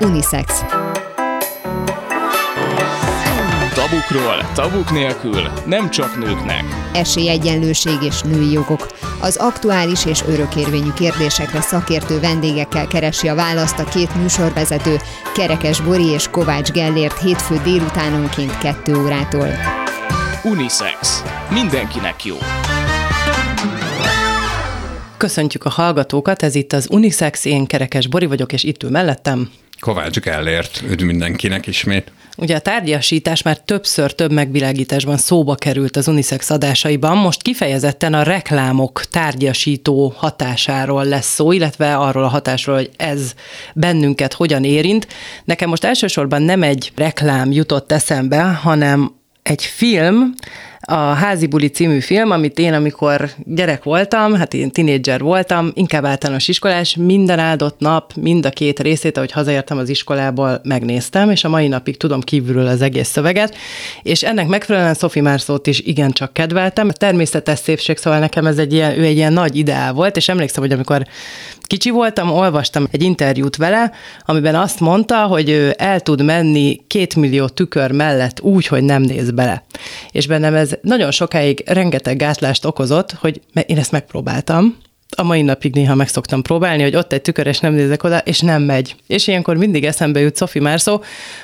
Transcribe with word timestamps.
Unisex. 0.00 0.64
Tabukról, 3.74 4.50
tabuk 4.54 4.90
nélkül, 4.90 5.42
nem 5.66 5.90
csak 5.90 6.18
nőknek. 6.18 6.64
Esélyegyenlőség 6.92 8.02
és 8.02 8.20
női 8.20 8.52
jogok. 8.52 8.86
Az 9.20 9.36
aktuális 9.36 10.04
és 10.04 10.22
örökérvényű 10.28 10.92
kérdésekre 10.92 11.60
szakértő 11.60 12.20
vendégekkel 12.20 12.86
keresi 12.86 13.28
a 13.28 13.34
választ 13.34 13.78
a 13.78 13.84
két 13.84 14.14
műsorvezető, 14.14 14.96
Kerekes 15.34 15.80
Bori 15.80 16.06
és 16.06 16.28
Kovács 16.30 16.70
Gellért 16.70 17.18
hétfő 17.18 17.60
délutánonként 17.64 18.58
2 18.58 19.02
órától. 19.02 19.48
Unisex. 20.42 21.22
Mindenkinek 21.50 22.24
jó. 22.24 22.36
Köszöntjük 25.24 25.64
a 25.64 25.70
hallgatókat, 25.70 26.42
ez 26.42 26.54
itt 26.54 26.72
az 26.72 26.86
Unisex, 26.90 27.44
én 27.44 27.66
Kerekes 27.66 28.06
Bori 28.06 28.26
vagyok, 28.26 28.52
és 28.52 28.62
itt 28.62 28.82
ül 28.82 28.90
mellettem. 28.90 29.50
Kovács 29.80 30.18
Gellért, 30.20 30.82
üdv 30.88 31.04
mindenkinek 31.04 31.66
ismét. 31.66 32.12
Ugye 32.36 32.56
a 32.56 32.58
tárgyasítás 32.58 33.42
már 33.42 33.58
többször 33.58 34.12
több 34.12 34.32
megvilágításban 34.32 35.16
szóba 35.16 35.54
került 35.54 35.96
az 35.96 36.08
Unisex 36.08 36.50
adásaiban, 36.50 37.16
most 37.16 37.42
kifejezetten 37.42 38.14
a 38.14 38.22
reklámok 38.22 39.04
tárgyasító 39.04 40.14
hatásáról 40.16 41.04
lesz 41.04 41.34
szó, 41.34 41.52
illetve 41.52 41.96
arról 41.96 42.24
a 42.24 42.28
hatásról, 42.28 42.76
hogy 42.76 42.90
ez 42.96 43.34
bennünket 43.74 44.32
hogyan 44.32 44.64
érint. 44.64 45.06
Nekem 45.44 45.68
most 45.68 45.84
elsősorban 45.84 46.42
nem 46.42 46.62
egy 46.62 46.92
reklám 46.96 47.52
jutott 47.52 47.92
eszembe, 47.92 48.42
hanem 48.42 49.14
egy 49.42 49.64
film, 49.64 50.34
a 50.84 50.94
Házi 50.94 51.46
Buli 51.46 51.68
című 51.68 52.00
film, 52.00 52.30
amit 52.30 52.58
én, 52.58 52.72
amikor 52.72 53.30
gyerek 53.44 53.82
voltam, 53.82 54.34
hát 54.34 54.54
én 54.54 54.70
tinédzser 54.70 55.20
voltam, 55.20 55.70
inkább 55.74 56.04
általános 56.04 56.48
iskolás, 56.48 56.96
minden 56.96 57.38
áldott 57.38 57.78
nap, 57.78 58.12
mind 58.14 58.46
a 58.46 58.50
két 58.50 58.80
részét, 58.80 59.16
ahogy 59.16 59.32
hazaértem 59.32 59.78
az 59.78 59.88
iskolából, 59.88 60.60
megnéztem, 60.62 61.30
és 61.30 61.44
a 61.44 61.48
mai 61.48 61.68
napig 61.68 61.96
tudom 61.96 62.20
kívülről 62.20 62.66
az 62.66 62.82
egész 62.82 63.08
szöveget, 63.08 63.56
és 64.02 64.22
ennek 64.22 64.46
megfelelően 64.46 64.94
Sophie 64.94 65.22
Marceau-t 65.22 65.66
is 65.66 65.80
igencsak 65.80 66.32
kedveltem. 66.32 66.88
A 66.88 66.92
természetes 66.92 67.58
szépség, 67.58 67.96
szóval 67.96 68.18
nekem 68.18 68.46
ez 68.46 68.58
egy 68.58 68.72
ilyen, 68.72 68.98
ő 68.98 69.04
egy 69.04 69.16
ilyen 69.16 69.32
nagy 69.32 69.56
ideál 69.56 69.92
volt, 69.92 70.16
és 70.16 70.28
emlékszem, 70.28 70.62
hogy 70.62 70.72
amikor 70.72 71.06
kicsi 71.66 71.90
voltam, 71.90 72.30
olvastam 72.30 72.86
egy 72.90 73.02
interjút 73.02 73.56
vele, 73.56 73.92
amiben 74.24 74.54
azt 74.54 74.80
mondta, 74.80 75.22
hogy 75.22 75.50
ő 75.50 75.74
el 75.78 76.00
tud 76.00 76.24
menni 76.24 76.80
két 76.86 77.16
millió 77.16 77.46
tükör 77.46 77.90
mellett 77.90 78.40
úgy, 78.40 78.66
hogy 78.66 78.82
nem 78.82 79.02
néz 79.02 79.30
bele. 79.30 79.64
És 80.10 80.26
bennem 80.26 80.54
ez 80.54 80.73
nagyon 80.82 81.10
sokáig 81.10 81.62
rengeteg 81.66 82.16
gátlást 82.16 82.64
okozott, 82.64 83.12
hogy 83.12 83.40
én 83.66 83.78
ezt 83.78 83.92
megpróbáltam, 83.92 84.76
a 85.16 85.22
mai 85.22 85.42
napig 85.42 85.74
néha 85.74 85.94
meg 85.94 86.08
szoktam 86.08 86.42
próbálni, 86.42 86.82
hogy 86.82 86.96
ott 86.96 87.12
egy 87.12 87.22
tükör, 87.22 87.46
és 87.46 87.58
nem 87.58 87.72
nézek 87.72 88.02
oda, 88.02 88.18
és 88.18 88.40
nem 88.40 88.62
megy. 88.62 88.96
És 89.06 89.26
ilyenkor 89.26 89.56
mindig 89.56 89.84
eszembe 89.84 90.20
jut 90.20 90.36
Sophie 90.36 90.62
Marceau, 90.62 90.98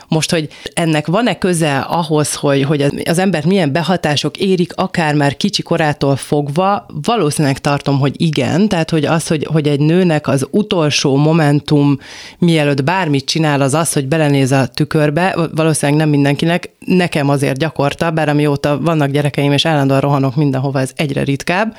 most, 0.09 0.31
hogy 0.31 0.49
ennek 0.75 1.07
van-e 1.07 1.39
köze 1.39 1.79
ahhoz, 1.79 2.35
hogy, 2.35 2.63
hogy 2.63 3.03
az 3.05 3.19
embert 3.19 3.47
milyen 3.47 3.73
behatások 3.73 4.37
érik, 4.37 4.73
akár 4.75 5.15
már 5.15 5.37
kicsi 5.37 5.63
korától 5.63 6.17
fogva, 6.17 6.87
valószínűleg 7.05 7.59
tartom, 7.59 7.99
hogy 7.99 8.15
igen, 8.17 8.69
tehát 8.69 8.91
hogy 8.91 9.05
az, 9.05 9.27
hogy, 9.27 9.47
hogy 9.53 9.69
egy 9.69 9.81
nőnek 9.81 10.29
az 10.29 10.47
utolsó 10.51 11.17
momentum, 11.17 11.99
mielőtt 12.39 12.85
bármit 12.85 13.25
csinál, 13.25 13.61
az 13.61 13.75
az, 13.75 13.93
hogy 13.93 14.09
belenéz 14.09 14.53
a 14.53 14.67
tükörbe, 14.67 15.37
valószínűleg 15.55 16.01
nem 16.01 16.09
mindenkinek, 16.09 16.71
nekem 16.87 17.29
azért 17.29 17.59
gyakorta, 17.59 18.11
bár 18.11 18.29
amióta 18.29 18.81
vannak 18.81 19.11
gyerekeim, 19.11 19.53
és 19.53 19.67
állandóan 19.67 20.01
rohanok 20.01 20.37
mindenhova, 20.37 20.81
ez 20.81 20.93
egyre 20.97 21.23
ritkább, 21.23 21.77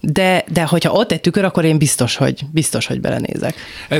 de, 0.00 0.44
de 0.52 0.62
hogyha 0.62 0.92
ott 0.92 1.12
egy 1.12 1.20
tükör, 1.32 1.44
akkor 1.44 1.64
én 1.64 1.78
biztos, 1.78 2.16
hogy, 2.16 2.40
biztos, 2.52 2.86
hogy 2.86 3.00
belenézek. 3.00 3.54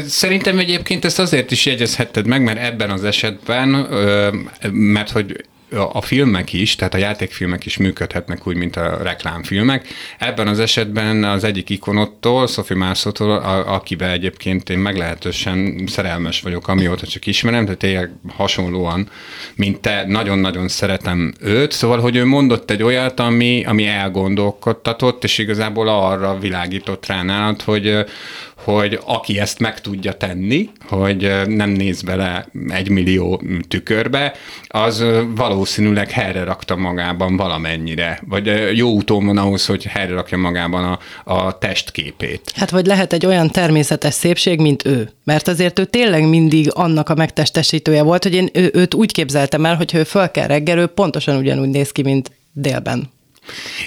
Szerintem 0.07 0.59
egyébként 0.59 1.05
ezt 1.05 1.19
azért 1.19 1.51
is 1.51 1.67
jegyezhetted 1.67 2.27
meg, 2.27 2.43
mert 2.43 2.59
ebben 2.59 2.91
az 2.91 3.05
esetben, 3.05 3.69
mert 4.71 5.11
hogy 5.11 5.45
a 5.93 6.01
filmek 6.01 6.53
is, 6.53 6.75
tehát 6.75 6.95
a 6.95 6.99
játékfilmek 6.99 7.67
is 7.67 7.77
működhetnek 7.77 8.47
úgy, 8.47 8.57
mint 8.57 8.77
a 8.77 9.03
reklámfilmek. 9.03 9.87
Ebben 10.19 10.49
az 10.49 10.59
esetben 10.59 11.25
az 11.25 11.45
egyik 11.45 11.71
ikonottól, 11.71 12.47
Sophie 12.47 12.77
Marceau-tól, 12.77 13.31
akivel 13.67 14.11
egyébként 14.11 14.71
én 14.71 14.79
meglehetősen 14.79 15.85
szerelmes 15.87 16.41
vagyok, 16.41 16.69
amióta 16.69 17.07
csak 17.07 17.27
ismerem, 17.27 17.65
tehát 17.65 17.79
tényleg 17.79 18.11
hasonlóan, 18.29 19.09
mint 19.55 19.81
te, 19.81 20.05
nagyon-nagyon 20.07 20.69
szeretem 20.69 21.33
őt, 21.41 21.73
szóval, 21.73 22.01
hogy 22.01 22.17
ő 22.17 22.25
mondott 22.25 22.71
egy 22.71 22.83
olyat, 22.83 23.21
ami, 23.21 23.65
ami 23.65 23.87
elgondolkodtatott, 23.87 25.25
és 25.25 25.39
igazából 25.39 25.89
arra 25.89 26.39
világított 26.39 27.07
rá 27.07 27.23
nálad, 27.23 27.63
hogy, 27.63 28.05
hogy 28.65 28.99
aki 29.05 29.39
ezt 29.39 29.59
meg 29.59 29.81
tudja 29.81 30.13
tenni, 30.13 30.71
hogy 30.89 31.33
nem 31.47 31.71
néz 31.71 32.03
bele 32.03 32.47
egy 32.69 32.89
millió 32.89 33.43
tükörbe, 33.69 34.33
az 34.67 35.05
valószínűleg 35.35 36.11
helyre 36.11 36.45
rakta 36.45 36.77
magában 36.77 37.37
valamennyire, 37.37 38.21
vagy 38.29 38.77
jó 38.77 38.91
úton 38.91 39.27
van 39.27 39.39
ahhoz, 39.39 39.67
hogy 39.67 39.85
helyre 39.85 40.15
rakja 40.15 40.39
magában 40.39 40.85
a, 40.85 40.99
a 41.35 41.59
testképét. 41.59 42.53
Hát 42.55 42.71
vagy 42.71 42.87
lehet 42.87 43.13
egy 43.13 43.27
olyan 43.27 43.51
természetes 43.51 44.15
szépség, 44.15 44.61
mint 44.61 44.87
ő. 44.87 45.11
Mert 45.25 45.49
azért 45.49 45.79
ő 45.79 45.85
tényleg 45.85 46.29
mindig 46.29 46.71
annak 46.73 47.09
a 47.09 47.15
megtestesítője 47.15 48.03
volt, 48.03 48.23
hogy 48.23 48.35
én 48.35 48.49
ő, 48.53 48.71
őt 48.75 48.95
úgy 48.95 49.13
képzeltem 49.13 49.65
el, 49.65 49.77
hogy 49.77 49.95
ő 49.95 50.05
föl 50.05 50.31
kell 50.31 50.47
reggel, 50.47 50.79
ő 50.79 50.87
pontosan 50.87 51.37
ugyanúgy 51.37 51.69
néz 51.69 51.93
ki, 51.93 52.03
mint 52.03 52.31
délben. 52.53 53.12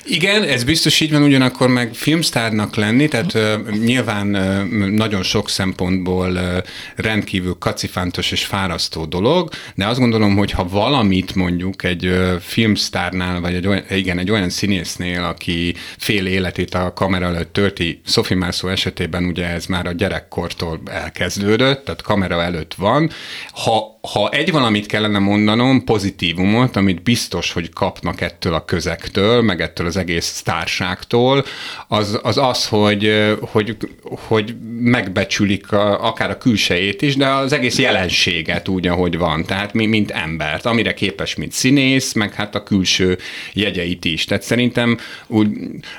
Igen, 0.03 0.43
ez 0.43 0.63
biztos 0.63 0.99
így 0.99 1.11
van, 1.11 1.23
ugyanakkor 1.23 1.67
meg 1.67 1.93
filmsztárnak 1.93 2.75
lenni, 2.75 3.07
tehát 3.07 3.33
uh, 3.33 3.69
nyilván 3.69 4.35
uh, 4.35 4.87
nagyon 4.89 5.23
sok 5.23 5.49
szempontból 5.49 6.31
uh, 6.31 6.57
rendkívül 6.95 7.55
kacifántos 7.59 8.31
és 8.31 8.45
fárasztó 8.45 9.05
dolog, 9.05 9.49
de 9.75 9.87
azt 9.87 9.99
gondolom, 9.99 10.37
hogy 10.37 10.51
ha 10.51 10.67
valamit 10.67 11.35
mondjuk 11.35 11.83
egy 11.83 12.05
uh, 12.05 12.35
filmsztárnál, 12.39 13.41
vagy 13.41 13.53
egy 13.53 13.67
olyan, 13.67 13.83
igen, 13.89 14.17
egy 14.17 14.31
olyan 14.31 14.49
színésznél, 14.49 15.23
aki 15.23 15.75
fél 15.97 16.25
életét 16.25 16.73
a 16.73 16.93
kamera 16.93 17.25
előtt 17.25 17.53
tölti, 17.53 18.01
Sophie 18.05 18.37
Marceau 18.37 18.71
esetében 18.71 19.25
ugye 19.25 19.47
ez 19.47 19.65
már 19.65 19.87
a 19.87 19.91
gyerekkortól 19.91 20.81
elkezdődött, 20.85 21.85
tehát 21.85 22.01
kamera 22.01 22.43
előtt 22.43 22.73
van, 22.73 23.09
ha 23.51 23.94
ha 24.13 24.29
egy 24.29 24.51
valamit 24.51 24.85
kellene 24.85 25.19
mondanom, 25.19 25.83
pozitívumot, 25.83 26.75
amit 26.75 27.03
biztos, 27.03 27.51
hogy 27.51 27.69
kapnak 27.73 28.21
ettől 28.21 28.53
a 28.53 28.65
közektől, 28.65 29.41
meg 29.41 29.61
ettől 29.61 29.87
az 29.87 29.97
egész 29.97 30.25
sztárságtól, 30.25 31.45
az 31.87 32.19
az, 32.23 32.37
az 32.37 32.67
hogy, 32.67 33.35
hogy, 33.41 33.77
hogy 34.03 34.55
megbecsülik 34.79 35.71
a, 35.71 36.07
akár 36.07 36.29
a 36.29 36.37
külsejét 36.37 37.01
is, 37.01 37.15
de 37.15 37.27
az 37.27 37.53
egész 37.53 37.77
jelenséget 37.77 38.67
úgy, 38.67 38.87
ahogy 38.87 39.17
van. 39.17 39.45
Tehát 39.45 39.73
mi, 39.73 39.85
mint 39.85 40.11
embert, 40.11 40.65
amire 40.65 40.93
képes, 40.93 41.35
mint 41.35 41.51
színész, 41.51 42.13
meg 42.13 42.33
hát 42.33 42.55
a 42.55 42.63
külső 42.63 43.17
jegyeit 43.53 44.05
is. 44.05 44.25
Tehát 44.25 44.43
szerintem 44.43 44.97
úgy 45.27 45.47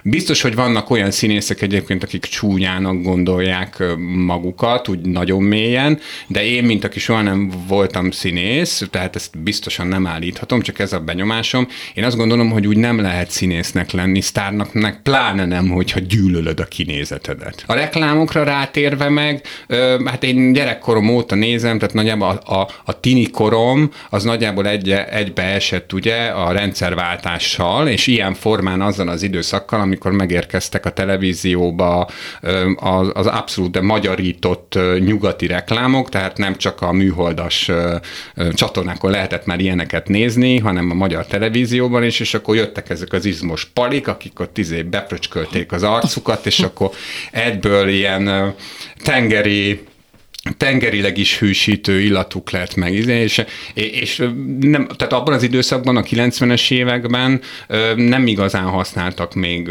biztos, 0.03 0.43
hogy 0.43 0.55
vannak 0.55 0.91
olyan 0.91 1.11
színészek 1.11 1.63
egyébként, 1.63 2.03
akik 2.03 2.25
csúnyának 2.25 3.03
gondolják 3.03 3.83
magukat, 4.27 4.89
úgy 4.89 5.01
nagyon 5.01 5.43
mélyen, 5.43 6.01
de 6.27 6.45
én, 6.45 6.65
mint 6.65 6.85
aki 6.85 6.99
soha 6.99 7.23
nem 7.23 7.53
volt 7.69 7.96
voltam 7.97 8.21
színész, 8.21 8.83
tehát 8.91 9.17
ezt 9.17 9.39
biztosan 9.39 9.87
nem 9.87 10.07
állíthatom, 10.07 10.61
csak 10.61 10.79
ez 10.79 10.93
a 10.93 11.01
benyomásom. 11.01 11.69
Én 11.95 12.05
azt 12.05 12.17
gondolom, 12.17 12.51
hogy 12.51 12.67
úgy 12.67 12.77
nem 12.77 13.01
lehet 13.01 13.31
színésznek 13.31 13.91
lenni, 13.91 14.21
sztárnak 14.21 14.73
meg 14.73 15.03
pláne 15.03 15.45
nem, 15.47 15.69
hogyha 15.69 16.01
gyűlölöd 16.01 16.61
a 16.61 16.65
kinézetedet. 16.65 17.65
A 17.67 17.75
reklámokra 17.75 18.43
rátérve 18.43 19.09
meg, 19.09 19.47
hát 20.05 20.23
én 20.23 20.53
gyerekkorom 20.53 21.09
óta 21.09 21.35
nézem, 21.35 21.79
tehát 21.79 21.95
nagyjából 21.95 22.41
a, 22.45 22.55
a, 22.55 22.69
a 22.85 23.01
tini 23.01 23.31
korom 23.31 23.91
az 24.11 24.25
nagyjából 24.25 24.67
egy, 24.67 24.91
egybe 24.91 25.43
esett 25.43 25.93
ugye 25.93 26.27
a 26.27 26.53
rendszerváltással, 26.53 27.89
és 27.89 28.07
ilyen 28.07 28.35
formán 28.35 28.81
azzal 28.81 29.09
az 29.09 29.23
időszakkal, 29.23 29.81
amikor 29.81 30.13
megérkeztek 30.13 30.87
a 30.87 30.91
televízióba 30.91 32.09
az, 32.77 33.11
az 33.13 33.27
abszolút 33.27 33.81
magyarított 33.81 34.79
nyugati 34.99 35.47
reklámok, 35.47 36.09
tehát 36.09 36.37
nem 36.37 36.57
csak 36.57 36.83
a 36.83 36.93
műholdas 36.93 37.71
csatornákon 38.53 39.11
lehetett 39.11 39.47
már 39.47 39.61
ilyeneket 39.61 40.09
nézni, 40.09 40.59
hanem 40.59 40.91
a 40.91 40.95
magyar 40.95 41.27
televízióban 41.27 42.05
is, 42.05 42.21
és 42.21 42.35
akkor 42.35 42.57
jöttek 42.57 42.91
ezek 42.91 43.13
az 43.13 43.25
izmos 43.25 43.65
palik, 43.65 44.09
akik 44.09 44.41
ott 44.41 44.59
izé 44.59 44.83
befröcskölték 44.83 45.73
az 45.73 45.83
arcukat, 45.83 46.47
és 46.47 46.59
akkor 46.59 46.91
egyből 47.31 47.89
ilyen 47.89 48.55
tengeri 49.03 49.81
tengerileg 50.57 51.19
is 51.19 51.39
hűsítő 51.39 52.01
illatuk 52.01 52.51
lett 52.51 52.75
meg, 52.75 52.93
és, 52.95 53.45
és 53.75 54.23
nem, 54.61 54.87
tehát 54.97 55.13
abban 55.13 55.35
az 55.35 55.43
időszakban, 55.43 55.97
a 55.97 56.03
90-es 56.03 56.71
években 56.71 57.41
nem 57.97 58.27
igazán 58.27 58.65
használtak 58.65 59.35
még 59.35 59.71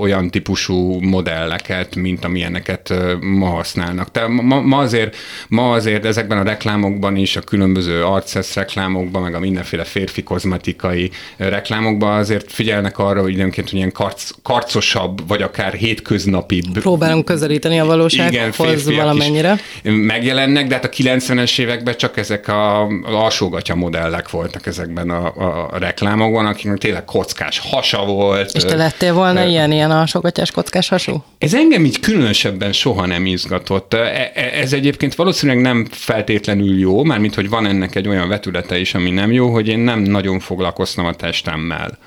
olyan 0.00 0.30
típusú 0.30 1.00
modelleket, 1.00 1.94
mint 1.94 2.24
amilyeneket 2.24 2.94
ma 3.20 3.48
használnak. 3.48 4.10
Tehát 4.10 4.28
ma, 4.28 4.60
ma, 4.60 4.78
azért, 4.78 5.16
ma 5.48 5.72
azért 5.72 6.04
ezekben 6.04 6.38
a 6.38 6.42
reklámokban 6.42 7.16
is, 7.16 7.36
a 7.36 7.40
különböző 7.40 8.04
arcesz 8.04 8.54
reklámokban, 8.54 9.22
meg 9.22 9.34
a 9.34 9.38
mindenféle 9.38 9.84
férfi 9.84 10.22
kozmetikai 10.22 11.10
reklámokban 11.36 12.18
azért 12.18 12.52
figyelnek 12.52 12.98
arra, 12.98 13.20
hogy 13.20 13.32
időnként 13.32 13.70
hogy 13.70 13.78
ilyen 13.78 13.92
karc, 13.92 14.30
karcosabb, 14.42 15.28
vagy 15.28 15.42
akár 15.42 15.72
hétköznapi. 15.72 16.62
Próbálunk 16.72 17.24
közelíteni 17.24 17.78
a 17.78 17.84
valósághoz 17.84 18.84
valamennyire. 18.84 19.52
Is, 19.52 19.90
megjelennek, 20.14 20.66
de 20.66 20.74
hát 20.74 20.84
a 20.84 20.88
90-es 20.88 21.58
években 21.58 21.96
csak 21.96 22.16
ezek 22.16 22.48
a, 22.48 22.82
a 22.82 22.88
alsógatya 23.04 23.74
modellek 23.74 24.30
voltak 24.30 24.66
ezekben 24.66 25.10
a, 25.10 25.32
a 25.70 25.78
reklámokban, 25.78 26.46
akiknek 26.46 26.78
tényleg 26.78 27.04
kockás 27.04 27.58
hasa 27.58 28.04
volt. 28.04 28.50
És 28.54 28.64
te 28.64 28.76
lettél 28.76 29.14
volna 29.14 29.42
uh, 29.42 29.50
ilyen, 29.50 29.72
ilyen 29.72 29.90
alsógatyás 29.90 30.50
kockás 30.50 30.88
hasú? 30.88 31.24
Ez 31.38 31.54
engem 31.54 31.84
így 31.84 32.00
különösebben 32.00 32.72
soha 32.72 33.06
nem 33.06 33.26
izgatott. 33.26 33.94
E, 33.94 34.30
e, 34.34 34.50
ez 34.60 34.72
egyébként 34.72 35.14
valószínűleg 35.14 35.62
nem 35.62 35.86
feltétlenül 35.90 36.78
jó, 36.78 37.04
mármint 37.04 37.34
hogy 37.34 37.48
van 37.48 37.66
ennek 37.66 37.94
egy 37.94 38.08
olyan 38.08 38.28
vetülete 38.28 38.78
is, 38.78 38.94
ami 38.94 39.10
nem 39.10 39.32
jó, 39.32 39.52
hogy 39.52 39.68
én 39.68 39.78
nem 39.78 40.00
nagyon 40.00 40.40
foglalkoztam 40.40 41.04
a 41.04 41.14
testemmel 41.14 41.98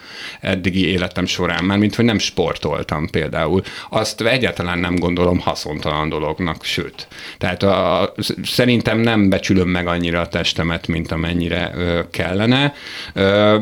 eddigi 0.42 0.88
életem 0.88 1.26
során, 1.26 1.64
mármint 1.64 1.96
hogy 1.96 2.06
nem 2.06 2.20
sportoltam 2.20 3.10
például. 3.10 3.62
Azt 3.90 4.22
egyáltalán 4.22 4.80
nem 4.80 4.96
gondolom 4.96 5.40
haszontalan 5.40 6.10
dolognak, 6.10 6.64
sőt. 6.64 7.08
Tehát 7.38 7.64
a, 7.64 7.97
szerintem 8.44 9.00
nem 9.00 9.30
becsülöm 9.30 9.70
meg 9.70 9.88
annyira 9.88 10.22
a 10.22 10.28
testemet, 10.28 10.88
mint 10.88 11.12
amennyire 11.12 11.72
ö, 11.76 12.00
kellene. 12.12 12.74
Ö, 13.14 13.56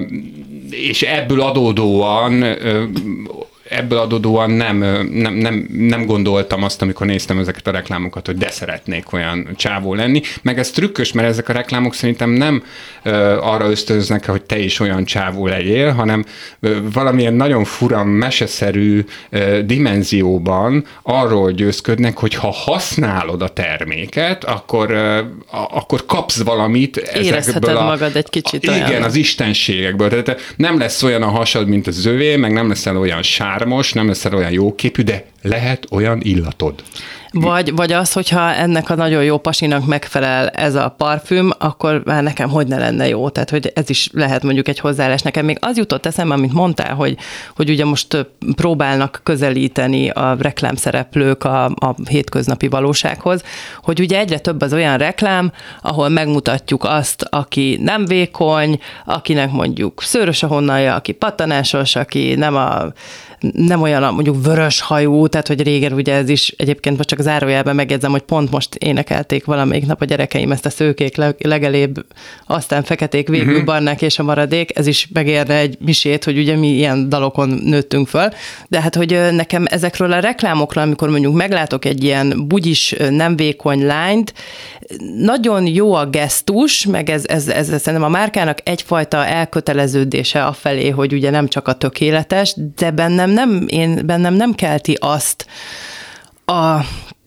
és 0.70 1.02
ebből 1.02 1.42
adódóan 1.42 2.42
ö, 2.42 2.84
ebből 3.70 3.98
adódóan 3.98 4.50
nem, 4.50 4.78
nem, 5.12 5.34
nem, 5.34 5.68
nem 5.72 6.06
gondoltam 6.06 6.64
azt, 6.64 6.82
amikor 6.82 7.06
néztem 7.06 7.40
ezeket 7.40 7.68
a 7.68 7.72
reklámokat, 7.72 8.26
hogy 8.26 8.38
de 8.38 8.50
szeretnék 8.50 9.14
olyan 9.14 9.50
csávó 9.56 9.94
lenni. 9.94 10.22
Meg 10.42 10.60
ez 10.60 10.72
trükkös, 10.72 11.12
mert 11.12 11.28
ezek 11.28 11.50
a 11.50 11.54
reklámok 11.54 11.94
szerintem 11.94 12.30
nem 12.30 12.64
uh, 13.06 13.14
arra 13.48 13.70
ösztönöznek, 13.70 14.26
hogy 14.26 14.42
te 14.42 14.60
is 14.60 14.80
olyan 14.80 15.06
csávó 15.06 15.48
legyél, 15.48 15.92
hanem 15.92 16.26
uh, 16.62 16.76
valamilyen 16.94 17.34
nagyon 17.34 17.64
fura, 17.64 18.04
meseszerű 18.04 19.06
uh, 19.32 19.60
dimenzióban 19.60 20.86
arról 21.04 21.52
győzködnek, 21.52 22.18
hogy 22.18 22.34
ha 22.34 22.52
használod 22.52 23.42
a 23.42 23.48
terméket, 23.48 24.44
akkor, 24.44 24.92
uh, 24.92 25.76
akkor 25.76 26.06
kapsz 26.06 26.44
valamit 26.44 26.98
ezekből 26.98 27.78
a... 27.78 27.84
magad 27.84 28.16
egy 28.16 28.30
kicsit 28.30 28.64
Igen, 28.64 28.90
olyan. 28.90 29.04
az 29.04 29.16
istenségekből. 29.16 30.10
Tehát 30.10 30.54
nem 30.56 30.78
lesz 30.78 31.04
olyan 31.04 31.22
a 31.22 31.30
hasad, 31.30 31.68
mint 31.68 31.88
az 31.88 32.06
övé, 32.06 32.36
meg 32.36 32.54
nem 32.54 32.68
leszel 32.68 32.98
olyan 32.98 33.22
sár 33.22 33.55
ármos, 33.56 33.94
nem 33.94 34.08
leszel 34.08 34.34
olyan 34.34 34.52
jóképű, 34.52 35.02
de 35.02 35.26
lehet 35.42 35.88
olyan 35.92 36.20
illatod. 36.22 36.84
Vagy, 37.32 37.76
vagy 37.76 37.92
az, 37.92 38.14
hogyha 38.14 38.54
ennek 38.54 38.90
a 38.90 38.96
nagyon 38.96 39.24
jó 39.24 39.38
pasinak 39.38 39.86
megfelel 39.86 40.50
ez 40.50 40.76
a 40.76 40.90
parfüm, 40.90 41.52
akkor 41.58 42.02
már 42.06 42.24
nekem 42.24 42.50
hogy 42.50 42.68
ne 42.68 42.78
lenne 42.78 43.08
jó. 43.08 43.30
Tehát, 43.30 43.50
hogy 43.50 43.72
ez 43.74 43.90
is 43.90 44.10
lehet 44.14 44.44
mondjuk 44.44 44.68
egy 44.68 44.80
hozzáállás. 44.80 45.22
Nekem 45.22 45.46
még 45.46 45.58
az 45.62 45.78
jutott 45.78 46.06
eszembe, 46.06 46.34
amit 46.34 46.54
mondtál, 46.54 46.94
hogy, 46.94 47.18
hogy 47.56 47.70
ugye 47.70 47.86
most 47.86 48.28
próbálnak 48.56 49.22
közelíteni 49.24 50.10
a 50.10 50.36
reklámszereplők 50.40 51.44
a, 51.44 51.66
a 51.66 51.96
hétköznapi 52.10 52.68
valósághoz, 52.68 53.44
hogy 53.84 54.00
ugye 54.00 54.20
egyre 54.20 54.40
több 54.40 54.62
az 54.62 54.74
olyan 54.74 54.98
reklám, 54.98 55.52
ahol 55.82 56.10
megmutatjuk 56.10 56.84
azt, 56.84 57.28
aki 57.30 57.80
nem 57.82 58.06
vékony, 58.06 58.80
akinek 59.06 59.52
mondjuk 59.52 60.02
szőrös 60.04 60.44
a 60.44 60.48
honnalja, 60.48 60.96
aki 60.96 61.12
patanásos, 61.12 61.96
aki 61.96 62.36
nem 62.36 62.56
a 62.56 62.94
nem 63.40 63.82
olyan 63.82 64.14
mondjuk 64.14 64.46
vörös 64.46 64.82
hajú, 64.82 65.28
tehát 65.28 65.48
hogy 65.48 65.64
régen 65.64 65.94
ugye 65.94 66.14
ez 66.14 66.30
is 66.30 66.54
egyébként 66.58 66.98
most 66.98 67.10
csak 67.10 67.20
zárójelben 67.20 67.76
megjegyzem, 67.76 68.12
hogy 68.12 68.22
pont 68.22 68.52
most 68.52 68.76
énekelték 68.76 69.46
valamelyik 69.46 69.86
nap 69.86 70.02
a 70.02 70.06
gyerekeim 70.06 70.52
ezt 70.52 70.66
a 70.66 70.70
szőkék 70.70 71.16
legelébb, 71.38 72.06
aztán 72.48 72.84
feketék 72.84 73.28
végül 73.28 73.52
uh-huh. 73.52 73.66
barnák 73.66 74.02
és 74.02 74.20
a 74.20 74.24
maradék, 74.24 74.78
ez 74.78 74.88
is 74.88 75.08
megérne 75.14 75.56
egy 75.56 75.78
misét, 75.80 76.24
hogy 76.24 76.38
ugye 76.38 76.56
mi 76.56 76.68
ilyen 76.68 77.10
dalokon 77.10 77.50
nőttünk 77.50 78.08
föl, 78.08 78.30
de 78.68 78.82
hát 78.82 78.96
hogy 78.96 79.20
nekem 79.32 79.66
ezekről 79.70 80.12
a 80.12 80.20
reklámokról, 80.20 80.84
amikor 80.84 81.10
mondjuk 81.10 81.36
meglátok 81.36 81.86
egy 81.86 82.04
ilyen 82.04 82.48
bugyis, 82.48 82.96
nem 83.10 83.36
vékony 83.36 83.86
lányt, 83.86 84.34
nagyon 85.18 85.68
jó 85.68 85.94
a 85.94 86.06
gesztus, 86.06 86.86
meg 86.86 87.10
ez, 87.10 87.26
ez, 87.26 87.48
ez, 87.48 87.70
ez 87.70 87.82
szerintem 87.82 88.10
a 88.10 88.18
márkának 88.18 88.58
egyfajta 88.64 89.26
elköteleződése 89.26 90.46
a 90.46 90.54
felé, 90.54 90.90
hogy 90.90 91.14
ugye 91.14 91.30
nem 91.30 91.48
csak 91.48 91.68
a 91.68 91.74
tökéletes, 91.74 92.56
de 92.76 92.92
bennem 93.26 93.50
nem, 93.50 93.66
én 93.68 94.06
bennem 94.06 94.34
nem 94.34 94.54
kelti 94.54 94.98
azt 95.00 95.46
a 96.46 96.80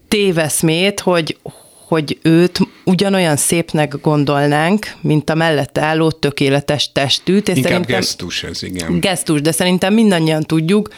téveszmét, 0.08 1.00
hogy, 1.00 1.38
hogy 1.86 2.18
őt 2.22 2.58
ugyanolyan 2.84 3.36
szépnek 3.36 4.00
gondolnánk, 4.00 4.86
mint 5.00 5.30
a 5.30 5.34
mellette 5.34 5.80
álló 5.80 6.10
tökéletes 6.10 6.92
testűt. 6.92 7.48
És 7.48 7.56
Inkább 7.56 7.72
szerintem, 7.72 7.96
gesztus 7.96 8.42
ez, 8.42 8.62
igen. 8.62 9.00
Gesztus, 9.00 9.40
de 9.40 9.52
szerintem 9.52 9.94
mindannyian 9.94 10.42
tudjuk, 10.42 10.88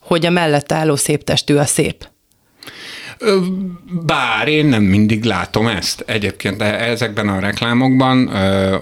hogy 0.00 0.26
a 0.26 0.30
mellette 0.30 0.74
álló 0.74 0.96
szép 0.96 1.24
testű 1.24 1.54
a 1.54 1.64
szép. 1.64 2.08
Bár 4.06 4.48
én 4.48 4.66
nem 4.66 4.82
mindig 4.82 5.24
látom 5.24 5.66
ezt. 5.66 6.04
Egyébként 6.06 6.62
ezekben 6.62 7.28
a 7.28 7.38
reklámokban, 7.38 8.26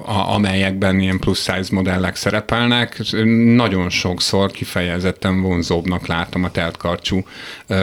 amelyekben 0.06 1.00
ilyen 1.00 1.18
plusz 1.18 1.38
size 1.38 1.68
modellek 1.74 2.16
szerepelnek, 2.16 3.00
nagyon 3.54 3.90
sokszor 3.90 4.50
kifejezetten 4.50 5.42
vonzóbbnak 5.42 6.06
látom 6.06 6.44
a 6.44 6.50
teltkarcsú 6.50 7.24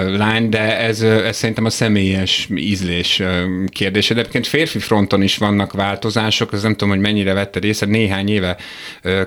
lány, 0.08 0.50
de 0.50 0.80
ez, 0.80 1.02
ez 1.02 1.38
szerintem 1.38 1.66
a 1.66 1.70
személyes 1.70 2.48
ízlés 2.56 3.22
kérdése. 3.68 4.14
De 4.14 4.20
egyébként 4.20 4.48
férfi 4.48 4.80
fronton 4.80 5.22
is 5.22 5.38
vannak 5.38 5.74
változások, 5.74 6.52
az 6.52 6.62
nem 6.62 6.72
tudom, 6.72 6.90
hogy 6.90 7.04
mennyire 7.04 7.34
vette 7.34 7.60
részt, 7.60 7.86
néhány 7.86 8.30
éve 8.30 8.58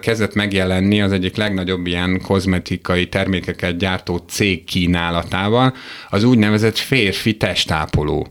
kezdett 0.00 0.34
megjelenni 0.34 1.02
az 1.02 1.12
egyik 1.12 1.37
legnagyobb 1.37 1.87
ilyen 1.87 2.20
kozmetikai 2.20 3.08
termékeket 3.08 3.76
gyártó 3.76 4.17
cég 4.29 4.64
kínálatával, 4.64 5.75
az 6.11 6.25
úgynevezett 6.25 6.79
férfi 6.79 7.14
férfi 7.16 7.36
testápoló. 7.36 8.26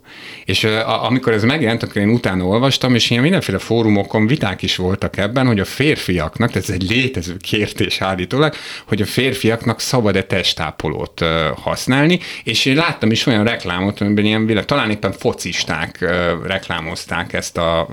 És 0.45 0.63
amikor 1.09 1.33
ez 1.33 1.43
megjelent, 1.43 1.83
akkor 1.83 2.01
én 2.01 2.09
utána 2.09 2.43
olvastam, 2.43 2.95
és 2.95 3.09
ilyen 3.09 3.23
mindenféle 3.23 3.57
fórumokon 3.57 4.27
viták 4.27 4.61
is 4.61 4.75
voltak 4.75 5.17
ebben, 5.17 5.47
hogy 5.47 5.59
a 5.59 5.65
férfiaknak, 5.65 6.55
ez 6.55 6.69
egy 6.69 6.89
létező 6.89 7.37
kérdés 7.37 8.01
állítólag, 8.01 8.53
hogy 8.87 9.01
a 9.01 9.05
férfiaknak 9.05 9.79
szabad-e 9.79 10.23
testápolót 10.23 11.25
használni, 11.55 12.19
és 12.43 12.65
én 12.65 12.75
láttam 12.75 13.11
is 13.11 13.25
olyan 13.25 13.43
reklámot, 13.43 14.01
amiben 14.01 14.25
ilyen 14.25 14.65
talán 14.65 14.89
éppen 14.89 15.11
focisták 15.11 16.05
reklámozták 16.45 17.33
ezt 17.33 17.57
a, 17.57 17.88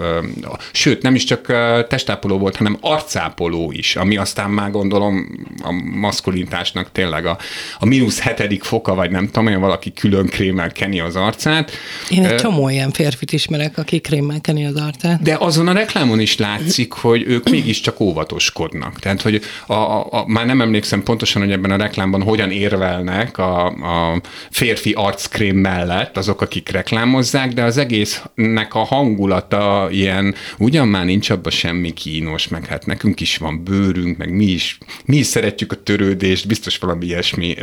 sőt, 0.73 1.03
nem 1.03 1.15
is 1.15 1.25
csak 1.25 1.47
testápoló 1.89 2.39
volt, 2.39 2.57
hanem 2.57 2.77
arcápoló 2.81 3.73
is, 3.73 3.97
ami 3.97 4.17
aztán 4.17 4.51
már 4.51 4.71
gondolom 4.71 5.45
a 5.63 5.73
maszkulintásnak 5.95 6.93
tényleg 6.93 7.27
a, 7.27 7.39
a 7.79 7.87
mínusz 7.87 8.21
hetedik 8.21 8.63
foka, 8.63 8.95
vagy 8.95 9.11
nem 9.11 9.27
tudom, 9.27 9.45
hogy 9.45 9.61
valaki 9.61 9.93
külön 9.93 10.27
krémmel 10.27 10.73
keni 10.83 11.01
az 11.01 11.17
arcát. 11.17 11.71
Én 12.11 12.25
egy 12.25 12.35
csomó 12.35 12.69
ilyen 12.69 12.91
férfit 12.91 13.33
ismerek, 13.33 13.79
aki 13.79 14.01
krémmel 14.01 14.41
keni 14.41 14.67
az 14.67 14.77
arcát. 14.77 15.23
De 15.23 15.37
azon 15.39 15.69
a 15.69 15.73
reklámon 15.73 16.21
is 16.21 16.37
látszik, 16.37 16.93
hogy 16.93 17.25
ők 17.27 17.49
mégiscsak 17.51 18.01
óvatoskodnak. 18.01 18.99
Tehát, 18.99 19.23
hogy 19.23 19.41
a, 19.67 19.73
a, 19.73 20.07
a, 20.11 20.25
már 20.27 20.47
nem 20.47 20.61
emlékszem 20.61 21.03
pontosan, 21.03 21.43
hogy 21.43 21.51
ebben 21.51 21.71
a 21.71 21.77
reklámban 21.77 22.23
hogyan 22.23 22.51
érvelnek 22.51 23.39
a, 23.39 23.67
a 23.67 24.21
férfi 24.51 24.93
arckrém 24.93 25.57
mellett 25.57 26.17
azok, 26.17 26.41
akik 26.41 26.69
reklámozzák, 26.69 27.53
de 27.53 27.63
az 27.63 27.77
egésznek 27.77 28.75
a 28.75 28.85
hangulata 28.85 29.89
ilyen, 29.91 30.35
ugyan 30.59 30.89
már 30.89 31.05
nincs 31.05 31.31
abban 31.31 31.53
semmi 31.53 31.93
kínos, 31.93 32.49
meg 32.49 32.67
hát 32.67 32.87
nekünk 32.87 33.21
is 33.21 33.37
van 33.37 33.65
bőrünk, 33.65 34.17
meg 34.17 34.35
mi 34.35 34.45
is, 34.45 34.79
mi 35.05 35.17
is 35.17 35.27
szeretjük 35.27 35.73
a 35.73 35.83
törődést, 35.83 36.47
biztos 36.47 36.79
valami 36.79 37.07
ilyesmi 37.07 37.55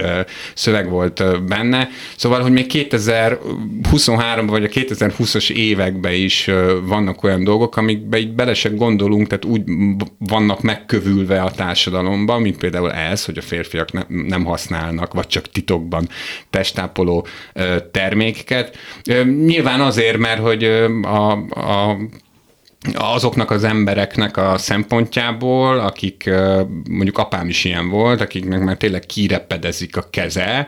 szöveg 0.54 0.90
volt 0.90 1.46
benne. 1.48 1.90
Szóval, 2.16 2.42
hogy 2.42 2.52
még 2.52 2.68
2000 2.68 3.09
2023-ban 3.10 4.46
vagy 4.48 4.64
a 4.64 4.68
2020-as 4.68 5.50
években 5.52 6.14
is 6.14 6.50
vannak 6.84 7.24
olyan 7.24 7.44
dolgok, 7.44 7.78
amikbe 7.78 8.18
így 8.18 8.34
bele 8.34 8.54
se 8.54 8.70
gondolunk, 8.70 9.28
tehát 9.28 9.46
úgy 9.46 9.62
vannak 10.18 10.62
megkövülve 10.62 11.42
a 11.42 11.52
társadalomban, 11.52 12.42
mint 12.42 12.58
például 12.58 12.92
ez, 12.92 13.26
hogy 13.26 13.38
a 13.38 13.42
férfiak 13.42 13.92
ne, 13.92 14.02
nem 14.08 14.44
használnak, 14.44 15.14
vagy 15.14 15.28
csak 15.28 15.50
titokban 15.50 16.10
testápoló 16.50 17.28
termékeket. 17.92 18.78
Nyilván 19.46 19.82
azért, 19.82 20.18
mert 20.18 20.42
hogy 20.42 20.64
a, 21.02 21.32
a 21.32 21.98
azoknak 22.94 23.52
az 23.52 23.64
embereknek 23.64 24.38
a 24.38 24.58
szempontjából, 24.58 25.80
akik 25.80 26.30
mondjuk 26.90 27.18
apám 27.18 27.50
is 27.50 27.64
ilyen 27.64 27.90
volt, 27.90 28.22
akiknek 28.22 28.64
már 28.64 28.78
tényleg 28.78 29.06
kirepedezik 29.06 29.98
a 29.98 30.08
keze, 30.10 30.68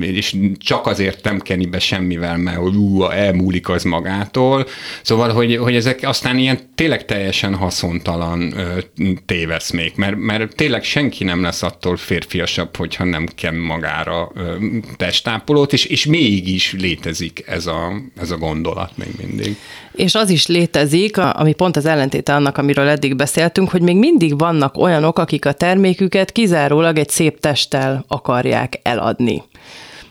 és 0.00 0.36
csak 0.58 0.86
azért 0.86 1.24
nem 1.24 1.40
keni 1.40 1.66
be 1.66 1.78
semmivel, 1.78 2.36
mert 2.36 2.56
hogy 2.56 2.74
ú, 2.74 3.04
elmúlik 3.04 3.68
az 3.68 3.82
magától. 3.84 4.66
Szóval, 5.02 5.32
hogy, 5.32 5.56
hogy 5.56 5.74
ezek 5.74 5.98
aztán 6.02 6.38
ilyen 6.38 6.58
tényleg 6.74 7.04
teljesen 7.04 7.54
haszontalan 7.54 8.54
téveszmék, 9.26 9.96
mert, 9.96 10.16
mert 10.16 10.54
tényleg 10.54 10.84
senki 10.84 11.24
nem 11.24 11.42
lesz 11.42 11.62
attól 11.62 11.96
férfiasabb, 11.96 12.76
hogyha 12.76 13.04
nem 13.04 13.26
ken 13.34 13.54
magára 13.54 14.32
testápolót, 14.96 15.72
és, 15.72 15.84
és 15.84 16.06
mégis 16.06 16.72
létezik 16.78 17.44
ez 17.46 17.66
a, 17.66 17.92
ez 18.20 18.30
a 18.30 18.36
gondolat 18.36 18.96
még 18.96 19.10
mindig. 19.26 19.56
És 19.98 20.14
az 20.14 20.30
is 20.30 20.46
létezik, 20.46 21.16
ami 21.16 21.52
pont 21.52 21.76
az 21.76 21.86
ellentéte 21.86 22.34
annak, 22.34 22.58
amiről 22.58 22.88
eddig 22.88 23.16
beszéltünk, 23.16 23.70
hogy 23.70 23.82
még 23.82 23.96
mindig 23.96 24.38
vannak 24.38 24.76
olyanok, 24.76 25.18
akik 25.18 25.46
a 25.46 25.52
terméküket 25.52 26.32
kizárólag 26.32 26.98
egy 26.98 27.08
szép 27.08 27.40
testtel 27.40 28.04
akarják 28.08 28.80
eladni 28.82 29.42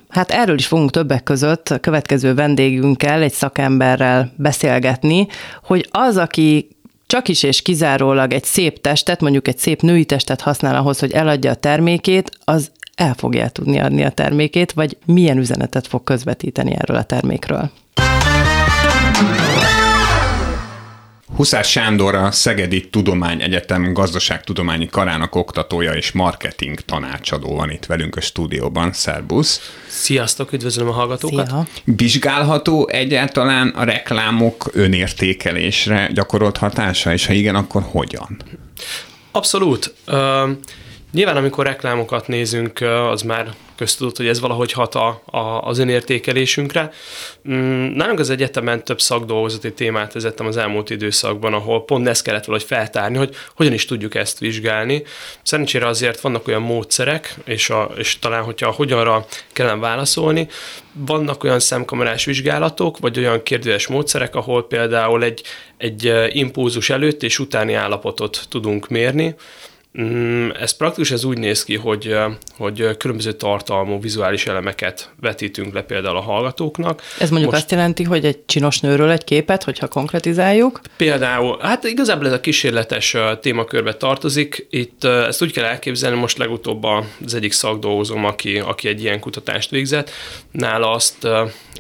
Hát 0.10 0.32
erről 0.32 0.58
is 0.58 0.67
fogunk 0.67 0.91
többek 0.91 1.24
között 1.24 1.70
a 1.70 1.79
következő 1.79 2.34
vendégünkkel, 2.34 3.22
egy 3.22 3.34
szakemberrel 3.34 4.34
beszélgetni, 4.36 5.27
hogy 5.63 5.88
az, 5.91 6.17
aki 6.17 6.67
csak 7.06 7.27
is 7.27 7.44
és 7.44 7.62
kizárólag 7.62 8.34
egy 8.34 8.44
szép 8.44 8.82
testet, 8.82 9.22
mondjuk 9.22 9.48
egy 9.48 9.58
szép 9.58 9.82
női 9.82 10.06
testet 10.06 10.41
használ 10.41 10.75
ahhoz, 10.75 11.00
hogy 11.00 11.12
eladja 11.12 11.51
a 11.51 11.56
termékét, 11.56 12.32
az 12.44 12.72
el 12.96 13.13
fogja 13.13 13.50
tudni 13.50 13.79
adni 13.79 14.03
a 14.03 14.10
termékét, 14.10 14.72
vagy 14.72 14.98
milyen 15.06 15.38
üzenetet 15.38 15.88
fog 15.88 16.03
közvetíteni 16.03 16.75
erről 16.75 16.98
a 16.98 17.03
termékről. 17.03 17.72
Huszás 21.36 21.69
Sándor 21.69 22.15
a 22.15 22.31
Szegedi 22.31 22.89
Tudományegyetem 22.89 23.93
gazdaságtudományi 23.93 24.88
karának 24.88 25.36
oktatója 25.36 25.93
és 25.93 26.12
marketing 26.12 26.79
tanácsadó 26.79 27.55
van 27.55 27.72
itt 27.72 27.86
velünk 27.86 28.15
a 28.15 28.22
stúdióban. 28.22 28.93
Szerbusz! 28.93 29.72
Sziasztok, 29.88 30.51
üdvözlöm 30.51 30.88
a 30.88 30.91
hallgatókat! 30.91 31.48
Szia. 31.48 31.67
Vizsgálható 31.84 32.88
egyáltalán 32.88 33.67
a 33.67 33.84
reklámok 33.84 34.69
önértékelésre 34.74 36.10
gyakorolt 36.13 36.57
hatása, 36.57 37.13
és 37.13 37.25
ha 37.25 37.34
igen, 37.34 37.55
akkor 37.55 37.81
hogyan? 37.81 38.38
Abszolút. 39.31 39.93
Uh, 40.07 40.15
nyilván, 41.12 41.38
amikor 41.38 41.65
reklámokat 41.65 42.27
nézünk, 42.27 42.81
az 43.12 43.22
már 43.22 43.53
köztudott, 43.77 44.17
hogy 44.17 44.27
ez 44.27 44.39
valahogy 44.39 44.72
hat 44.72 44.96
a, 44.96 45.22
a, 45.25 45.38
az 45.38 45.79
önértékelésünkre. 45.79 46.91
Mm, 47.50 47.96
nálunk 47.96 48.19
az 48.19 48.29
egyetemen 48.29 48.84
több 48.84 49.01
szakdolgozati 49.01 49.74
témát 49.74 50.13
vezettem 50.13 50.46
az 50.46 50.57
elmúlt 50.57 50.89
időszakban, 50.89 51.53
ahol 51.53 51.86
pont 51.86 52.07
ezt 52.07 52.24
kellett 52.24 52.46
valahogy 52.46 52.67
feltárni, 52.67 53.17
hogy 53.17 53.36
hogyan 53.55 53.74
is 53.74 53.86
tudjuk 53.86 54.15
ezt 54.15 54.39
vizsgálni. 54.39 55.03
Szerencsére 55.41 55.88
azért 55.88 56.22
vannak 56.22 56.48
olyan 56.48 56.62
módszerek, 56.62 57.36
és, 57.46 57.69
a, 57.69 57.91
és 57.98 58.19
talán, 58.19 58.43
hogyha 58.43 58.72
hogyanra 58.72 59.25
kellene 59.53 59.79
válaszolni, 59.79 60.48
vannak 60.93 61.43
olyan 61.43 61.60
szemkamerás 61.60 62.25
vizsgálatok, 62.25 62.98
vagy 62.98 63.17
olyan 63.17 63.43
kérdőes 63.43 63.88
módszerek, 63.88 64.36
ahol 64.36 64.67
például 64.67 65.24
egy, 65.24 65.41
egy 65.77 66.13
impulzus 66.29 66.89
előtt 66.89 67.24
és 67.24 67.39
utáni 67.39 67.74
állapotot 67.74 68.46
tudunk 68.50 68.88
mérni, 68.88 69.36
ez 70.60 70.72
praktikus, 70.72 71.12
ez 71.12 71.24
úgy 71.24 71.38
néz 71.38 71.63
ki, 71.63 71.75
hogy, 71.75 72.16
hogy 72.58 72.98
különböző 72.98 73.32
tartalmú 73.32 74.01
vizuális 74.01 74.48
elemeket 74.48 75.12
vetítünk 75.22 75.74
le 75.74 75.82
például 75.82 76.18
a 76.18 76.22
hallgatóknak. 76.22 77.01
Ez 77.20 77.30
mondjuk 77.30 77.51
Most, 77.51 77.63
azt 77.63 77.72
jelenti, 77.72 78.04
hogy 78.04 78.25
egy 78.25 78.46
csinos 78.46 78.80
nőről 78.80 79.12
egy 79.12 79.24
képet, 79.24 79.63
hogyha 79.63 79.88
konkretizáljuk? 79.88 80.82
Például, 80.98 81.58
hát 81.62 81.84
igazából 81.84 82.25
ez 82.25 82.34
a 82.34 82.39
kísérletes 82.39 83.16
témakörbe 83.42 83.94
tartozik. 83.94 84.68
Itt 84.70 85.04
ezt 85.04 85.42
úgy 85.42 85.51
kell 85.51 85.66
elképzelni, 85.66 86.18
most 86.18 86.38
legutóbb 86.38 86.84
az 86.84 87.34
egyik 87.34 87.51
szakdolgozom, 87.51 88.25
aki, 88.25 88.60
aki 88.60 88.88
egy 88.88 89.01
ilyen 89.01 89.20
kutatást 89.20 89.70
végzett, 89.70 90.10
nála 90.51 90.92
azt, 90.92 91.27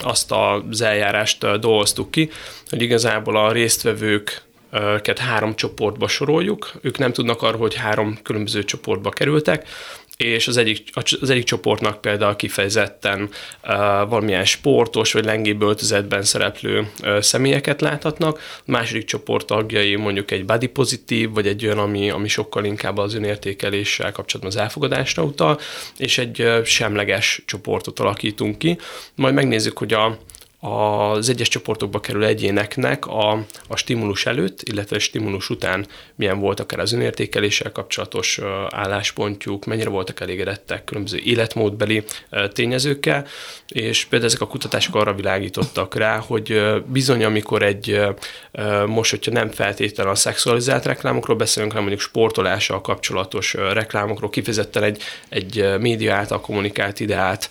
azt 0.03 0.31
az 0.31 0.81
eljárást 0.81 1.59
dolgoztuk 1.59 2.11
ki, 2.11 2.29
hogy 2.69 2.81
igazából 2.81 3.37
a 3.37 3.51
résztvevők 3.51 4.46
őket 4.71 5.19
három 5.19 5.55
csoportba 5.55 6.07
soroljuk, 6.07 6.71
ők 6.81 6.97
nem 6.97 7.13
tudnak 7.13 7.41
arról, 7.41 7.59
hogy 7.59 7.75
három 7.75 8.19
különböző 8.23 8.63
csoportba 8.63 9.09
kerültek, 9.09 9.67
és 10.17 10.47
az 10.47 10.57
egyik, 10.57 10.89
az 10.93 11.29
egyik 11.29 11.43
csoportnak 11.43 12.01
például 12.01 12.35
kifejezetten 12.35 13.29
valamilyen 14.09 14.45
sportos 14.45 15.13
vagy 15.13 15.25
lengébb 15.25 15.61
öltözetben 15.61 16.23
szereplő 16.23 16.91
személyeket 17.19 17.81
láthatnak, 17.81 18.37
a 18.37 18.71
második 18.71 19.05
csoport 19.05 19.45
tagjai 19.45 19.95
mondjuk 19.95 20.31
egy 20.31 20.45
body 20.45 20.67
pozitív, 20.67 21.29
vagy 21.31 21.47
egy 21.47 21.65
olyan, 21.65 21.77
ami, 21.77 22.09
ami 22.09 22.27
sokkal 22.27 22.65
inkább 22.65 22.97
az 22.97 23.13
önértékeléssel 23.13 24.11
kapcsolatban 24.11 24.55
az 24.55 24.61
elfogadásra 24.61 25.23
utal, 25.23 25.59
és 25.97 26.17
egy 26.17 26.51
semleges 26.63 27.41
csoportot 27.45 27.99
alakítunk 27.99 28.57
ki. 28.57 28.77
Majd 29.15 29.33
megnézzük, 29.33 29.77
hogy 29.77 29.93
a, 29.93 30.17
az 30.59 31.29
egyes 31.29 31.47
csoportokba 31.47 31.99
kerül 31.99 32.23
egyéneknek 32.23 33.05
a, 33.05 33.31
a 33.67 33.75
stimulus 33.75 34.25
előtt, 34.25 34.61
illetve 34.61 34.99
stimulus 34.99 35.49
után 35.49 35.85
milyen 36.15 36.39
volt 36.39 36.59
akár 36.59 36.79
az 36.79 36.93
önértékeléssel 36.93 37.71
kapcsolatos 37.71 38.39
álláspontjuk, 38.69 39.65
mennyire 39.65 39.89
voltak 39.89 40.19
elégedettek 40.19 40.83
különböző 40.83 41.17
életmódbeli 41.17 42.03
tényezőkkel, 42.53 43.25
és 43.67 44.05
például 44.05 44.31
ezek 44.31 44.41
a 44.41 44.47
kutatások 44.47 44.95
arra 44.95 45.13
világítottak 45.13 45.95
rá, 45.95 46.17
hogy 46.17 46.61
bizony, 46.85 47.23
amikor 47.23 47.63
egy, 47.63 48.01
most, 48.85 49.09
hogyha 49.09 49.31
nem 49.31 49.49
feltétlenül 49.49 50.11
a 50.11 50.15
szexualizált 50.15 50.85
reklámokról 50.85 51.37
beszélünk, 51.37 51.71
hanem 51.71 51.87
mondjuk 51.87 52.07
sportolással 52.07 52.81
kapcsolatos 52.81 53.53
reklámokról, 53.53 54.29
kifejezetten 54.29 54.83
egy, 54.83 55.01
egy 55.29 55.79
média 55.79 56.15
által 56.15 56.41
kommunikált 56.41 56.99
ideát 56.99 57.49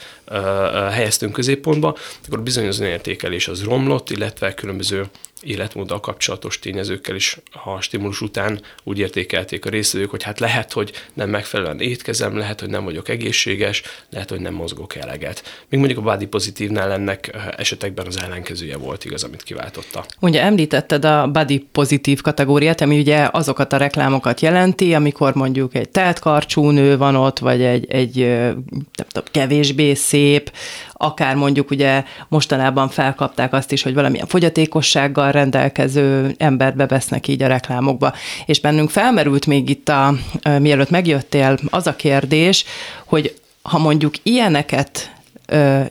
helyeztünk 0.91 1.33
középpontba, 1.33 1.97
akkor 2.27 2.43
bizony 2.43 2.67
az 2.67 2.79
önértékelés 2.97 3.49
az 3.49 3.65
romlott, 3.65 4.11
illetve 4.11 4.55
különböző 4.55 5.07
életmóddal 5.40 6.00
kapcsolatos 6.00 6.59
tényezőkkel 6.59 7.14
is 7.14 7.38
a 7.64 7.81
stimulus 7.81 8.21
után 8.21 8.61
úgy 8.85 8.99
értékelték 8.99 9.66
a 9.66 9.69
részvevők, 9.69 10.11
hogy 10.11 10.23
hát 10.23 10.40
lehet, 10.40 10.73
hogy 10.73 10.93
nem 11.14 11.31
megfelelően 11.31 11.81
étkezem, 11.81 12.37
lehet, 12.37 12.61
hogy 12.61 12.69
nem 12.69 12.85
vagyok 12.85 13.09
egészséges, 13.09 13.83
lehet, 14.11 14.31
hogy 14.31 14.40
nem 14.40 14.55
mozgok 14.55 14.97
eleget. 14.97 15.64
Még 15.69 15.81
mondjuk 15.81 16.07
a 16.07 16.11
body 16.11 16.26
pozitívnál 16.26 16.93
ennek 16.93 17.37
esetekben 17.57 18.07
az 18.07 18.21
ellenkezője 18.21 18.76
volt 18.76 19.05
igaz, 19.05 19.25
amit 19.25 19.43
kiváltotta. 19.43 20.05
Ugye 20.21 20.43
említetted 20.43 21.05
a 21.05 21.26
body 21.31 21.66
pozitív 21.73 22.21
kategóriát, 22.21 22.81
ami 22.81 22.99
ugye 22.99 23.28
azokat 23.33 23.73
a 23.73 23.76
reklámokat 23.76 24.40
jelenti, 24.40 24.95
amikor 24.95 25.35
mondjuk 25.35 25.75
egy 25.75 25.88
teltkarcsú 25.88 26.71
nő 26.71 26.97
van 26.97 27.14
ott, 27.16 27.38
vagy 27.38 27.62
egy, 27.62 27.90
egy 27.90 28.16
nem 28.16 29.07
tudom, 29.09 29.25
kevésbé 29.31 29.95
szép, 29.95 30.52
akár 30.93 31.35
mondjuk 31.35 31.71
ugye 31.71 32.05
mostanában 32.28 32.88
felkapták 32.88 33.52
azt 33.52 33.73
is, 33.73 33.83
hogy 33.83 33.95
valamilyen 33.95 34.26
fogyatékossággal 34.26 35.25
rendelkező 35.30 36.35
embert 36.38 36.76
bevesznek 36.76 37.28
így 37.28 37.42
a 37.42 37.47
reklámokba. 37.47 38.12
És 38.47 38.61
bennünk 38.61 38.90
felmerült 38.90 39.47
még 39.47 39.68
itt, 39.68 39.88
a, 39.88 40.14
mielőtt 40.59 40.90
megjöttél, 40.90 41.59
az 41.71 41.87
a 41.87 41.97
kérdés, 41.97 42.64
hogy 43.04 43.35
ha 43.62 43.78
mondjuk 43.78 44.14
ilyeneket, 44.23 45.14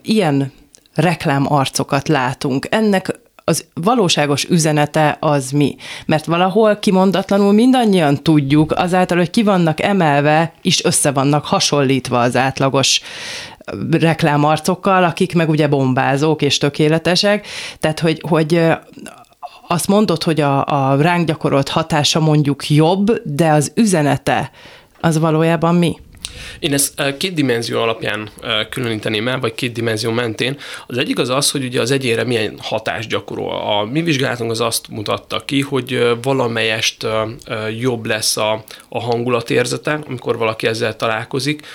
ilyen 0.01 0.51
reklámarcokat 0.93 2.07
látunk, 2.07 2.67
ennek 2.69 3.19
az 3.47 3.65
valóságos 3.73 4.43
üzenete 4.43 5.17
az 5.19 5.51
mi? 5.51 5.75
Mert 6.05 6.25
valahol 6.25 6.79
kimondatlanul 6.79 7.53
mindannyian 7.53 8.23
tudjuk, 8.23 8.71
azáltal, 8.71 9.17
hogy 9.17 9.29
ki 9.29 9.43
vannak 9.43 9.81
emelve, 9.81 10.53
is 10.61 10.83
össze 10.83 11.11
vannak 11.11 11.45
hasonlítva 11.45 12.19
az 12.19 12.35
átlagos 12.35 13.01
reklámarcokkal, 13.91 15.03
akik 15.03 15.33
meg 15.33 15.49
ugye 15.49 15.67
bombázók 15.67 16.41
és 16.41 16.57
tökéletesek, 16.57 17.47
tehát 17.79 17.99
hogy, 17.99 18.21
hogy 18.27 18.61
azt 19.67 19.88
mondod, 19.88 20.24
hogy 20.24 20.41
a, 20.41 20.65
a 20.65 21.01
ránk 21.01 21.27
gyakorolt 21.27 21.69
hatása 21.69 22.19
mondjuk 22.19 22.69
jobb, 22.69 23.22
de 23.24 23.50
az 23.50 23.72
üzenete 23.75 24.51
az 25.00 25.19
valójában 25.19 25.75
mi? 25.75 26.00
Én 26.60 26.74
ezt 26.74 27.17
két 27.17 27.34
dimenzió 27.34 27.81
alapján 27.81 28.29
különíteném 28.69 29.27
el, 29.27 29.39
vagy 29.39 29.53
két 29.53 29.72
dimenzió 29.72 30.12
mentén. 30.12 30.57
Az 30.88 30.98
egyik 30.98 31.19
az 31.19 31.29
az, 31.29 31.51
hogy 31.51 31.63
ugye 31.63 31.81
az 31.81 31.91
egyére 31.91 32.24
milyen 32.24 32.57
hatást 32.62 33.10
gyakorol. 33.10 33.55
A 33.55 33.86
mi 33.86 34.01
vizsgálatunk 34.01 34.51
az 34.51 34.62
azt 34.62 34.88
mutatta 34.89 35.45
ki, 35.45 35.62
hogy 35.62 36.07
valamelyest 36.22 37.07
jobb 37.79 38.05
lesz 38.05 38.38
a, 38.38 38.63
a 38.89 39.01
hangulatérzete, 39.01 40.00
amikor 40.07 40.38
valaki 40.38 40.67
ezzel 40.67 40.95
találkozik. 40.95 41.65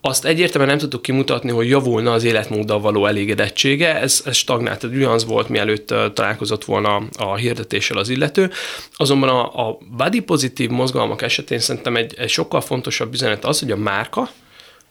Azt 0.00 0.24
egyértelműen 0.24 0.70
nem 0.70 0.78
tudtuk 0.78 1.02
kimutatni, 1.02 1.50
hogy 1.50 1.68
javulna 1.68 2.12
az 2.12 2.24
életmóddal 2.24 2.80
való 2.80 3.06
elégedettsége, 3.06 4.00
ez, 4.00 4.22
ez 4.24 4.36
stagnált, 4.36 4.84
ez 4.84 4.90
ugyanaz 4.90 5.24
volt, 5.24 5.48
mielőtt 5.48 5.94
találkozott 6.14 6.64
volna 6.64 7.02
a 7.18 7.36
hirdetéssel 7.36 7.96
az 7.96 8.08
illető. 8.08 8.50
Azonban 8.92 9.28
a, 9.28 9.68
a 9.68 9.78
body 9.96 10.20
pozitív 10.20 10.70
mozgalmak 10.70 11.22
esetén 11.22 11.58
szerintem 11.58 11.96
egy, 11.96 12.14
egy 12.18 12.28
sokkal 12.28 12.60
fontosabb 12.60 13.12
üzenet 13.12 13.44
az, 13.44 13.58
hogy 13.58 13.70
a 13.70 13.76
márka 13.76 14.30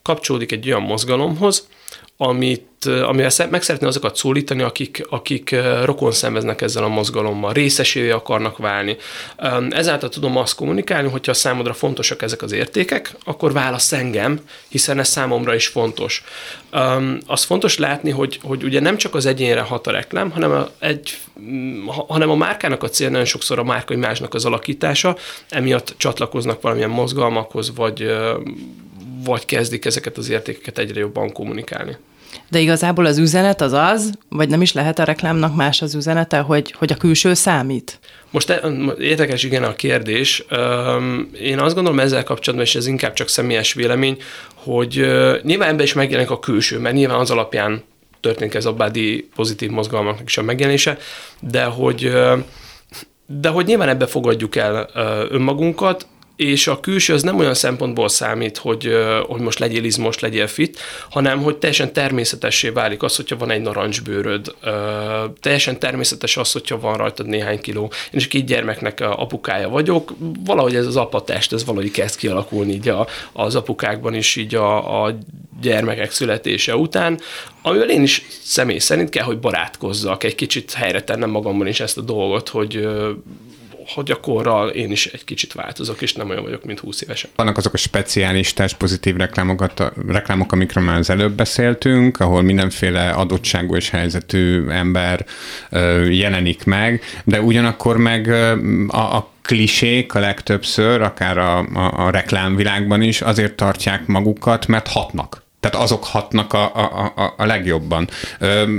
kapcsolódik 0.02 0.52
egy 0.52 0.68
olyan 0.68 0.82
mozgalomhoz, 0.82 1.68
amit, 2.22 2.86
amivel 2.86 3.48
meg 3.50 3.62
szeretné 3.62 3.88
azokat 3.88 4.16
szólítani, 4.16 4.62
akik, 4.62 5.06
akik 5.10 5.56
rokon 5.84 6.12
szenveznek 6.12 6.62
ezzel 6.62 6.84
a 6.84 6.88
mozgalommal, 6.88 7.54
részesévé 7.54 8.10
akarnak 8.10 8.58
válni. 8.58 8.98
Ezáltal 9.70 10.10
tudom 10.10 10.38
azt 10.38 10.56
kommunikálni, 10.56 11.10
hogyha 11.10 11.34
számodra 11.34 11.74
fontosak 11.74 12.22
ezek 12.22 12.42
az 12.42 12.52
értékek, 12.52 13.16
akkor 13.24 13.54
válasz 13.54 13.92
engem, 13.92 14.40
hiszen 14.68 15.00
ez 15.00 15.08
számomra 15.08 15.56
is 15.56 15.68
fontos. 15.68 16.24
Az 17.26 17.44
fontos 17.44 17.78
látni, 17.78 18.10
hogy, 18.10 18.40
hogy 18.44 18.64
ugye 18.64 18.80
nem 18.80 18.98
csak 18.98 19.16
az 19.16 19.26
egyénre 19.26 19.62
hat 19.62 19.88
a 19.88 19.92
reklám, 19.92 20.32
hanem 20.32 20.52
a, 20.52 20.70
egy, 20.80 21.18
hanem 22.08 22.30
a 22.30 22.36
márkának 22.36 22.84
a 22.84 22.90
cél 22.90 23.10
nagyon 23.10 23.26
sokszor 23.26 23.60
a 23.60 23.64
márkai 23.64 23.98
másnak 23.98 24.34
az 24.34 24.46
alakítása, 24.46 25.18
emiatt 25.50 25.94
csatlakoznak 25.98 26.62
valamilyen 26.62 26.90
mozgalmakhoz, 26.90 27.76
vagy 27.76 28.12
vagy 29.26 29.46
kezdik 29.46 29.86
ezeket 29.86 30.18
az 30.18 30.30
értékeket 30.30 30.78
egyre 30.78 31.00
jobban 31.00 31.32
kommunikálni. 31.32 31.98
De 32.50 32.60
igazából 32.60 33.06
az 33.06 33.18
üzenet 33.18 33.62
az 33.62 33.74
az, 33.74 34.12
vagy 34.30 34.50
nem 34.50 34.62
is 34.62 34.74
lehet 34.74 35.00
a 35.00 35.04
reklámnak 35.04 35.56
más 35.56 35.82
az 35.82 35.96
üzenete, 35.96 36.40
hogy, 36.40 36.72
hogy 36.78 36.92
a 36.92 36.96
külső 36.96 37.34
számít? 37.34 38.00
Most 38.30 38.50
e, 38.50 38.62
érdekes 39.00 39.44
igen 39.44 39.64
a 39.64 39.76
kérdés. 39.76 40.46
Én 41.42 41.60
azt 41.60 41.76
gondolom 41.76 42.00
ezzel 42.00 42.24
kapcsolatban, 42.24 42.68
és 42.68 42.76
ez 42.76 42.88
inkább 42.88 43.14
csak 43.14 43.30
személyes 43.30 43.74
vélemény, 43.74 44.18
hogy 44.54 44.94
nyilván 45.44 45.70
ebben 45.70 45.84
is 45.84 45.94
megjelenik 45.94 46.32
a 46.32 46.40
külső, 46.40 46.80
mert 46.80 46.96
nyilván 46.96 47.20
az 47.20 47.32
alapján 47.32 47.84
történik 48.20 48.54
ez 48.54 48.66
a 48.66 48.74
body 48.74 49.30
pozitív 49.36 49.70
mozgalmaknak 49.70 50.28
is 50.28 50.38
a 50.38 50.42
megjelenése, 50.42 50.98
de 51.40 51.64
hogy 51.64 52.12
de 53.26 53.50
hogy 53.50 53.66
nyilván 53.66 53.90
ebbe 53.90 54.06
fogadjuk 54.06 54.56
el 54.56 54.90
önmagunkat, 55.30 56.08
és 56.40 56.68
a 56.68 56.80
külső 56.80 57.14
az 57.14 57.24
nem 57.24 57.38
olyan 57.38 57.54
szempontból 57.54 58.10
számít, 58.10 58.58
hogy, 58.58 58.94
hogy 59.28 59.42
most 59.42 59.60
legyél 59.60 59.84
izmos, 59.84 60.20
legyél 60.20 60.48
fit, 60.48 60.80
hanem 61.10 61.42
hogy 61.42 61.58
teljesen 61.58 61.94
természetessé 61.94 62.70
válik 62.70 63.04
az, 63.04 63.16
hogyha 63.16 63.38
van 63.38 63.52
egy 63.52 63.62
narancsbőröd, 63.62 64.56
teljesen 65.40 65.80
természetes 65.80 66.38
az, 66.38 66.52
hogyha 66.52 66.80
van 66.80 66.98
rajtad 66.98 67.28
néhány 67.28 67.60
kiló. 67.60 67.84
Én 67.84 68.20
is 68.20 68.28
két 68.28 68.46
gyermeknek 68.46 69.00
apukája 69.02 69.70
vagyok, 69.70 70.14
valahogy 70.46 70.76
ez 70.76 70.86
az 70.86 70.96
apatest, 70.96 71.54
ez 71.54 71.66
valahogy 71.66 71.92
kezd 71.92 72.18
kialakulni 72.18 72.74
így 72.74 72.90
a, 72.90 73.08
az 73.34 73.56
apukákban 73.56 74.14
is 74.14 74.36
így 74.36 74.56
a, 74.56 75.04
a 75.04 75.18
gyermekek 75.62 76.12
születése 76.12 76.76
után, 76.76 77.20
amivel 77.62 77.90
én 77.90 78.02
is 78.02 78.26
személy 78.42 78.78
szerint 78.78 79.10
kell, 79.10 79.24
hogy 79.24 79.40
barátkozzak, 79.40 80.24
egy 80.24 80.36
kicsit 80.36 80.74
helyre 80.74 81.04
tennem 81.04 81.30
magamban 81.30 81.68
is 81.68 81.80
ezt 81.80 81.98
a 81.98 82.02
dolgot, 82.02 82.50
hogy 82.50 82.88
hogy 83.94 84.12
a 84.12 84.20
korral 84.20 84.70
én 84.70 84.92
is 84.92 85.06
egy 85.06 85.24
kicsit 85.24 85.54
változok, 85.54 86.02
és 86.02 86.14
nem 86.14 86.30
olyan 86.30 86.44
vagyok, 86.44 86.64
mint 86.66 86.80
20 86.80 87.02
évesen. 87.02 87.30
Vannak 87.36 87.58
azok 87.58 87.74
a 87.74 87.78
speciális 87.78 88.54
test 88.54 88.78
pozitív 88.78 89.16
reklámokat, 89.16 89.84
reklámok, 90.08 90.52
amikről 90.52 90.84
már 90.84 90.98
az 90.98 91.10
előbb 91.10 91.34
beszéltünk, 91.34 92.20
ahol 92.20 92.42
mindenféle 92.42 93.10
adottságú 93.10 93.76
és 93.76 93.90
helyzetű 93.90 94.68
ember 94.68 95.26
jelenik 96.10 96.66
meg, 96.66 97.02
de 97.24 97.42
ugyanakkor 97.42 97.98
meg 97.98 98.28
a, 98.88 99.16
a 99.16 99.32
klisék 99.42 100.14
a 100.14 100.20
legtöbbször, 100.20 101.02
akár 101.02 101.38
a, 101.38 101.58
a, 101.58 102.06
a 102.06 102.10
reklámvilágban 102.10 103.02
is 103.02 103.22
azért 103.22 103.56
tartják 103.56 104.06
magukat, 104.06 104.68
mert 104.68 104.88
hatnak. 104.88 105.48
Tehát 105.60 105.78
azok 105.78 106.04
hatnak 106.04 106.54
a, 106.54 106.64
a, 106.76 107.14
a, 107.16 107.34
a 107.38 107.46
legjobban. 107.46 108.10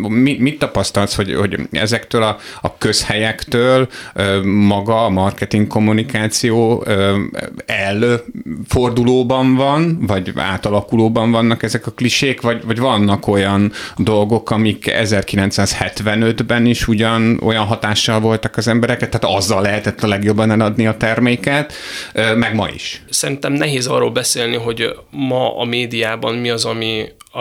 Mi, 0.09 0.37
mit 0.39 0.59
tapasztalsz, 0.59 1.15
hogy, 1.15 1.35
hogy 1.35 1.59
ezektől 1.73 2.23
a, 2.23 2.37
a 2.61 2.79
közhelyektől 2.79 3.89
maga 4.45 5.05
a 5.05 5.09
marketing 5.09 5.67
kommunikáció 5.67 6.87
elfordulóban 7.67 9.55
van, 9.55 9.99
vagy 10.07 10.33
átalakulóban 10.37 11.31
vannak 11.31 11.63
ezek 11.63 11.87
a 11.87 11.91
klisék, 11.91 12.41
vagy, 12.41 12.65
vagy 12.65 12.79
vannak 12.79 13.27
olyan 13.27 13.73
dolgok, 13.97 14.51
amik 14.51 14.85
1975-ben 14.87 16.67
is 16.67 16.89
ugyan 16.89 17.41
olyan 17.43 17.65
hatással 17.65 18.21
voltak 18.21 18.57
az 18.57 18.69
embereket, 18.69 19.11
tehát 19.11 19.37
azzal 19.37 19.63
lehetett 19.63 20.03
a 20.03 20.07
legjobban 20.07 20.51
eladni 20.51 20.87
a 20.87 20.97
terméket, 20.97 21.73
meg 22.37 22.55
ma 22.55 22.69
is. 22.69 23.03
Szerintem 23.11 23.53
nehéz 23.53 23.87
arról 23.87 24.11
beszélni, 24.11 24.57
hogy 24.57 24.95
ma 25.11 25.59
a 25.59 25.65
médiában 25.65 26.35
mi 26.35 26.51
az, 26.51 26.69
ami 26.71 27.09
a, 27.31 27.41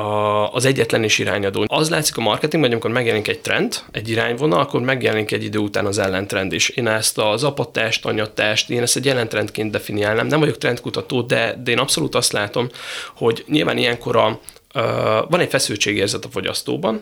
az 0.54 0.66
egyetlen 0.66 1.04
is 1.04 1.20
irányadó. 1.20 1.66
Az 1.68 1.90
látszik 1.90 2.18
a 2.18 2.22
marketingben, 2.22 2.62
hogy 2.62 2.72
amikor 2.72 2.92
megjelenik 2.92 3.28
egy 3.28 3.40
trend, 3.40 3.76
egy 3.92 4.10
irányvonal, 4.10 4.60
akkor 4.60 4.82
megjelenik 4.82 5.32
egy 5.32 5.44
idő 5.44 5.60
után 5.60 5.86
az 5.86 5.98
ellentrend 5.98 6.54
is. 6.54 6.70
Én 6.70 6.88
ezt 6.88 7.18
az 7.18 7.44
apatást, 7.44 8.06
anyatást, 8.06 8.70
én 8.70 8.82
ezt 8.82 8.96
egy 8.96 9.08
ellentrendként 9.08 9.72
definiálnám. 9.72 10.28
Nem 10.28 10.40
vagyok 10.40 10.58
trendkutató, 10.58 11.22
de, 11.22 11.62
de 11.64 11.72
én 11.72 11.80
abszolút 11.80 12.16
azt 12.16 12.32
látom, 12.32 12.70
hogy 13.16 13.44
nyilván 13.48 13.78
ilyenkor 13.78 14.16
a, 14.16 14.40
Uh, 14.76 14.84
van 15.30 15.40
egy 15.40 15.50
feszültségérzet 15.50 16.26
a 16.26 16.30
fogyasztóban, 16.30 17.02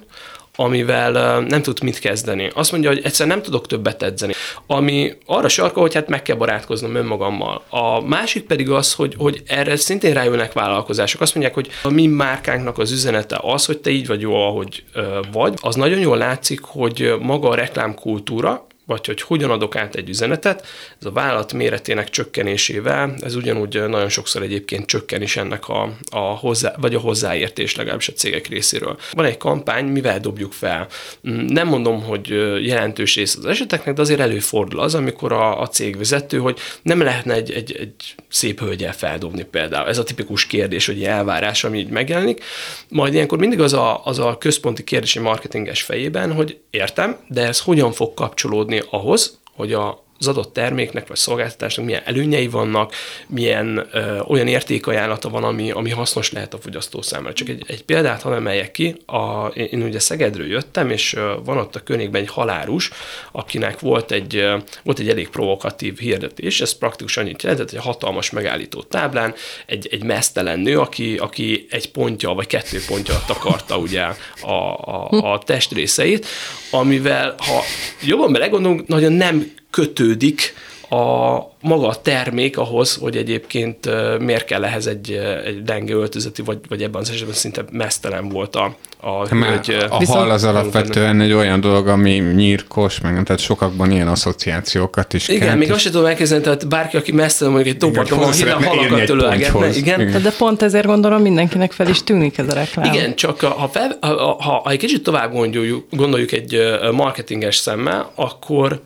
amivel 0.59 1.39
nem 1.39 1.61
tud 1.61 1.83
mit 1.83 1.99
kezdeni. 1.99 2.51
Azt 2.53 2.71
mondja, 2.71 2.89
hogy 2.89 3.01
egyszer 3.03 3.27
nem 3.27 3.41
tudok 3.41 3.67
többet 3.67 4.03
edzeni. 4.03 4.33
Ami 4.67 5.13
arra 5.25 5.47
sarka, 5.47 5.79
hogy 5.79 5.93
hát 5.93 6.07
meg 6.07 6.21
kell 6.21 6.35
barátkoznom 6.35 6.95
önmagammal. 6.95 7.63
A 7.69 8.01
másik 8.01 8.43
pedig 8.43 8.69
az, 8.69 8.93
hogy, 8.93 9.15
hogy 9.17 9.43
erre 9.47 9.75
szintén 9.75 10.13
rájönnek 10.13 10.53
vállalkozások. 10.53 11.21
Azt 11.21 11.33
mondják, 11.35 11.55
hogy 11.55 11.69
a 11.83 11.89
mi 11.89 12.07
márkánknak 12.07 12.77
az 12.77 12.91
üzenete 12.91 13.39
az, 13.41 13.65
hogy 13.65 13.77
te 13.77 13.89
így 13.89 14.07
vagy 14.07 14.21
jó, 14.21 14.35
ahogy 14.35 14.83
vagy. 15.31 15.53
Az 15.61 15.75
nagyon 15.75 15.99
jól 15.99 16.17
látszik, 16.17 16.59
hogy 16.61 17.15
maga 17.19 17.49
a 17.49 17.55
reklámkultúra, 17.55 18.67
vagy 18.87 19.05
hogy 19.05 19.21
hogyan 19.21 19.51
adok 19.51 19.75
át 19.75 19.95
egy 19.95 20.09
üzenetet, 20.09 20.65
ez 20.99 21.05
a 21.05 21.11
vállalat 21.11 21.53
méretének 21.53 22.09
csökkenésével, 22.09 23.13
ez 23.21 23.35
ugyanúgy 23.35 23.83
nagyon 23.87 24.09
sokszor 24.09 24.41
egyébként 24.41 24.85
csökken 24.85 25.21
is 25.21 25.37
ennek 25.37 25.67
a, 25.67 25.97
a 26.11 26.19
hozzá, 26.19 26.73
vagy 26.77 26.95
a 26.95 26.99
hozzáértés 26.99 27.75
legalábbis 27.75 28.07
a 28.07 28.13
cégek 28.13 28.47
részéről. 28.47 28.97
Van 29.11 29.25
egy 29.25 29.37
kampány, 29.37 29.85
mivel 29.85 30.19
dobjuk 30.19 30.53
fel. 30.53 30.87
Mm, 31.29 31.45
nem 31.45 31.67
mondom, 31.67 32.03
hogy 32.03 32.27
jelentős 32.65 33.15
rész 33.15 33.35
az 33.35 33.45
eseteknek, 33.45 33.95
de 33.95 34.01
azért 34.01 34.19
előfordul 34.19 34.79
az, 34.79 34.95
amikor 34.95 35.31
a, 35.31 35.61
a 35.61 35.67
cég 35.67 35.97
vezető, 35.97 36.37
hogy 36.37 36.59
nem 36.81 37.01
lehetne 37.01 37.33
egy, 37.33 37.51
egy, 37.51 37.75
egy 37.79 38.15
szép 38.29 38.59
hölgyel 38.59 38.93
feldobni 38.93 39.43
például. 39.43 39.87
Ez 39.87 39.97
a 39.97 40.03
tipikus 40.03 40.45
kérdés, 40.45 40.85
hogy 40.85 41.03
elvárás, 41.03 41.63
ami 41.63 41.77
így 41.77 41.89
megjelenik. 41.89 42.43
Majd 42.89 43.13
ilyenkor 43.13 43.37
mindig 43.37 43.59
az 43.59 43.73
a, 43.73 44.05
az 44.05 44.19
a 44.19 44.37
központi 44.37 44.83
kérdés 44.83 45.19
marketinges 45.19 45.81
fejében, 45.81 46.33
hogy 46.33 46.57
értem, 46.69 47.17
de 47.27 47.47
ez 47.47 47.59
hogyan 47.59 47.91
fog 47.91 48.13
kapcsolódni 48.13 48.76
ahhoz, 48.89 49.39
hogy 49.55 49.73
a 49.73 50.03
az 50.19 50.27
adott 50.27 50.53
terméknek 50.53 51.07
vagy 51.07 51.17
szolgáltatásnak 51.17 51.85
milyen 51.85 52.01
előnyei 52.05 52.47
vannak, 52.47 52.93
milyen 53.27 53.87
ö, 53.91 54.19
olyan 54.19 54.47
értékajánlata 54.47 55.29
van, 55.29 55.43
ami, 55.43 55.71
ami 55.71 55.89
hasznos 55.89 56.31
lehet 56.31 56.53
a 56.53 56.57
fogyasztó 56.57 57.01
számára. 57.01 57.33
Csak 57.33 57.49
egy, 57.49 57.63
egy 57.67 57.83
példát, 57.83 58.21
ha 58.21 58.35
emeljek 58.35 58.71
ki, 58.71 58.95
a, 59.05 59.45
én 59.47 59.81
ugye 59.81 59.99
Szegedről 59.99 60.47
jöttem, 60.47 60.89
és 60.89 61.13
ö, 61.13 61.33
van 61.45 61.57
ott 61.57 61.75
a 61.75 61.79
környékben 61.79 62.21
egy 62.21 62.29
halárus, 62.29 62.91
akinek 63.31 63.79
volt 63.79 64.11
egy, 64.11 64.35
ö, 64.35 64.57
volt 64.83 64.99
egy 64.99 65.09
elég 65.09 65.29
provokatív 65.29 65.97
hirdetés, 65.97 66.61
ez 66.61 66.71
praktikus 66.77 67.17
annyit 67.17 67.43
jelentett, 67.43 67.69
hogy 67.69 67.79
a 67.79 67.81
hatalmas 67.81 68.29
megállító 68.29 68.81
táblán 68.81 69.33
egy, 69.65 69.87
egy 69.91 70.03
mesztelen 70.03 70.59
nő, 70.59 70.79
aki, 70.79 71.17
aki 71.17 71.67
egy 71.69 71.91
pontja 71.91 72.29
vagy 72.29 72.47
kettő 72.47 72.79
pontja 72.87 73.23
takarta 73.27 73.77
ugye 73.77 74.03
a, 74.41 74.51
a, 74.51 75.07
a 75.09 75.39
testrészeit, 75.39 76.25
amivel 76.71 77.35
ha 77.37 77.61
jobban 78.01 78.31
belegondolunk, 78.31 78.87
nagyon 78.87 79.11
nem 79.11 79.55
kötődik 79.77 80.53
a 80.89 81.37
maga 81.61 81.87
a 81.87 82.01
termék 82.01 82.57
ahhoz, 82.57 82.95
hogy 82.95 83.17
egyébként 83.17 83.89
miért 84.19 84.45
kell 84.45 84.63
ehhez 84.63 84.87
egy, 84.87 85.11
egy 85.45 85.63
denge 85.63 85.93
öltözeti, 85.93 86.41
vagy, 86.41 86.57
vagy 86.69 86.83
ebben 86.83 87.01
az 87.01 87.09
esetben 87.09 87.35
szinte 87.35 87.63
mesztelen 87.71 88.29
volt 88.29 88.55
a, 88.55 88.75
a 88.99 89.27
hölgy. 89.27 89.77
A 89.89 89.97
viszont... 89.97 90.19
hal 90.19 90.29
az 90.29 90.43
alapvetően 90.43 91.21
egy 91.21 91.31
olyan 91.31 91.61
dolog, 91.61 91.87
ami 91.87 92.11
nyírkos, 92.11 92.99
meg 92.99 93.23
tehát 93.23 93.41
sokakban 93.41 93.91
ilyen 93.91 94.07
asszociációkat 94.07 95.13
is 95.13 95.27
Igen, 95.27 95.47
kent, 95.47 95.59
még 95.59 95.71
azt 95.71 95.81
sem 95.81 95.91
tudom 95.91 96.07
elkezdeni, 96.07 96.41
tehát 96.41 96.67
bárki, 96.67 96.97
aki 96.97 97.11
mesztelen 97.11 97.53
mondjuk 97.53 97.75
egy 97.75 97.97
hogy 97.97 98.35
hirtelen 98.35 98.63
halakat 98.63 99.05
tölölgetne. 99.05 99.69
Igen. 99.69 100.01
igen. 100.01 100.21
De 100.21 100.31
pont 100.37 100.61
ezért 100.61 100.85
gondolom 100.85 101.21
mindenkinek 101.21 101.71
fel 101.71 101.87
is 101.87 102.03
tűnik 102.03 102.37
ez 102.37 102.47
a 102.49 102.53
reklám. 102.53 102.93
Igen, 102.93 103.15
csak 103.15 103.41
ha, 103.41 103.69
fel, 103.71 103.97
ha, 104.01 104.37
ha, 104.39 104.61
ha 104.63 104.71
egy 104.71 104.79
kicsit 104.79 105.03
tovább 105.03 105.31
gondoljuk, 105.31 105.85
gondoljuk 105.91 106.31
egy 106.31 106.59
marketinges 106.91 107.55
szemmel, 107.55 108.11
akkor 108.15 108.81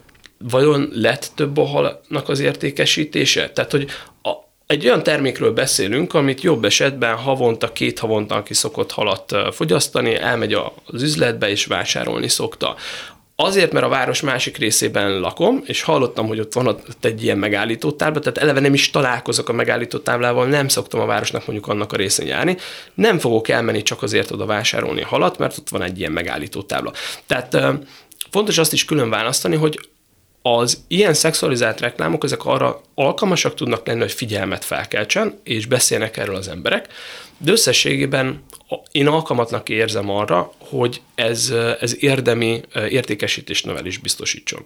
vajon 0.50 0.90
lett 0.94 1.32
több 1.36 1.58
a 1.58 1.66
halnak 1.66 2.30
az 2.30 2.40
értékesítése? 2.40 3.50
Tehát, 3.50 3.72
hogy 3.72 3.88
a, 4.24 4.30
egy 4.68 4.86
olyan 4.86 5.04
termékről 5.04 5.54
beszélünk, 5.54 6.14
amit 6.14 6.42
jobb 6.42 6.66
esetben 6.66 7.16
havonta, 7.16 7.72
két 7.72 8.00
havonta, 8.00 8.36
aki 8.36 8.54
szokott 8.54 8.92
halat 8.92 9.36
fogyasztani, 9.52 10.16
elmegy 10.16 10.54
az 10.86 11.02
üzletbe 11.02 11.50
és 11.50 11.66
vásárolni 11.66 12.28
szokta. 12.28 12.76
Azért, 13.36 13.72
mert 13.72 13.86
a 13.86 13.90
város 13.90 14.22
másik 14.22 14.58
részében 14.58 15.20
lakom, 15.20 15.62
és 15.66 15.82
hallottam, 15.82 16.28
hogy 16.28 16.40
ott 16.40 16.54
van 16.54 16.68
ott 16.68 17.06
egy 17.06 17.24
ilyen 17.24 17.38
megállító 17.38 17.92
tábla, 17.92 18.20
tehát 18.20 18.38
eleve 18.38 18.60
nem 18.60 18.74
is 18.74 18.90
találkozok 18.90 19.50
a 19.50 19.54
megállító 19.54 19.98
táblával, 19.98 20.48
nem 20.48 20.68
szoktam 20.68 21.00
a 21.00 21.06
városnak 21.06 21.46
mondjuk 21.46 21.68
annak 21.68 21.94
a 21.94 21.96
részén 21.96 22.28
járni, 22.28 22.58
nem 22.94 23.20
fogok 23.20 23.48
elmenni 23.48 23.82
csak 23.82 24.02
azért 24.02 24.32
oda 24.32 24.46
vásárolni 24.46 25.02
halat, 25.02 25.38
mert 25.38 25.58
ott 25.58 25.70
van 25.70 25.82
egy 25.82 26.00
ilyen 26.00 26.12
megállító 26.12 26.62
tábla. 26.62 26.92
Tehát 27.28 27.58
fontos 28.32 28.58
azt 28.58 28.74
is 28.74 28.86
külön 28.86 29.10
választani, 29.10 29.56
hogy 29.56 29.80
az 30.42 30.84
ilyen 30.88 31.14
szexualizált 31.14 31.80
reklámok, 31.80 32.24
ezek 32.24 32.46
arra 32.46 32.82
alkalmasak 32.96 33.54
tudnak 33.54 33.88
lenni, 33.88 34.00
hogy 34.00 34.12
figyelmet 34.12 34.66
felkeltsen, 34.66 35.40
és 35.44 35.66
beszélnek 35.66 36.18
erről 36.18 36.36
az 36.36 36.48
emberek, 36.48 36.88
de 37.38 37.52
összességében 37.52 38.44
én 38.92 39.08
alkalmatnak 39.08 39.70
érzem 39.70 40.10
arra, 40.10 40.54
hogy 40.58 41.02
ez, 41.16 41.54
ez 41.80 42.04
érdemi 42.04 42.62
értékesítés 42.90 43.64
növelés 43.64 43.98
biztosítson. 43.98 44.66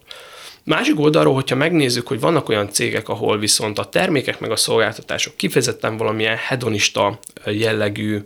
Másik 0.64 1.00
oldalról, 1.00 1.34
hogyha 1.34 1.56
megnézzük, 1.56 2.08
hogy 2.08 2.20
vannak 2.20 2.50
olyan 2.50 2.70
cégek, 2.72 3.10
ahol 3.10 3.38
viszont 3.38 3.80
a 3.80 3.90
termékek 3.90 4.40
meg 4.40 4.52
a 4.52 4.56
szolgáltatások 4.56 5.36
kifejezetten 5.36 5.98
valamilyen 5.98 6.38
hedonista 6.38 7.20
jellegű 7.46 8.20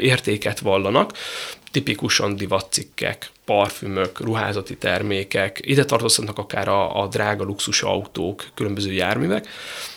értéket 0.00 0.60
vallanak, 0.60 1.12
tipikusan 1.70 2.36
divatcikkek, 2.36 3.30
parfümök, 3.44 4.20
ruházati 4.20 4.76
termékek, 4.76 5.58
ide 5.62 5.84
tartozhatnak 5.84 6.38
akár 6.38 6.68
a, 6.68 7.02
a 7.02 7.06
drága 7.06 7.44
luxus 7.44 7.82
autók, 7.82 8.44
különböző 8.54 8.92
járművek, 8.92 9.46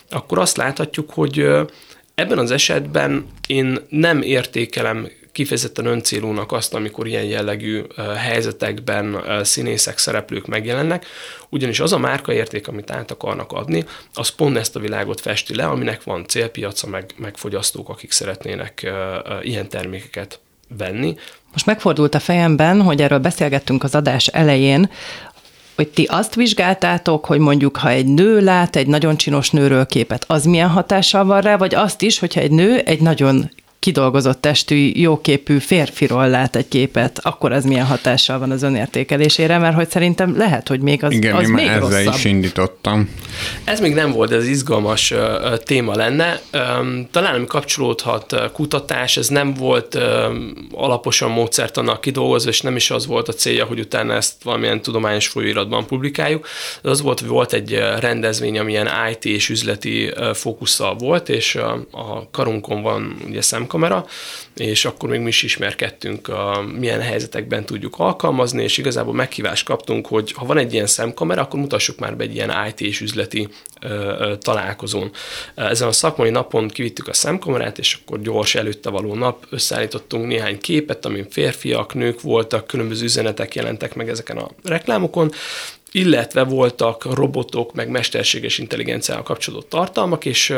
akkor 0.09 0.39
azt 0.39 0.57
láthatjuk, 0.57 1.09
hogy 1.11 1.45
ebben 2.15 2.37
az 2.37 2.51
esetben 2.51 3.27
én 3.47 3.79
nem 3.89 4.21
értékelem 4.21 5.09
kifejezetten 5.33 5.85
öncélúnak 5.85 6.51
azt, 6.51 6.73
amikor 6.73 7.07
ilyen 7.07 7.23
jellegű 7.23 7.83
helyzetekben 8.17 9.23
színészek, 9.43 9.97
szereplők 9.97 10.45
megjelennek, 10.45 11.05
ugyanis 11.49 11.79
az 11.79 11.93
a 11.93 11.97
márkaérték, 11.97 12.67
amit 12.67 12.91
át 12.91 13.11
akarnak 13.11 13.51
adni, 13.51 13.85
az 14.13 14.29
pont 14.29 14.57
ezt 14.57 14.75
a 14.75 14.79
világot 14.79 15.21
festi 15.21 15.55
le, 15.55 15.65
aminek 15.65 16.03
van 16.03 16.27
célpiaca, 16.27 16.87
meg, 16.87 17.13
meg 17.17 17.37
fogyasztók, 17.37 17.89
akik 17.89 18.11
szeretnének 18.11 18.91
ilyen 19.41 19.69
termékeket 19.69 20.39
venni. 20.77 21.17
Most 21.53 21.65
megfordult 21.65 22.15
a 22.15 22.19
fejemben, 22.19 22.81
hogy 22.81 23.01
erről 23.01 23.19
beszélgettünk 23.19 23.83
az 23.83 23.95
adás 23.95 24.27
elején, 24.27 24.89
hogy 25.75 25.87
ti 25.87 26.03
azt 26.03 26.35
vizsgáltátok, 26.35 27.25
hogy 27.25 27.39
mondjuk, 27.39 27.77
ha 27.77 27.89
egy 27.89 28.05
nő 28.05 28.39
lát 28.39 28.75
egy 28.75 28.87
nagyon 28.87 29.17
csinos 29.17 29.49
nőről 29.49 29.85
képet, 29.85 30.25
az 30.27 30.45
milyen 30.45 30.69
hatással 30.69 31.25
van 31.25 31.41
rá, 31.41 31.57
vagy 31.57 31.75
azt 31.75 32.01
is, 32.01 32.19
hogyha 32.19 32.41
egy 32.41 32.51
nő 32.51 32.77
egy 32.77 33.01
nagyon 33.01 33.51
kidolgozott 33.83 34.41
testű, 34.41 34.91
jóképű 34.95 35.57
férfiról 35.57 36.29
lát 36.29 36.55
egy 36.55 36.67
képet, 36.67 37.19
akkor 37.23 37.51
ez 37.51 37.65
milyen 37.65 37.85
hatással 37.85 38.39
van 38.39 38.51
az 38.51 38.63
önértékelésére, 38.63 39.57
mert 39.57 39.75
hogy 39.75 39.89
szerintem 39.89 40.37
lehet, 40.37 40.67
hogy 40.67 40.79
még 40.79 41.03
az, 41.03 41.11
Igen, 41.11 41.35
az 41.35 41.43
én 41.43 41.49
még 41.49 41.67
ezzel 41.67 41.79
rosszabb. 41.79 42.13
is 42.13 42.25
indítottam. 42.25 43.09
Ez 43.63 43.79
még 43.79 43.93
nem 43.93 44.11
volt, 44.11 44.31
ez 44.31 44.47
izgalmas 44.47 45.13
téma 45.63 45.95
lenne. 45.95 46.41
Talán 47.11 47.35
ami 47.35 47.45
kapcsolódhat 47.45 48.51
kutatás, 48.53 49.17
ez 49.17 49.27
nem 49.27 49.53
volt 49.53 49.97
alaposan 50.71 51.31
módszertanak 51.31 52.01
kidolgozva, 52.01 52.49
és 52.49 52.61
nem 52.61 52.75
is 52.75 52.91
az 52.91 53.07
volt 53.07 53.27
a 53.27 53.33
célja, 53.33 53.65
hogy 53.65 53.79
utána 53.79 54.13
ezt 54.13 54.33
valamilyen 54.43 54.81
tudományos 54.81 55.27
folyóiratban 55.27 55.85
publikáljuk. 55.85 56.47
De 56.81 56.89
az 56.89 57.01
volt, 57.01 57.19
hogy 57.19 57.29
volt 57.29 57.53
egy 57.53 57.79
rendezvény, 57.99 58.59
amilyen 58.59 58.89
IT 59.11 59.25
és 59.25 59.49
üzleti 59.49 60.13
fókusszal 60.33 60.95
volt, 60.95 61.29
és 61.29 61.55
a 61.91 62.29
karunkon 62.31 62.81
van 62.81 63.15
ugye 63.27 63.41
szemkamera, 63.73 64.05
és 64.55 64.85
akkor 64.85 65.09
még 65.09 65.19
mi 65.19 65.27
is 65.27 65.43
ismerkedtünk, 65.43 66.27
a, 66.27 66.63
milyen 66.79 67.01
helyzetekben 67.01 67.65
tudjuk 67.65 67.95
alkalmazni, 67.97 68.63
és 68.63 68.77
igazából 68.77 69.13
meghívást 69.13 69.65
kaptunk, 69.65 70.07
hogy 70.07 70.31
ha 70.31 70.45
van 70.45 70.57
egy 70.57 70.73
ilyen 70.73 70.87
szemkamera, 70.87 71.41
akkor 71.41 71.59
mutassuk 71.59 71.99
már 71.99 72.15
be 72.15 72.23
egy 72.23 72.35
ilyen 72.35 72.51
IT 72.67 72.81
és 72.81 73.01
üzleti 73.01 73.47
ö, 73.81 73.87
ö, 73.87 74.35
találkozón. 74.37 75.11
Ezen 75.55 75.87
a 75.87 75.91
szakmai 75.91 76.29
napon 76.29 76.67
kivittük 76.67 77.07
a 77.07 77.13
szemkamerát, 77.13 77.77
és 77.77 77.97
akkor 78.01 78.21
gyors 78.21 78.55
előtte 78.55 78.89
való 78.89 79.13
nap 79.13 79.45
összeállítottunk 79.49 80.27
néhány 80.27 80.59
képet, 80.59 81.05
amin 81.05 81.25
férfiak, 81.29 81.93
nők 81.93 82.21
voltak, 82.21 82.67
különböző 82.67 83.03
üzenetek 83.03 83.55
jelentek 83.55 83.95
meg 83.95 84.09
ezeken 84.09 84.37
a 84.37 84.49
reklámokon, 84.63 85.31
illetve 85.95 86.43
voltak 86.43 87.13
robotok, 87.13 87.73
meg 87.73 87.89
mesterséges 87.89 88.57
intelligenciával 88.57 89.23
kapcsolódó 89.23 89.65
tartalmak, 89.65 90.25
és, 90.25 90.53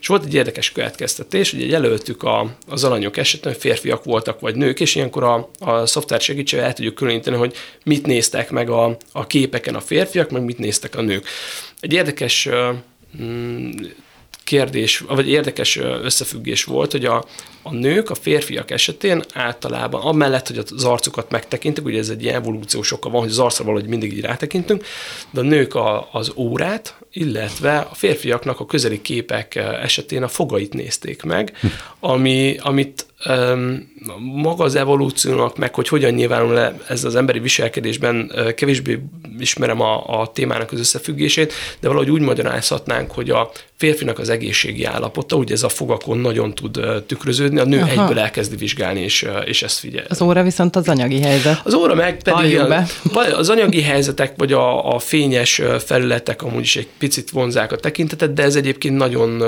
és 0.00 0.06
volt 0.06 0.24
egy 0.24 0.34
érdekes 0.34 0.72
következtetés, 0.72 1.50
hogy 1.50 1.70
jelöltük 1.70 2.22
a, 2.22 2.56
az 2.68 2.84
alanyok 2.84 3.16
hogy 3.16 3.56
férfiak 3.56 4.04
voltak 4.04 4.40
vagy 4.40 4.56
nők, 4.56 4.80
és 4.80 4.94
ilyenkor 4.94 5.22
a, 5.22 5.50
a 5.58 5.86
szoftver 5.86 6.20
segítségével 6.20 6.68
el 6.68 6.74
tudjuk 6.74 6.94
különíteni, 6.94 7.36
hogy 7.36 7.54
mit 7.84 8.06
néztek 8.06 8.50
meg 8.50 8.70
a, 8.70 8.96
a 9.12 9.26
képeken 9.26 9.74
a 9.74 9.80
férfiak, 9.80 10.30
meg 10.30 10.42
mit 10.42 10.58
néztek 10.58 10.96
a 10.96 11.02
nők. 11.02 11.26
Egy 11.80 11.92
érdekes 11.92 12.48
mm, 13.22 13.70
kérdés, 14.44 14.98
vagy 14.98 15.28
érdekes 15.28 15.76
összefüggés 15.76 16.64
volt, 16.64 16.92
hogy 16.92 17.04
a, 17.04 17.24
a 17.68 17.74
nők, 17.74 18.10
a 18.10 18.14
férfiak 18.14 18.70
esetén 18.70 19.22
általában, 19.32 20.00
amellett, 20.00 20.46
hogy 20.46 20.58
az 20.58 20.84
arcukat 20.84 21.30
megtekintik, 21.30 21.84
ugye 21.84 21.98
ez 21.98 22.08
egy 22.08 22.22
ilyen 22.22 22.34
evolúciós 22.34 22.92
oka 22.92 23.10
van, 23.10 23.20
hogy 23.20 23.30
az 23.30 23.38
arcra 23.38 23.64
valahogy 23.64 23.88
mindig 23.88 24.12
így 24.12 24.20
rátekintünk, 24.20 24.84
de 25.30 25.40
a 25.40 25.44
nők 25.44 25.74
a, 25.74 26.08
az 26.12 26.32
órát, 26.36 26.98
illetve 27.12 27.78
a 27.78 27.94
férfiaknak 27.94 28.60
a 28.60 28.66
közeli 28.66 29.00
képek 29.00 29.54
esetén 29.56 30.22
a 30.22 30.28
fogait 30.28 30.72
nézték 30.72 31.22
meg, 31.22 31.52
ami, 32.00 32.56
amit 32.62 33.06
um, 33.26 33.92
maga 34.18 34.64
az 34.64 34.74
evolúciónak, 34.74 35.56
meg 35.56 35.74
hogy 35.74 35.88
hogyan 35.88 36.12
nyilvánul 36.12 36.52
le 36.52 36.74
ez 36.88 37.04
az 37.04 37.14
emberi 37.14 37.38
viselkedésben, 37.38 38.30
uh, 38.34 38.54
kevésbé 38.54 38.98
ismerem 39.38 39.80
a, 39.80 40.20
a 40.20 40.32
témának 40.32 40.72
az 40.72 40.78
összefüggését, 40.78 41.52
de 41.80 41.88
valahogy 41.88 42.10
úgy 42.10 42.20
magyarázhatnánk, 42.20 43.10
hogy 43.10 43.30
a 43.30 43.50
férfinak 43.76 44.18
az 44.18 44.28
egészségi 44.28 44.84
állapota, 44.84 45.36
ugye 45.36 45.54
ez 45.54 45.62
a 45.62 45.68
fogakon 45.68 46.18
nagyon 46.18 46.54
tud 46.54 46.76
uh, 46.76 47.06
tükröződni, 47.06 47.57
a 47.58 47.64
nő 47.64 47.80
Aha. 47.80 47.90
egyből 47.90 48.18
elkezdi 48.18 48.56
vizsgálni, 48.56 49.00
és, 49.00 49.26
és 49.44 49.62
ezt 49.62 49.78
figyel. 49.78 50.04
Az 50.08 50.22
óra 50.22 50.42
viszont 50.42 50.76
az 50.76 50.88
anyagi 50.88 51.20
helyzet. 51.20 51.60
Az 51.64 51.74
óra 51.74 51.94
meg 51.94 52.22
pedig 52.22 52.58
a, 52.58 52.84
az 53.36 53.48
anyagi 53.48 53.82
helyzetek, 53.82 54.32
vagy 54.36 54.52
a, 54.52 54.94
a 54.94 54.98
fényes 54.98 55.62
felületek 55.84 56.42
amúgy 56.42 56.62
is 56.62 56.76
egy 56.76 56.88
picit 56.98 57.30
vonzák 57.30 57.72
a 57.72 57.76
tekintetet, 57.76 58.32
de 58.32 58.42
ez 58.42 58.56
egyébként 58.56 58.96
nagyon 58.96 59.42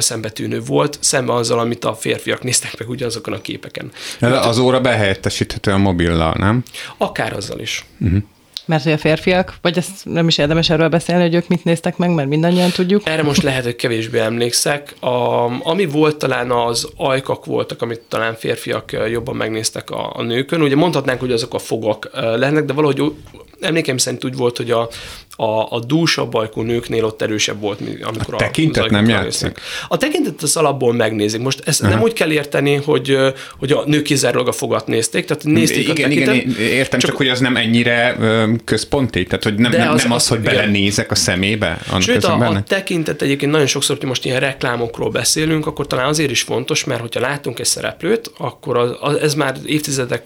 szembetűnő 0.00 0.60
volt, 0.60 0.98
szembe 1.00 1.32
azzal, 1.32 1.58
amit 1.58 1.84
a 1.84 1.94
férfiak 1.94 2.42
néztek 2.42 2.78
meg 2.78 2.88
ugye 2.88 3.06
azokon 3.06 3.34
a 3.34 3.40
képeken. 3.40 3.90
Az 4.20 4.58
óra 4.58 4.80
behelyettesíthető 4.80 5.70
a 5.70 5.78
mobillal, 5.78 6.34
nem? 6.38 6.62
Akár 6.96 7.32
azzal 7.32 7.60
is. 7.60 7.84
Uh-huh. 8.00 8.22
Mert 8.66 8.82
hogy 8.82 8.92
a 8.92 8.98
férfiak, 8.98 9.54
vagy 9.60 9.76
ezt 9.76 10.04
nem 10.04 10.28
is 10.28 10.38
érdemes 10.38 10.70
erről 10.70 10.88
beszélni, 10.88 11.22
hogy 11.22 11.34
ők 11.34 11.48
mit 11.48 11.64
néztek 11.64 11.96
meg, 11.96 12.10
mert 12.10 12.28
mindannyian 12.28 12.70
tudjuk. 12.70 13.02
Erre 13.08 13.22
most 13.22 13.42
lehet, 13.42 13.64
hogy 13.64 13.76
kevésbé 13.76 14.18
emlékszek. 14.18 14.94
A, 15.00 15.44
ami 15.68 15.86
volt 15.86 16.16
talán 16.16 16.50
az 16.50 16.88
ajkak 16.96 17.44
voltak, 17.44 17.82
amit 17.82 18.00
talán 18.08 18.34
férfiak 18.34 18.92
jobban 19.10 19.36
megnéztek 19.36 19.90
a, 19.90 20.12
a 20.16 20.22
nőkön. 20.22 20.62
Ugye 20.62 20.76
mondhatnánk, 20.76 21.20
hogy 21.20 21.32
azok 21.32 21.54
a 21.54 21.58
fogak 21.58 22.10
lennek, 22.12 22.64
de 22.64 22.72
valahogy 22.72 23.12
emlékeim 23.60 23.96
szerint 23.96 24.24
úgy 24.24 24.36
volt, 24.36 24.56
hogy 24.56 24.70
a, 24.70 24.88
a, 25.36 25.74
a 25.74 25.80
dúsabb 25.86 26.34
ajkú 26.34 26.62
nőknél 26.62 27.04
ott 27.04 27.22
erősebb 27.22 27.60
volt, 27.60 27.80
amikor 28.02 28.34
a 28.34 28.36
tekintet 28.36 28.90
nem 28.90 29.08
játszik. 29.08 29.58
A 29.88 29.96
tekintet 29.96 30.42
az 30.42 30.56
alapból 30.56 30.92
megnézik. 30.92 31.40
Most 31.40 31.62
ezt 31.64 31.80
uh-huh. 31.80 31.94
nem 31.94 32.04
úgy 32.04 32.12
kell 32.12 32.30
érteni, 32.30 32.74
hogy, 32.74 33.16
hogy 33.58 33.72
a 33.72 33.82
nők 33.86 34.02
kizárólag 34.02 34.48
a 34.48 34.52
fogat 34.52 34.86
nézték, 34.86 35.24
tehát 35.24 35.44
nézték 35.44 35.88
igen, 35.88 35.90
a 35.90 36.08
tekintet. 36.08 36.34
Igen, 36.34 36.56
értem, 36.58 36.98
csak, 36.98 37.10
csak 37.10 37.18
hogy 37.18 37.28
az 37.28 37.40
nem 37.40 37.56
ennyire 37.56 38.16
központi, 38.64 39.24
tehát 39.24 39.44
hogy 39.44 39.54
nem, 39.54 39.72
nem, 39.72 39.90
az, 39.90 40.02
nem 40.02 40.12
az, 40.12 40.28
hogy 40.28 40.38
igen. 40.38 40.54
belenézek 40.54 41.10
a 41.10 41.14
szemébe. 41.14 41.80
Sőt, 42.00 42.24
a, 42.24 42.48
a 42.48 42.62
tekintet 42.62 43.22
egyébként 43.22 43.52
nagyon 43.52 43.66
sokszor, 43.66 43.96
hogy 43.96 44.06
most 44.06 44.24
ilyen 44.24 44.40
reklámokról 44.40 45.10
beszélünk, 45.10 45.66
akkor 45.66 45.86
talán 45.86 46.06
azért 46.06 46.30
is 46.30 46.42
fontos, 46.42 46.84
mert 46.84 47.00
hogyha 47.00 47.20
látunk 47.20 47.58
egy 47.58 47.66
szereplőt, 47.66 48.32
akkor 48.38 48.76
az, 48.76 48.90
az, 49.00 49.16
ez 49.16 49.34
már 49.34 49.56
évtizedek, 49.64 50.24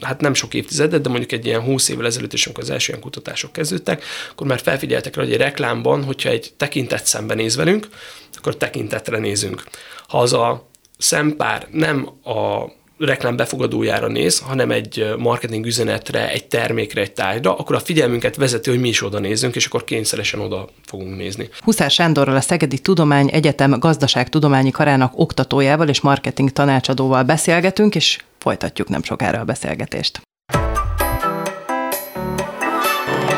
hát 0.00 0.20
nem 0.20 0.34
sok 0.34 0.54
évtizedet, 0.54 1.00
de 1.00 1.08
mondjuk 1.08 1.32
egy 1.32 1.46
ilyen 1.46 1.60
20 1.60 1.88
évvel 1.88 2.06
ezelőtt 2.06 2.32
is, 2.32 2.46
amikor 2.46 2.62
az 2.62 2.70
első 2.70 2.88
ilyen 2.92 3.02
kutatások 3.26 3.52
kezdődtek, 3.52 4.04
akkor 4.30 4.46
már 4.46 4.60
felfigyeltek 4.60 5.16
rá, 5.16 5.22
hogy 5.22 5.32
egy 5.32 5.38
reklámban, 5.38 6.04
hogyha 6.04 6.28
egy 6.28 6.52
tekintet 6.56 7.06
szembenéz 7.06 7.56
velünk, 7.56 7.88
akkor 8.36 8.56
tekintetre 8.56 9.18
nézünk. 9.18 9.64
Ha 10.08 10.18
az 10.18 10.32
a 10.32 10.68
szempár 10.98 11.66
nem 11.70 12.08
a 12.24 12.64
reklám 12.98 13.36
befogadójára 13.36 14.08
néz, 14.08 14.38
hanem 14.38 14.70
egy 14.70 15.14
marketing 15.18 15.66
üzenetre, 15.66 16.30
egy 16.30 16.46
termékre, 16.46 17.00
egy 17.00 17.12
tárgyra, 17.12 17.56
akkor 17.56 17.76
a 17.76 17.80
figyelmünket 17.80 18.36
vezeti, 18.36 18.70
hogy 18.70 18.80
mi 18.80 18.88
is 18.88 19.02
oda 19.02 19.18
nézzünk, 19.18 19.56
és 19.56 19.66
akkor 19.66 19.84
kényszeresen 19.84 20.40
oda 20.40 20.68
fogunk 20.86 21.16
nézni. 21.16 21.48
Huszár 21.60 21.90
Sándorral 21.90 22.36
a 22.36 22.40
Szegedi 22.40 22.78
Tudomány 22.78 23.28
Egyetem 23.32 23.78
gazdaságtudományi 23.78 24.70
karának 24.70 25.12
oktatójával 25.14 25.88
és 25.88 26.00
marketing 26.00 26.50
tanácsadóval 26.50 27.22
beszélgetünk, 27.22 27.94
és 27.94 28.18
folytatjuk 28.38 28.88
nem 28.88 29.02
sokára 29.02 29.40
a 29.40 29.44
beszélgetést. 29.44 30.20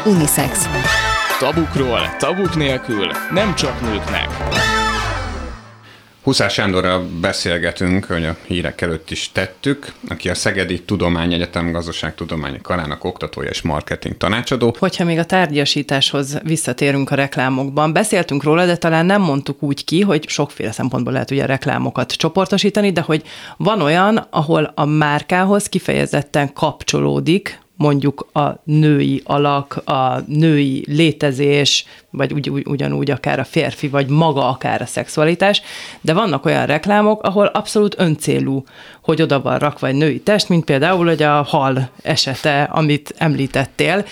Unisex. 0.07 0.69
Tabukról, 1.39 2.17
tabuk 2.19 2.57
nélkül, 2.57 3.07
nem 3.31 3.55
csak 3.55 3.81
nőknek. 3.81 4.29
Huszár 6.23 6.51
Sándorral 6.51 7.09
beszélgetünk, 7.21 8.05
hogy 8.05 8.25
a 8.25 8.37
hírek 8.47 8.81
előtt 8.81 9.11
is 9.11 9.33
tettük, 9.33 9.93
aki 10.09 10.29
a 10.29 10.35
Szegedi 10.35 10.83
Tudományegyetem 10.83 11.73
Gazdaságtudományi 11.73 12.59
Karának 12.63 13.05
oktatója 13.05 13.49
és 13.49 13.63
marketing 13.63 14.17
tanácsadó. 14.17 14.75
Hogyha 14.79 15.05
még 15.05 15.19
a 15.19 15.25
tárgyasításhoz 15.25 16.39
visszatérünk 16.43 17.11
a 17.11 17.15
reklámokban, 17.15 17.93
beszéltünk 17.93 18.43
róla, 18.43 18.67
de 18.67 18.77
talán 18.77 19.07
nem 19.07 19.23
mondtuk 19.23 19.63
úgy 19.63 19.85
ki, 19.85 20.01
hogy 20.01 20.29
sokféle 20.29 20.73
szempontból 20.73 21.13
lehet 21.13 21.31
ugye 21.31 21.47
reklámokat 21.47 22.13
csoportosítani, 22.13 22.93
de 22.93 23.01
hogy 23.01 23.23
van 23.57 23.81
olyan, 23.81 24.27
ahol 24.31 24.73
a 24.75 24.85
márkához 24.85 25.69
kifejezetten 25.69 26.53
kapcsolódik 26.53 27.61
mondjuk 27.79 28.27
a 28.33 28.61
női 28.64 29.23
alak, 29.25 29.83
a 29.85 30.21
női 30.27 30.85
létezés, 30.87 31.85
vagy 32.11 32.33
ugy, 32.33 32.51
ugy, 32.51 32.67
ugyanúgy 32.67 33.11
akár 33.11 33.38
a 33.38 33.45
férfi, 33.45 33.88
vagy 33.88 34.09
maga 34.09 34.49
akár 34.49 34.83
a 34.83 34.87
szexualitás, 34.87 35.62
de 36.01 36.12
vannak 36.12 36.45
olyan 36.45 36.67
reklámok, 36.67 37.23
ahol 37.23 37.47
abszolút 37.47 37.95
öncélú, 37.99 38.64
hogy 39.03 39.23
oda 39.23 39.41
van 39.41 39.59
rakva 39.59 39.87
egy 39.87 39.95
női 39.95 40.21
test, 40.21 40.49
mint 40.49 40.64
például 40.64 41.07
hogy 41.07 41.23
a 41.23 41.43
hal 41.43 41.91
esete, 42.03 42.62
amit 42.62 43.14
említettél, 43.17 44.05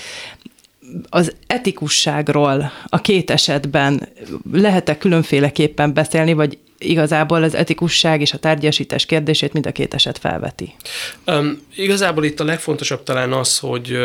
az 1.08 1.34
etikusságról 1.46 2.72
a 2.86 3.00
két 3.00 3.30
esetben 3.30 4.08
lehet-e 4.52 4.98
különféleképpen 4.98 5.94
beszélni, 5.94 6.32
vagy 6.32 6.58
igazából 6.78 7.42
az 7.42 7.54
etikusság 7.54 8.20
és 8.20 8.32
a 8.32 8.38
tárgyasítás 8.38 9.06
kérdését 9.06 9.52
mind 9.52 9.66
a 9.66 9.72
két 9.72 9.94
eset 9.94 10.18
felveti? 10.18 10.74
Um, 11.26 11.62
igazából 11.74 12.24
itt 12.24 12.40
a 12.40 12.44
legfontosabb 12.44 13.02
talán 13.02 13.32
az, 13.32 13.58
hogy, 13.58 13.96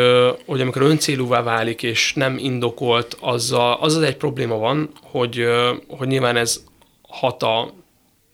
hogy 0.46 0.60
amikor 0.60 0.82
öncélúvá 0.82 1.42
válik 1.42 1.82
és 1.82 2.12
nem 2.14 2.38
indokolt, 2.38 3.16
az, 3.20 3.52
a, 3.52 3.80
az 3.80 3.96
az 3.96 4.02
egy 4.02 4.16
probléma 4.16 4.56
van, 4.56 4.90
hogy, 5.02 5.44
hogy 5.88 6.08
nyilván 6.08 6.36
ez 6.36 6.62
hat 7.08 7.42
a 7.42 7.74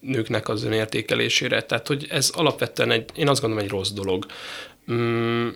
nőknek 0.01 0.49
az 0.49 0.65
önértékelésére. 0.65 1.63
Tehát, 1.63 1.87
hogy 1.87 2.07
ez 2.11 2.31
alapvetően 2.35 2.91
egy, 2.91 3.11
én 3.15 3.29
azt 3.29 3.41
gondolom, 3.41 3.65
egy 3.65 3.71
rossz 3.71 3.91
dolog. 3.91 4.27
Mm, 4.93 5.49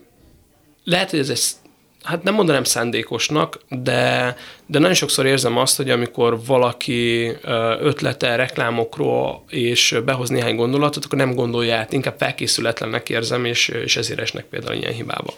lehet, 0.85 1.11
hogy 1.11 1.18
ez 1.18 1.31
egy 1.31 1.62
hát 2.02 2.22
nem 2.22 2.34
mondanám 2.34 2.64
szándékosnak, 2.64 3.58
de, 3.68 4.36
de 4.66 4.78
nagyon 4.78 4.94
sokszor 4.94 5.26
érzem 5.26 5.56
azt, 5.56 5.76
hogy 5.76 5.90
amikor 5.90 6.44
valaki 6.44 7.32
ötlete 7.80 8.36
reklámokról 8.36 9.44
és 9.48 9.96
behoz 10.04 10.28
néhány 10.28 10.56
gondolatot, 10.56 11.04
akkor 11.04 11.18
nem 11.18 11.34
gondolja 11.34 11.76
át, 11.76 11.92
inkább 11.92 12.14
felkészületlennek 12.18 13.08
érzem, 13.08 13.44
és, 13.44 13.68
és 13.68 13.96
ezért 13.96 14.20
esnek 14.20 14.44
például 14.44 14.76
ilyen 14.76 14.92
hibába. 14.92 15.34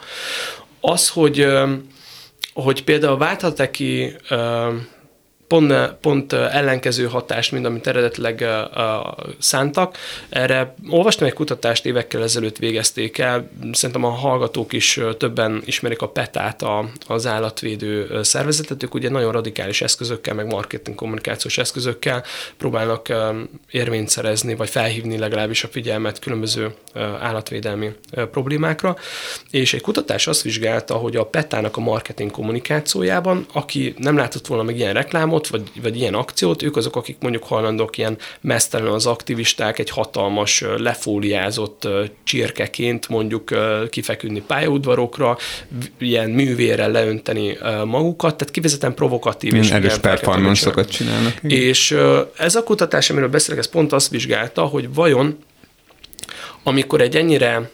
Az, 0.81 1.09
hogy, 1.09 1.47
hogy 2.55 2.85
például 2.85 3.19
válthat-e 3.19 3.71
ki 3.71 4.17
pont, 5.47 5.95
pont 6.01 6.33
ellenkező 6.33 7.07
hatást, 7.07 7.53
mint 7.53 7.67
amit 7.67 7.87
eredetileg 7.87 8.45
szántak. 9.39 9.97
Erre 10.29 10.75
olvastam 10.89 11.27
egy 11.27 11.33
kutatást, 11.33 11.87
évekkel 11.87 12.23
ezelőtt 12.23 12.57
végezték 12.57 13.19
el, 13.19 13.51
szerintem 13.73 14.05
a 14.05 14.11
hallgatók 14.11 14.73
is 14.73 15.01
többen 15.19 15.63
ismerik 15.65 16.03
a 16.03 16.09
PETA-t, 16.09 16.63
a, 16.63 16.89
az 17.07 17.27
állatvédő 17.27 18.23
szervezetet, 18.23 18.83
ők 18.83 18.95
ugye 18.95 19.11
nagyon 19.11 19.33
radikális 19.33 19.83
eszközökkel, 19.83 20.35
meg 20.35 20.47
marketing 20.47 20.97
kommunikációs 20.97 21.59
eszközökkel 21.59 22.25
próbálnak 22.57 23.13
érvényt 23.71 24.09
szerezni, 24.09 24.55
vagy 24.55 24.69
felhívni 24.69 25.19
legalábbis 25.19 25.65
a 25.65 25.69
figyelmet 25.69 26.19
különböző 26.19 26.75
állatvédelmi 27.21 27.93
problémákra, 28.31 28.97
és 29.51 29.75
egy 29.75 29.81
kutatás 29.81 30.27
azt 30.27 30.43
vizsgálta, 30.43 30.95
hogy 30.95 31.17
a 31.17 31.27
PETA-nak 31.27 31.77
a 31.77 31.81
marketing 31.81 32.31
kommunikációjában, 32.31 33.47
aki 33.53 33.95
nem 33.97 34.17
látott 34.17 34.47
volna 34.47 34.63
meg 34.63 34.77
ilyen 34.77 34.93
reklámot, 34.93 35.34
akciót, 35.35 35.49
vagy, 35.49 35.83
vagy 35.83 35.97
ilyen 35.97 36.15
akciót, 36.15 36.63
ők 36.63 36.77
azok, 36.77 36.97
akik 36.97 37.17
mondjuk 37.21 37.45
hajlandók 37.45 37.99
ilyen 37.99 38.17
mesztelen 38.41 38.93
az 38.93 39.07
aktivisták 39.07 39.79
egy 39.79 39.91
hatalmas 39.91 40.65
lefóliázott 40.77 41.89
csirkeként 42.25 43.09
mondjuk 43.09 43.51
kifeküdni 43.91 44.43
pályaudvarokra, 44.47 45.39
ilyen 45.99 46.31
művérrel 46.31 46.91
leönteni 46.91 47.59
magukat, 47.85 48.37
tehát 48.37 48.55
kivezetem 48.55 48.95
provokatív 48.95 49.51
Milyen 49.51 49.67
és 49.67 49.73
erős 49.73 49.99
performance 49.99 50.85
csinálnak. 50.85 51.35
És 51.43 51.97
ez 52.37 52.55
a 52.55 52.63
kutatás, 52.63 53.11
amiről 53.11 53.29
beszélek, 53.29 53.59
ez 53.59 53.69
pont 53.69 53.93
azt 53.93 54.11
vizsgálta, 54.11 54.63
hogy 54.63 54.95
vajon 54.95 55.39
amikor 56.65 57.01
egy 57.01 57.17
ennyire, 57.17 57.71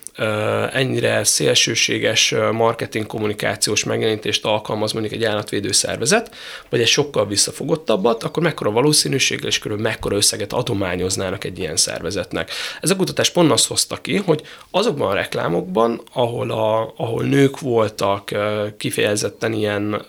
ennyire 0.72 1.24
szélsőséges 1.24 2.34
marketing 2.52 3.06
kommunikációs 3.06 3.84
megjelenítést 3.84 4.44
alkalmaz 4.44 4.92
mondjuk 4.92 5.14
egy 5.14 5.24
állatvédő 5.24 5.72
szervezet, 5.72 6.34
vagy 6.68 6.80
egy 6.80 6.86
sokkal 6.86 7.26
visszafogottabbat, 7.26 8.22
akkor 8.22 8.42
mekkora 8.42 8.70
valószínűséggel 8.70 9.48
és 9.48 9.58
körülbelül 9.58 9.90
mekkora 9.90 10.16
összeget 10.16 10.52
adományoznának 10.52 11.44
egy 11.44 11.58
ilyen 11.58 11.76
szervezetnek. 11.76 12.50
Ez 12.80 12.90
a 12.90 12.96
kutatás 12.96 13.30
pont 13.30 13.50
azt 13.50 13.66
hozta 13.66 13.96
ki, 13.96 14.16
hogy 14.16 14.42
azokban 14.70 15.10
a 15.10 15.14
reklámokban, 15.14 16.00
ahol, 16.12 16.50
a, 16.50 16.92
ahol 16.96 17.22
nők 17.22 17.60
voltak 17.60 18.30
kifejezetten 18.76 19.52
ilyen 19.52 20.04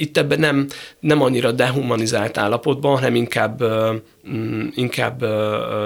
itt 0.00 0.16
ebben 0.16 0.38
nem, 0.38 0.66
nem 1.00 1.22
annyira 1.22 1.52
dehumanizált 1.52 2.38
állapotban, 2.38 2.94
hanem 2.94 3.14
inkább, 3.14 3.64
mm, 4.30 4.66
inkább 4.74 5.22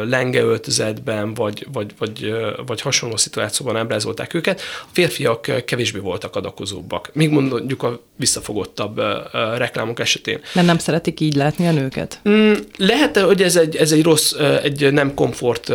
lengeöltözetben, 0.09 1.35
vagy, 1.35 1.67
vagy, 1.73 1.93
vagy, 1.99 2.35
vagy 2.67 2.81
hasonló 2.81 3.17
szituációban 3.17 3.77
ábrázolták 3.77 4.35
őket. 4.35 4.61
A 4.83 4.89
férfiak 4.93 5.65
kevésbé 5.65 5.99
voltak 5.99 6.37
adakozóbbak. 6.37 7.11
Még 7.13 7.31
mondjuk 7.31 7.83
a 7.83 8.01
visszafogottabb 8.17 9.01
reklámok 9.57 10.01
esetén. 10.01 10.41
Mert 10.55 10.67
nem 10.67 10.79
szeretik 10.79 11.21
így 11.21 11.35
látni 11.35 11.67
a 11.67 11.73
nőket? 11.73 12.21
Mm, 12.29 12.53
lehet, 12.77 13.19
hogy 13.19 13.43
ez 13.43 13.57
egy, 13.57 13.77
ez 13.77 13.93
egy 13.93 14.03
rossz, 14.03 14.33
egy 14.63 14.93
nem 14.93 15.15
komfort 15.15 15.73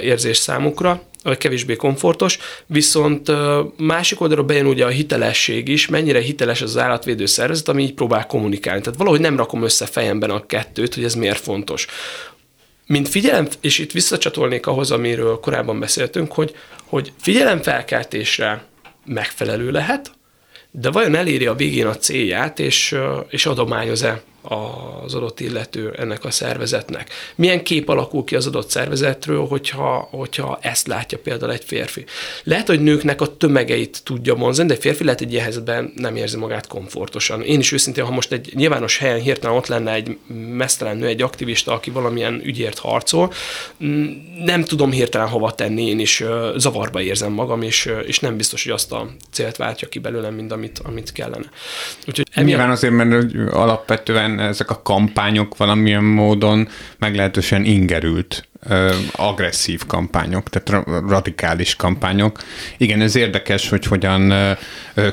érzés 0.00 0.36
számukra, 0.36 1.02
kevésbé 1.38 1.76
komfortos, 1.76 2.38
viszont 2.66 3.30
másik 3.76 4.20
oldalról 4.20 4.44
bejön 4.44 4.66
ugye 4.66 4.84
a 4.84 4.88
hitelesség 4.88 5.68
is, 5.68 5.88
mennyire 5.88 6.20
hiteles 6.20 6.62
az 6.62 6.78
állatvédő 6.78 7.26
szervezet, 7.26 7.68
ami 7.68 7.82
így 7.82 7.94
próbál 7.94 8.26
kommunikálni. 8.26 8.80
Tehát 8.80 8.98
valahogy 8.98 9.20
nem 9.20 9.36
rakom 9.36 9.62
össze 9.62 9.86
fejemben 9.86 10.30
a 10.30 10.46
kettőt, 10.46 10.94
hogy 10.94 11.04
ez 11.04 11.14
miért 11.14 11.40
fontos. 11.40 11.86
Mint 12.86 13.08
figyelem, 13.08 13.48
és 13.60 13.78
itt 13.78 13.92
visszacsatolnék 13.92 14.66
ahhoz, 14.66 14.90
amiről 14.90 15.40
korábban 15.40 15.80
beszéltünk, 15.80 16.32
hogy, 16.32 16.54
hogy 16.84 17.12
figyelemfelkeltésre 17.20 18.64
megfelelő 19.04 19.70
lehet, 19.70 20.10
de 20.70 20.90
vajon 20.90 21.14
eléri 21.14 21.46
a 21.46 21.54
végén 21.54 21.86
a 21.86 21.96
célját, 21.96 22.58
és, 22.58 22.96
és 23.28 23.46
adományoz-e 23.46 24.22
az 24.44 25.14
adott 25.14 25.40
illető 25.40 25.94
ennek 25.98 26.24
a 26.24 26.30
szervezetnek. 26.30 27.10
Milyen 27.34 27.62
kép 27.62 27.88
alakul 27.88 28.24
ki 28.24 28.36
az 28.36 28.46
adott 28.46 28.70
szervezetről, 28.70 29.46
hogyha, 29.46 30.08
hogyha 30.10 30.58
ezt 30.62 30.86
látja 30.86 31.18
például 31.18 31.52
egy 31.52 31.64
férfi. 31.64 32.04
Lehet, 32.42 32.66
hogy 32.66 32.80
nőknek 32.80 33.20
a 33.20 33.36
tömegeit 33.36 34.00
tudja 34.04 34.34
mondani, 34.34 34.68
de 34.68 34.76
férfi 34.76 35.04
lehet 35.04 35.20
egy 35.20 35.32
ilyen 35.32 35.92
nem 35.96 36.16
érzi 36.16 36.36
magát 36.36 36.66
komfortosan. 36.66 37.42
Én 37.42 37.58
is 37.58 37.72
őszintén, 37.72 38.04
ha 38.04 38.10
most 38.10 38.32
egy 38.32 38.52
nyilvános 38.54 38.98
helyen 38.98 39.20
hirtelen 39.20 39.56
ott 39.56 39.66
lenne 39.66 39.92
egy 39.92 40.18
mesztelen 40.56 40.96
nő, 40.96 41.06
egy 41.06 41.22
aktivista, 41.22 41.72
aki 41.72 41.90
valamilyen 41.90 42.40
ügyért 42.44 42.78
harcol, 42.78 43.32
nem 44.44 44.64
tudom 44.64 44.90
hirtelen 44.90 45.28
hova 45.28 45.54
tenni, 45.54 45.88
én 45.88 45.98
is 45.98 46.24
zavarba 46.56 47.00
érzem 47.00 47.32
magam, 47.32 47.62
és, 47.62 47.90
és 48.06 48.18
nem 48.18 48.36
biztos, 48.36 48.62
hogy 48.62 48.72
azt 48.72 48.92
a 48.92 49.08
célt 49.30 49.56
váltja 49.56 49.88
ki 49.88 49.98
belőlem, 49.98 50.34
mint 50.34 50.52
amit, 50.52 50.80
amit 50.84 51.12
kellene. 51.12 51.50
Úgyhogy 52.06 52.44
Nyilván 52.44 52.70
azért, 52.70 52.92
mert 52.92 53.34
alapvetően 53.50 54.33
ezek 54.38 54.70
a 54.70 54.82
kampányok 54.82 55.56
valamilyen 55.56 56.04
módon 56.04 56.68
meglehetősen 56.98 57.64
ingerült 57.64 58.48
agresszív 59.12 59.86
kampányok, 59.86 60.48
tehát 60.48 60.84
radikális 61.08 61.76
kampányok. 61.76 62.38
Igen, 62.76 63.00
ez 63.00 63.16
érdekes, 63.16 63.68
hogy 63.68 63.84
hogyan 63.84 64.32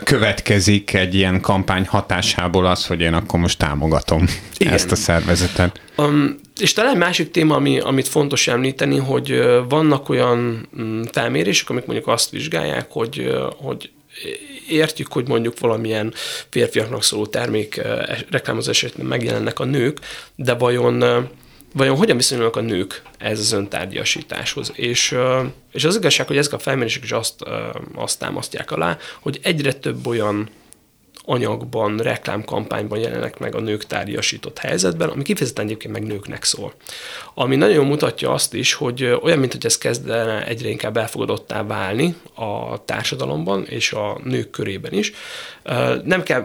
következik 0.03 0.93
egy 0.93 1.15
ilyen 1.15 1.41
kampány 1.41 1.85
hatásából 1.87 2.65
az, 2.65 2.85
hogy 2.85 3.01
én 3.01 3.13
akkor 3.13 3.39
most 3.39 3.57
támogatom 3.57 4.25
Igen. 4.57 4.73
ezt 4.73 4.91
a 4.91 4.95
szervezetet. 4.95 5.81
Um, 5.97 6.39
és 6.59 6.73
talán 6.73 6.97
másik 6.97 7.31
téma, 7.31 7.55
ami, 7.55 7.79
amit 7.79 8.07
fontos 8.07 8.47
említeni, 8.47 8.97
hogy 8.97 9.43
vannak 9.69 10.09
olyan 10.09 10.67
mm, 10.81 11.01
felmérések, 11.11 11.69
amik 11.69 11.85
mondjuk 11.85 12.07
azt 12.07 12.29
vizsgálják, 12.29 12.87
hogy, 12.89 13.31
hogy 13.57 13.91
értjük, 14.69 15.11
hogy 15.11 15.27
mondjuk 15.27 15.59
valamilyen 15.59 16.13
férfiaknak 16.49 17.03
szóló 17.03 17.25
termék 17.25 17.77
eh, 17.77 18.19
reklámozás 18.29 18.83
esetben 18.83 19.05
megjelennek 19.05 19.59
a 19.59 19.65
nők, 19.65 19.99
de 20.35 20.53
vajon 20.53 21.03
eh, 21.03 21.23
vajon 21.73 21.95
hogyan 21.95 22.17
viszonyulnak 22.17 22.55
a 22.55 22.61
nők 22.61 23.01
ez 23.17 23.39
az 23.39 23.51
öntárgyasításhoz. 23.51 24.71
És, 24.75 25.11
eh, 25.11 25.43
és 25.71 25.83
az 25.83 25.95
igazság, 25.95 26.27
hogy 26.27 26.37
ezek 26.37 26.53
a 26.53 26.59
felmérések 26.59 27.03
is 27.03 27.11
azt, 27.11 27.41
azt 27.95 28.19
támasztják 28.19 28.71
alá, 28.71 28.97
hogy 29.19 29.39
egyre 29.43 29.73
több 29.73 30.07
olyan 30.07 30.49
anyagban, 31.25 31.97
reklámkampányban 31.97 32.99
jelenek 32.99 33.39
meg 33.39 33.55
a 33.55 33.59
nők 33.59 33.85
tárgyasított 33.85 34.57
helyzetben, 34.57 35.09
ami 35.09 35.23
kifejezetten 35.23 35.65
egyébként 35.65 35.93
meg 35.93 36.03
nőknek 36.03 36.43
szól. 36.43 36.73
Ami 37.33 37.55
nagyon 37.55 37.85
mutatja 37.85 38.31
azt 38.31 38.53
is, 38.53 38.73
hogy 38.73 39.03
olyan, 39.21 39.39
mint 39.39 39.51
hogy 39.51 39.65
ez 39.65 39.77
kezdene 39.77 40.47
egyre 40.47 40.69
inkább 40.69 40.97
elfogadottá 40.97 41.63
válni 41.63 42.15
a 42.35 42.85
társadalomban 42.85 43.65
és 43.65 43.93
a 43.93 44.19
nők 44.23 44.49
körében 44.49 44.93
is. 44.93 45.11
Nem 46.03 46.23
kell 46.23 46.43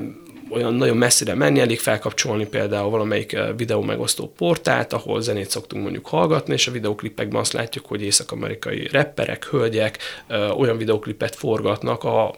olyan 0.50 0.74
nagyon 0.74 0.96
messzire 0.96 1.34
menni, 1.34 1.60
elég 1.60 1.80
felkapcsolni 1.80 2.46
például 2.46 2.90
valamelyik 2.90 3.32
eh, 3.32 3.48
videó 3.56 3.80
megosztó 3.80 4.32
portált, 4.36 4.92
ahol 4.92 5.20
zenét 5.20 5.50
szoktunk 5.50 5.82
mondjuk 5.82 6.06
hallgatni, 6.06 6.52
és 6.52 6.66
a 6.66 6.70
videoklipekben 6.70 7.40
azt 7.40 7.52
látjuk, 7.52 7.86
hogy 7.86 8.02
észak-amerikai 8.02 8.88
rapperek, 8.92 9.44
hölgyek 9.44 9.98
eh, 10.26 10.58
olyan 10.58 10.76
videoklipet 10.76 11.34
forgatnak, 11.34 12.04
a, 12.04 12.34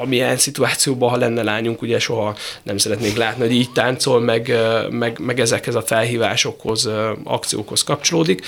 amilyen 0.00 0.36
szituációban, 0.36 1.10
ha 1.10 1.16
lenne 1.16 1.42
lányunk, 1.42 1.82
ugye 1.82 1.98
soha 1.98 2.36
nem 2.62 2.76
szeretnék 2.76 3.16
látni, 3.16 3.42
hogy 3.42 3.54
így 3.54 3.72
táncol, 3.72 4.20
meg, 4.20 4.50
eh, 4.50 4.88
meg, 4.90 5.18
meg 5.18 5.40
ezekhez 5.40 5.74
a 5.74 5.82
felhívásokhoz, 5.82 6.88
akciókhoz 7.24 7.82
kapcsolódik. 7.82 8.46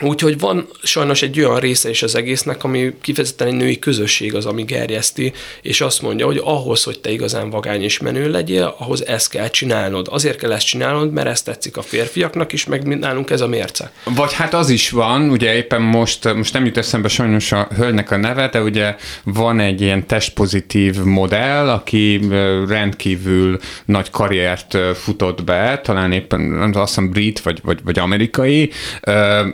Úgyhogy 0.00 0.38
van 0.38 0.68
sajnos 0.82 1.22
egy 1.22 1.40
olyan 1.40 1.60
része 1.60 1.90
is 1.90 2.02
az 2.02 2.14
egésznek, 2.14 2.64
ami 2.64 2.92
kifejezetten 3.00 3.46
egy 3.46 3.54
női 3.54 3.78
közösség 3.78 4.34
az, 4.34 4.46
ami 4.46 4.62
gerjeszti, 4.64 5.32
és 5.62 5.80
azt 5.80 6.02
mondja, 6.02 6.26
hogy 6.26 6.40
ahhoz, 6.44 6.82
hogy 6.82 7.00
te 7.00 7.10
igazán 7.10 7.50
vagány 7.50 7.82
és 7.82 7.98
menő 7.98 8.30
legyél, 8.30 8.74
ahhoz 8.78 9.06
ezt 9.06 9.30
kell 9.30 9.48
csinálnod. 9.48 10.06
Azért 10.10 10.38
kell 10.38 10.52
ezt 10.52 10.66
csinálnod, 10.66 11.12
mert 11.12 11.28
ezt 11.28 11.44
tetszik 11.44 11.76
a 11.76 11.82
férfiaknak 11.82 12.52
is, 12.52 12.64
meg 12.64 12.98
nálunk 12.98 13.30
ez 13.30 13.40
a 13.40 13.46
mérce. 13.46 13.92
Vagy 14.04 14.32
hát 14.32 14.54
az 14.54 14.68
is 14.68 14.90
van, 14.90 15.30
ugye 15.30 15.54
éppen 15.54 15.82
most, 15.82 16.34
most 16.34 16.52
nem 16.52 16.64
jut 16.64 16.76
eszembe 16.76 17.08
sajnos 17.08 17.52
a 17.52 17.68
hölgynek 17.76 18.10
a 18.10 18.16
neve, 18.16 18.48
de 18.48 18.62
ugye 18.62 18.96
van 19.24 19.60
egy 19.60 19.80
ilyen 19.80 20.06
testpozitív 20.06 21.02
modell, 21.02 21.68
aki 21.68 22.20
rendkívül 22.68 23.58
nagy 23.84 24.10
karriert 24.10 24.78
futott 24.94 25.44
be, 25.44 25.80
talán 25.84 26.12
éppen 26.12 26.72
azt 26.74 26.94
hiszem 26.94 27.10
brit 27.10 27.40
vagy, 27.40 27.60
vagy, 27.62 27.78
vagy 27.84 27.98
amerikai, 27.98 28.70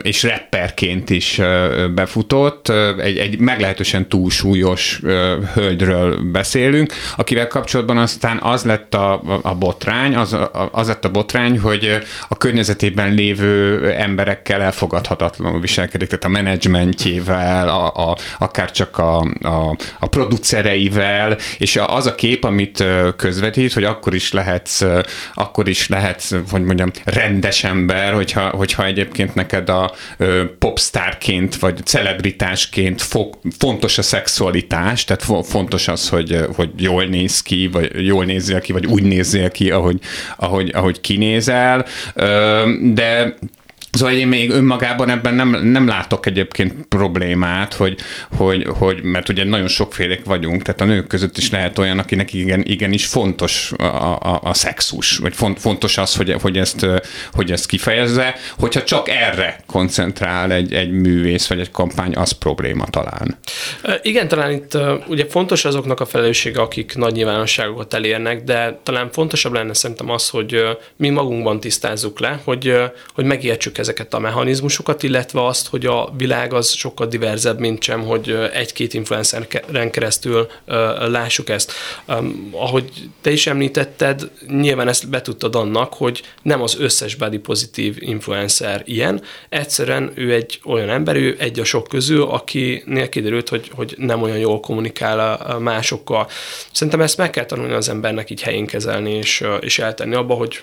és 0.01 0.23
rapperként 0.31 1.09
is 1.09 1.41
befutott, 1.95 2.69
egy, 2.99 3.17
egy 3.17 3.39
meglehetősen 3.39 4.09
túlsúlyos 4.09 4.99
hölgyről 5.53 6.19
beszélünk, 6.31 6.93
akivel 7.15 7.47
kapcsolatban 7.47 7.97
aztán 7.97 8.39
az 8.41 8.63
lett 8.63 8.93
a, 8.93 9.21
a 9.41 9.55
botrány, 9.55 10.15
az, 10.15 10.37
az 10.71 10.87
lett 10.87 11.05
a 11.05 11.11
botrány, 11.11 11.59
hogy 11.59 11.99
a 12.27 12.37
környezetében 12.37 13.13
lévő 13.13 13.89
emberekkel 13.91 14.61
elfogadhatatlanul 14.61 15.59
viselkedik, 15.59 16.07
tehát 16.07 16.23
a 16.23 16.27
menedzsmentjével, 16.27 17.69
a, 17.69 18.09
a, 18.09 18.17
akár 18.39 18.71
csak 18.71 18.97
a, 18.97 19.19
a, 19.41 19.75
a 19.99 20.07
producereivel, 20.07 21.37
és 21.57 21.79
az 21.85 22.05
a 22.05 22.15
kép, 22.15 22.43
amit 22.43 22.83
közvetít, 23.15 23.73
hogy 23.73 23.83
akkor 23.83 24.13
is 24.13 24.31
lehetsz, 24.31 24.83
akkor 25.33 25.67
is 25.69 25.87
lehetsz, 25.87 26.31
hogy 26.51 26.63
mondjam, 26.63 26.91
rendes 27.03 27.63
ember, 27.63 28.13
hogyha, 28.13 28.49
hogyha 28.49 28.85
egyébként 28.85 29.35
neked 29.35 29.69
a 29.69 29.91
popstárként, 30.59 31.55
vagy 31.55 31.85
celebritásként 31.85 33.05
fontos 33.57 33.97
a 33.97 34.01
szexualitás, 34.01 35.03
tehát 35.03 35.45
fontos 35.47 35.87
az, 35.87 36.09
hogy, 36.09 36.45
hogy 36.55 36.69
jól 36.77 37.03
néz 37.03 37.41
ki, 37.41 37.67
vagy 37.67 38.05
jól 38.05 38.25
nézzél 38.25 38.61
ki, 38.61 38.71
vagy 38.71 38.85
úgy 38.85 39.03
nézzél 39.03 39.51
ki, 39.51 39.71
ahogy, 39.71 39.99
ahogy, 40.37 40.71
ahogy 40.73 41.01
kinézel, 41.01 41.85
de 42.93 43.35
Szóval 43.91 44.13
én 44.13 44.27
még 44.27 44.49
önmagában 44.49 45.09
ebben 45.09 45.33
nem, 45.33 45.49
nem 45.49 45.87
látok 45.87 46.25
egyébként 46.25 46.73
problémát, 46.87 47.73
hogy, 47.73 47.99
hogy, 48.37 48.65
hogy, 48.77 49.03
mert 49.03 49.29
ugye 49.29 49.43
nagyon 49.43 49.67
sokfélek 49.67 50.25
vagyunk, 50.25 50.61
tehát 50.61 50.81
a 50.81 50.85
nők 50.85 51.07
között 51.07 51.37
is 51.37 51.49
lehet 51.49 51.77
olyan, 51.77 51.99
akinek 51.99 52.33
igen, 52.33 52.63
igenis 52.63 53.05
fontos 53.05 53.71
a, 53.77 53.83
a, 53.83 54.39
a 54.43 54.53
szexus, 54.53 55.17
vagy 55.17 55.35
font, 55.35 55.59
fontos 55.59 55.97
az, 55.97 56.15
hogy, 56.15 56.35
hogy, 56.41 56.57
ezt, 56.57 56.85
hogy 57.33 57.51
ezt 57.51 57.65
kifejezze, 57.65 58.35
hogyha 58.59 58.83
csak 58.83 59.09
erre 59.09 59.59
koncentrál 59.65 60.51
egy, 60.51 60.73
egy 60.73 60.91
művész, 60.91 61.47
vagy 61.47 61.59
egy 61.59 61.71
kampány, 61.71 62.15
az 62.15 62.31
probléma 62.31 62.85
talán. 62.85 63.37
Igen, 64.01 64.27
talán 64.27 64.51
itt 64.51 64.77
ugye 65.07 65.25
fontos 65.29 65.65
azoknak 65.65 65.99
a 65.99 66.05
felelőssége, 66.05 66.61
akik 66.61 66.95
nagy 66.95 67.13
nyilvánosságokat 67.13 67.93
elérnek, 67.93 68.43
de 68.43 68.79
talán 68.83 69.11
fontosabb 69.11 69.53
lenne 69.53 69.73
szerintem 69.73 70.09
az, 70.09 70.29
hogy 70.29 70.63
mi 70.95 71.09
magunkban 71.09 71.59
tisztázzuk 71.59 72.19
le, 72.19 72.39
hogy, 72.43 72.75
hogy 73.13 73.25
megértsük 73.25 73.77
ezeket 73.81 74.13
a 74.13 74.19
mechanizmusokat, 74.19 75.03
illetve 75.03 75.45
azt, 75.45 75.67
hogy 75.67 75.85
a 75.85 76.13
világ 76.17 76.53
az 76.53 76.71
sokkal 76.71 77.07
diverzebb, 77.07 77.59
mint 77.59 77.83
sem, 77.83 78.01
hogy 78.01 78.29
egy-két 78.53 78.93
influenceren 78.93 79.91
keresztül 79.91 80.47
lássuk 81.07 81.49
ezt. 81.49 81.71
Ahogy 82.51 82.91
te 83.21 83.31
is 83.31 83.47
említetted, 83.47 84.29
nyilván 84.47 84.87
ezt 84.87 85.09
betudtad 85.09 85.55
annak, 85.55 85.93
hogy 85.93 86.21
nem 86.41 86.61
az 86.61 86.79
összes 86.79 87.15
body 87.15 87.37
pozitív 87.37 87.95
influencer 87.99 88.81
ilyen, 88.85 89.21
egyszerűen 89.49 90.11
ő 90.15 90.33
egy 90.33 90.59
olyan 90.65 90.89
ember, 90.89 91.15
ő 91.15 91.35
egy 91.39 91.59
a 91.59 91.63
sok 91.63 91.87
közül, 91.87 92.23
akinél 92.23 93.09
kiderült, 93.09 93.49
hogy, 93.49 93.71
hogy 93.75 93.93
nem 93.97 94.21
olyan 94.21 94.37
jól 94.37 94.59
kommunikál 94.59 95.39
a 95.41 95.59
másokkal. 95.59 96.27
Szerintem 96.71 97.01
ezt 97.01 97.17
meg 97.17 97.29
kell 97.29 97.45
tanulni 97.45 97.73
az 97.73 97.89
embernek 97.89 98.29
így 98.29 98.41
helyén 98.41 98.65
kezelni, 98.65 99.13
és, 99.13 99.43
és 99.59 99.79
eltenni 99.79 100.15
abba, 100.15 100.33
hogy 100.33 100.59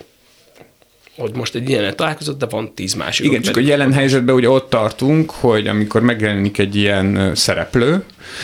hogy 1.19 1.31
most 1.35 1.55
egy 1.55 1.69
ilyenet 1.69 1.95
találkozott, 1.95 2.39
de 2.39 2.45
van 2.45 2.73
tíz 2.73 2.93
másik. 2.93 3.25
Igen, 3.25 3.41
csak 3.41 3.57
a 3.57 3.59
jelen 3.59 3.93
helyzetben 3.93 4.35
ugye 4.35 4.49
ott 4.49 4.69
tartunk, 4.69 5.31
hogy 5.31 5.67
amikor 5.67 6.01
megjelenik 6.01 6.57
egy 6.57 6.75
ilyen 6.75 7.35
szereplő, 7.35 8.03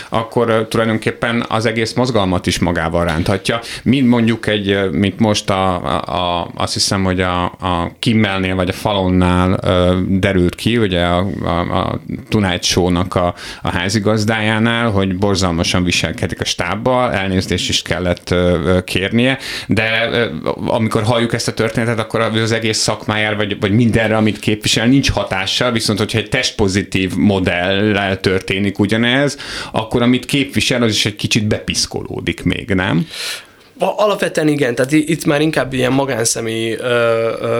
akkor 0.09 0.67
tulajdonképpen 0.69 1.45
az 1.47 1.65
egész 1.65 1.93
mozgalmat 1.93 2.47
is 2.47 2.59
magával 2.59 3.05
ránthatja. 3.05 3.59
Mint 3.83 4.07
mondjuk 4.07 4.47
egy, 4.47 4.89
mint 4.91 5.19
most 5.19 5.49
a, 5.49 5.75
a, 5.95 6.51
azt 6.55 6.73
hiszem, 6.73 7.03
hogy 7.03 7.21
a, 7.21 7.43
a 7.43 7.91
Kimmelnél 7.99 8.55
vagy 8.55 8.69
a 8.69 8.73
Falonnál 8.73 9.59
derült 10.07 10.55
ki, 10.55 10.77
ugye 10.77 11.05
a, 11.05 11.27
a, 11.43 11.59
a 11.59 12.01
Tonight 12.29 12.63
Show-nak 12.63 13.15
a, 13.15 13.33
a 13.61 13.69
házigazdájánál, 13.69 14.91
hogy 14.91 15.17
borzalmasan 15.17 15.83
viselkedik 15.83 16.41
a 16.41 16.45
stábbal, 16.45 17.13
elnézést 17.13 17.69
is 17.69 17.81
kellett 17.81 18.35
kérnie, 18.83 19.37
de 19.67 20.09
amikor 20.65 21.03
halljuk 21.03 21.33
ezt 21.33 21.47
a 21.47 21.53
történetet, 21.53 21.99
akkor 21.99 22.21
az 22.21 22.51
egész 22.51 22.77
szakmájára, 22.77 23.35
vagy, 23.35 23.59
vagy 23.59 23.71
mindenre, 23.71 24.17
amit 24.17 24.39
képvisel, 24.39 24.87
nincs 24.87 25.11
hatással, 25.11 25.71
viszont 25.71 25.99
hogyha 25.99 26.17
egy 26.17 26.29
testpozitív 26.29 27.15
modellel 27.15 28.19
történik 28.19 28.79
ugyanez, 28.79 29.37
akkor 29.75 30.01
amit 30.01 30.25
képvisel, 30.25 30.83
az 30.83 30.91
is 30.91 31.05
egy 31.05 31.15
kicsit 31.15 31.47
bepiszkolódik 31.47 32.43
még, 32.43 32.69
nem? 32.69 33.07
Alapvetően 33.79 34.47
igen, 34.47 34.75
tehát 34.75 34.91
itt 34.91 35.25
már 35.25 35.41
inkább 35.41 35.73
ilyen 35.73 35.93
magánszemély 35.93 36.77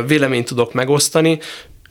véleményt 0.08 0.46
tudok 0.46 0.74
megosztani. 0.74 1.40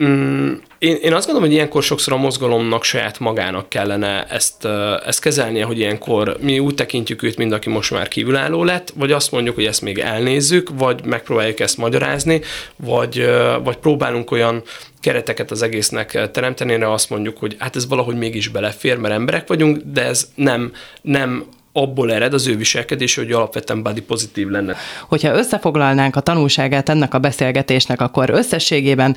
Mm, 0.02 0.52
én, 0.78 0.96
én 1.02 1.12
azt 1.12 1.26
gondolom, 1.26 1.48
hogy 1.48 1.52
ilyenkor 1.52 1.82
sokszor 1.82 2.12
a 2.12 2.16
mozgalomnak 2.16 2.84
saját 2.84 3.18
magának 3.18 3.68
kellene 3.68 4.24
ezt, 4.24 4.64
ezt 5.06 5.20
kezelnie, 5.20 5.64
hogy 5.64 5.78
ilyenkor 5.78 6.36
mi 6.40 6.58
úgy 6.58 6.74
tekintjük 6.74 7.22
őt, 7.22 7.36
mint 7.36 7.52
aki 7.52 7.68
most 7.68 7.90
már 7.90 8.08
kívülálló 8.08 8.64
lett, 8.64 8.92
vagy 8.96 9.12
azt 9.12 9.32
mondjuk, 9.32 9.54
hogy 9.54 9.64
ezt 9.64 9.82
még 9.82 9.98
elnézzük, 9.98 10.70
vagy 10.78 11.04
megpróbáljuk 11.04 11.60
ezt 11.60 11.76
magyarázni, 11.76 12.40
vagy, 12.76 13.26
vagy 13.64 13.76
próbálunk 13.76 14.30
olyan 14.30 14.62
kereteket 15.00 15.50
az 15.50 15.62
egésznek 15.62 16.30
teremteni, 16.30 16.76
de 16.76 16.86
azt 16.86 17.10
mondjuk, 17.10 17.38
hogy 17.38 17.56
hát 17.58 17.76
ez 17.76 17.88
valahogy 17.88 18.16
mégis 18.16 18.48
belefér, 18.48 18.96
mert 18.96 19.14
emberek 19.14 19.48
vagyunk, 19.48 19.80
de 19.84 20.04
ez 20.04 20.28
nem, 20.34 20.72
nem 21.02 21.44
abból 21.72 22.12
ered 22.12 22.34
az 22.34 22.46
ő 22.46 22.56
viselkedés, 22.56 23.14
hogy 23.14 23.32
alapvetően 23.32 23.82
body 23.82 24.00
pozitív 24.00 24.48
lenne. 24.48 24.76
Hogyha 25.08 25.34
összefoglalnánk 25.34 26.16
a 26.16 26.20
tanulságát 26.20 26.88
ennek 26.88 27.14
a 27.14 27.18
beszélgetésnek, 27.18 28.00
akkor 28.00 28.30
összességében 28.30 29.16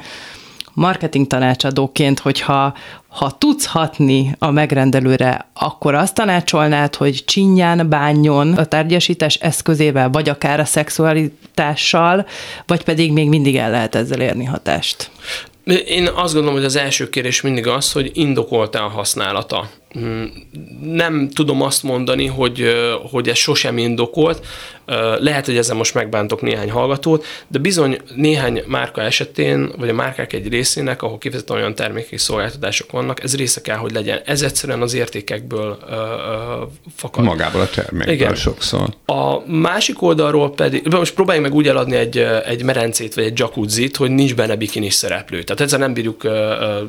marketing 0.78 1.28
tanácsadóként, 1.28 2.20
hogyha 2.20 2.74
ha 3.08 3.32
tudsz 3.38 3.66
hatni 3.66 4.36
a 4.40 4.52
megrendelőre, 4.52 5.50
akkor 5.54 5.96
azt 5.96 6.13
tanácsolnád, 6.13 6.96
hogy 6.96 7.24
csinyán 7.26 7.90
bánjon 7.90 8.54
a 8.54 8.66
tárgyasítás 8.66 9.36
eszközével, 9.36 10.10
vagy 10.10 10.30
akár 10.30 10.60
a 10.60 10.66
szexualitással, 10.66 12.26
vagy 12.66 12.84
pedig 12.84 13.12
még 13.12 13.30
mindig 13.30 13.58
el 13.58 13.72
lehet 13.72 13.96
ezzel 13.96 14.22
érni 14.22 14.46
hatást? 14.46 15.12
Én 15.86 16.08
azt 16.08 16.34
gondolom, 16.34 16.58
hogy 16.58 16.66
az 16.66 16.76
első 16.76 17.10
kérés 17.10 17.42
mindig 17.42 17.68
az, 17.68 17.92
hogy 17.92 18.12
indokolta 18.13 18.84
a 18.84 18.88
használata. 18.88 19.70
Mm, 20.00 20.23
nem 20.82 21.30
tudom 21.30 21.62
azt 21.62 21.84
mondani, 21.84 22.26
hogy, 22.26 22.65
hogy 23.12 23.30
ez 23.30 23.38
sosem 23.38 23.78
indokolt. 23.78 24.45
Lehet, 25.19 25.45
hogy 25.45 25.58
ezzel 25.58 25.76
most 25.76 25.93
megbántok 25.93 26.41
néhány 26.41 26.71
hallgatót, 26.71 27.26
de 27.47 27.60
bizony 27.60 28.02
néhány 28.15 28.63
márka 28.67 29.02
esetén, 29.02 29.71
vagy 29.78 29.89
a 29.89 29.93
márkák 29.93 30.34
egy 30.34 30.47
részének, 30.47 31.02
ahol 31.02 31.17
kifejezetten 31.17 31.56
olyan 31.56 31.76
termékek 31.76 32.19
szolgáltatások 32.19 32.91
vannak, 32.91 33.23
ez 33.23 33.36
része 33.36 33.62
kell, 33.62 33.76
hogy 33.76 33.91
legyen. 33.91 34.21
Ez 34.26 34.41
egyszerűen 34.41 34.82
az 34.82 34.93
értékekből 34.93 35.78
fakad. 36.95 37.23
Magából 37.23 37.62
a 37.62 37.69
termékből 37.69 38.13
Igen. 38.13 38.36
sokszor. 38.36 38.89
A 39.06 39.52
másik 39.52 40.02
oldalról 40.02 40.52
pedig, 40.52 40.88
most 40.88 41.13
próbáljuk 41.13 41.45
meg 41.45 41.54
úgy 41.54 41.67
eladni 41.67 41.95
egy, 41.95 42.17
egy 42.45 42.63
merencét, 42.63 43.13
vagy 43.13 43.23
egy 43.23 43.39
jacuzzit, 43.39 43.95
hogy 43.95 44.12
nincs 44.12 44.36
benne 44.36 44.56
bikinis 44.56 44.93
szereplő. 44.93 45.43
Tehát 45.43 45.62
ezzel 45.62 45.80
nem 45.80 45.93
bírjuk 45.93 46.28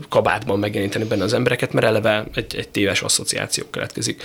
kabátban 0.09 0.59
megjeleníteni 0.59 1.05
benne 1.05 1.25
az 1.25 1.33
embereket, 1.33 1.73
mert 1.73 1.87
eleve 1.87 2.25
egy, 2.35 2.55
egy 2.57 2.69
téves 2.89 3.03
asszociáció 3.03 3.65
keletkezik. 3.71 4.23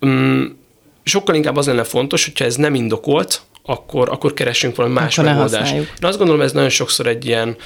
Um, 0.00 0.58
sokkal 1.02 1.34
inkább 1.34 1.56
az 1.56 1.66
lenne 1.66 1.84
fontos, 1.84 2.24
hogyha 2.24 2.44
ez 2.44 2.56
nem 2.56 2.74
indokolt, 2.74 3.42
akkor, 3.62 4.08
akkor 4.08 4.34
keressünk 4.34 4.76
valami 4.76 4.94
más 4.94 5.18
akkor 5.18 5.30
megoldást. 5.30 5.74
Én 5.74 5.86
azt 6.00 6.18
gondolom, 6.18 6.40
ez 6.40 6.52
nagyon 6.52 6.68
sokszor 6.68 7.06
egy 7.06 7.26
ilyen 7.26 7.56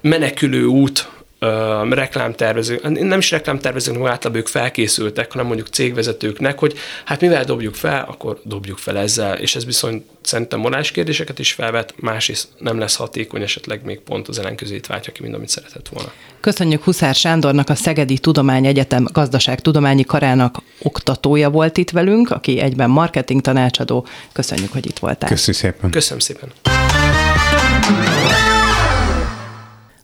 menekülő 0.00 0.64
út 0.64 1.08
uh, 1.40 1.88
reklámtervezők, 1.88 3.00
nem 3.00 3.18
is 3.18 3.30
reklámtervezők, 3.30 3.94
hanem 3.94 4.10
általában 4.10 4.40
ők 4.40 4.48
felkészültek, 4.48 5.32
hanem 5.32 5.46
mondjuk 5.46 5.68
cégvezetőknek, 5.68 6.58
hogy 6.58 6.74
hát 7.04 7.20
mivel 7.20 7.44
dobjuk 7.44 7.74
fel, 7.74 8.04
akkor 8.08 8.40
dobjuk 8.44 8.78
fel 8.78 8.98
ezzel, 8.98 9.36
és 9.36 9.56
ez 9.56 9.64
viszont 9.64 10.04
szerintem 10.20 10.60
morális 10.60 10.90
kérdéseket 10.90 11.38
is 11.38 11.52
felvet, 11.52 11.94
másrészt 11.96 12.48
nem 12.58 12.78
lesz 12.78 12.96
hatékony, 12.96 13.42
esetleg 13.42 13.84
még 13.84 14.00
pont 14.00 14.28
az 14.28 14.38
ellenkezőjét 14.38 14.86
váltja 14.86 15.12
ki, 15.12 15.22
mint 15.22 15.34
amit 15.34 15.48
szeretett 15.48 15.88
volna. 15.88 16.12
Köszönjük 16.40 16.84
Huszár 16.84 17.14
Sándornak, 17.14 17.68
a 17.68 17.74
Szegedi 17.74 18.18
Tudományegyetem 18.18 19.06
gazdaságtudományi 19.12 20.04
karának 20.04 20.62
oktatója 20.82 21.50
volt 21.50 21.76
itt 21.76 21.90
velünk, 21.90 22.30
aki 22.30 22.60
egyben 22.60 22.90
marketing 22.90 23.40
tanácsadó. 23.40 24.06
Köszönjük, 24.32 24.72
hogy 24.72 24.86
itt 24.86 24.98
voltál. 24.98 25.28
Köszönjük 25.28 25.56
szépen. 25.56 25.90
Köszönöm 25.90 26.18
szépen. 26.18 26.52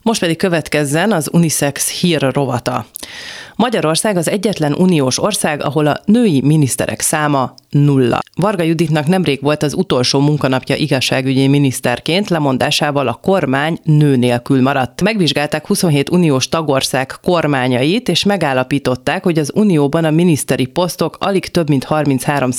Most 0.04 0.20
pedig 0.20 0.36
következzen 0.36 1.12
az 1.12 1.28
Unisex 1.32 1.90
hír 1.90 2.20
rovata. 2.32 2.86
Magyarország 3.56 4.16
az 4.16 4.28
egyetlen 4.28 4.72
uniós 4.72 5.22
ország, 5.22 5.64
ahol 5.64 5.86
a 5.86 6.00
női 6.04 6.40
miniszterek 6.40 7.00
száma 7.00 7.54
nulla. 7.70 8.18
Varga 8.36 8.62
Juditnak 8.62 9.06
nemrég 9.06 9.42
volt 9.42 9.62
az 9.62 9.74
utolsó 9.74 10.20
munkanapja 10.20 10.76
igazságügyi 10.76 11.46
miniszterként, 11.46 12.28
lemondásával 12.28 13.08
a 13.08 13.18
kormány 13.22 13.78
nő 13.82 14.16
nélkül 14.16 14.62
maradt. 14.62 15.02
Megvizsgálták 15.02 15.66
27 15.66 16.10
uniós 16.10 16.48
tagország 16.48 17.12
kormányait, 17.22 18.08
és 18.08 18.24
megállapították, 18.24 19.22
hogy 19.22 19.38
az 19.38 19.50
unióban 19.54 20.04
a 20.04 20.10
miniszteri 20.10 20.66
posztok 20.66 21.16
alig 21.20 21.46
több 21.46 21.68
mint 21.68 21.84
33 21.84 22.50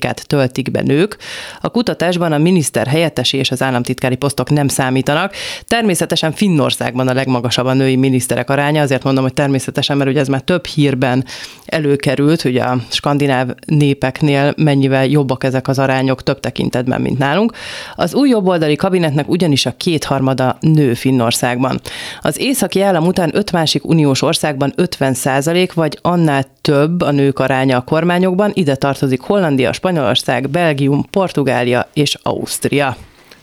át 0.00 0.26
töltik 0.26 0.70
be 0.70 0.82
nők. 0.82 1.16
A 1.60 1.68
kutatásban 1.68 2.32
a 2.32 2.38
miniszter 2.38 2.86
helyettesi 2.86 3.36
és 3.36 3.50
az 3.50 3.62
államtitkári 3.62 4.16
posztok 4.16 4.50
nem 4.50 4.68
számítanak. 4.68 5.34
Természetesen 5.66 6.32
Finnországban 6.32 7.08
a 7.08 7.12
legmagasabb 7.12 7.66
a 7.66 7.72
női 7.72 7.96
miniszterek 7.96 8.50
aránya, 8.50 8.82
azért 8.82 9.04
mondom, 9.04 9.22
hogy 9.22 9.34
természetesen, 9.34 9.96
mert 9.96 10.10
ugye 10.10 10.20
ez 10.20 10.28
már 10.28 10.37
több 10.40 10.66
hírben 10.66 11.24
előkerült, 11.66 12.42
hogy 12.42 12.56
a 12.56 12.76
skandináv 12.88 13.48
népeknél 13.66 14.54
mennyivel 14.56 15.06
jobbak 15.06 15.44
ezek 15.44 15.68
az 15.68 15.78
arányok 15.78 16.22
több 16.22 16.40
tekintetben, 16.40 17.00
mint 17.00 17.18
nálunk. 17.18 17.52
Az 17.94 18.14
új 18.14 18.28
jobboldali 18.28 18.76
kabinetnek 18.76 19.28
ugyanis 19.28 19.66
a 19.66 19.74
kétharmada 19.76 20.56
nő 20.60 20.94
Finnországban. 20.94 21.80
Az 22.20 22.40
északi 22.40 22.80
állam 22.80 23.06
után 23.06 23.30
öt 23.32 23.52
másik 23.52 23.84
uniós 23.84 24.22
országban 24.22 24.72
50 24.76 25.14
százalék, 25.14 25.72
vagy 25.72 25.98
annál 26.02 26.44
több 26.60 27.00
a 27.00 27.10
nők 27.10 27.38
aránya 27.38 27.76
a 27.76 27.80
kormányokban, 27.80 28.50
ide 28.54 28.74
tartozik 28.74 29.20
Hollandia, 29.20 29.72
Spanyolország, 29.72 30.50
Belgium, 30.50 31.06
Portugália 31.10 31.88
és 31.92 32.16
Ausztria. 32.22 32.96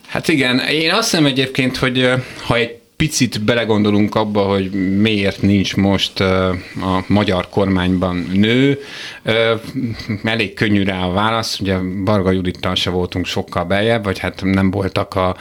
Hát 0.08 0.28
igen, 0.28 0.60
én 0.60 0.92
azt 0.94 1.10
hiszem 1.10 1.26
egyébként, 1.26 1.78
hogy 1.78 2.10
ha 2.46 2.56
egy 2.56 2.80
picit 2.96 3.44
belegondolunk 3.44 4.16
abba, 4.16 4.42
hogy 4.42 4.72
miért 5.00 5.42
nincs 5.42 5.76
most 5.76 6.20
a 6.20 7.04
magyar 7.08 7.50
kormányban 7.50 8.28
nő, 8.34 8.80
elég 10.24 10.54
könnyű 10.54 10.84
rá 10.84 11.04
a 11.04 11.12
válasz, 11.12 11.60
ugye 11.60 11.78
Barga 12.04 12.32
Judittal 12.32 12.76
se 12.76 12.90
voltunk 12.90 13.26
sokkal 13.26 13.64
beljebb, 13.64 14.04
vagy 14.04 14.20
hát 14.20 14.42
nem 14.44 14.72
voltak 14.72 15.16
a, 15.16 15.36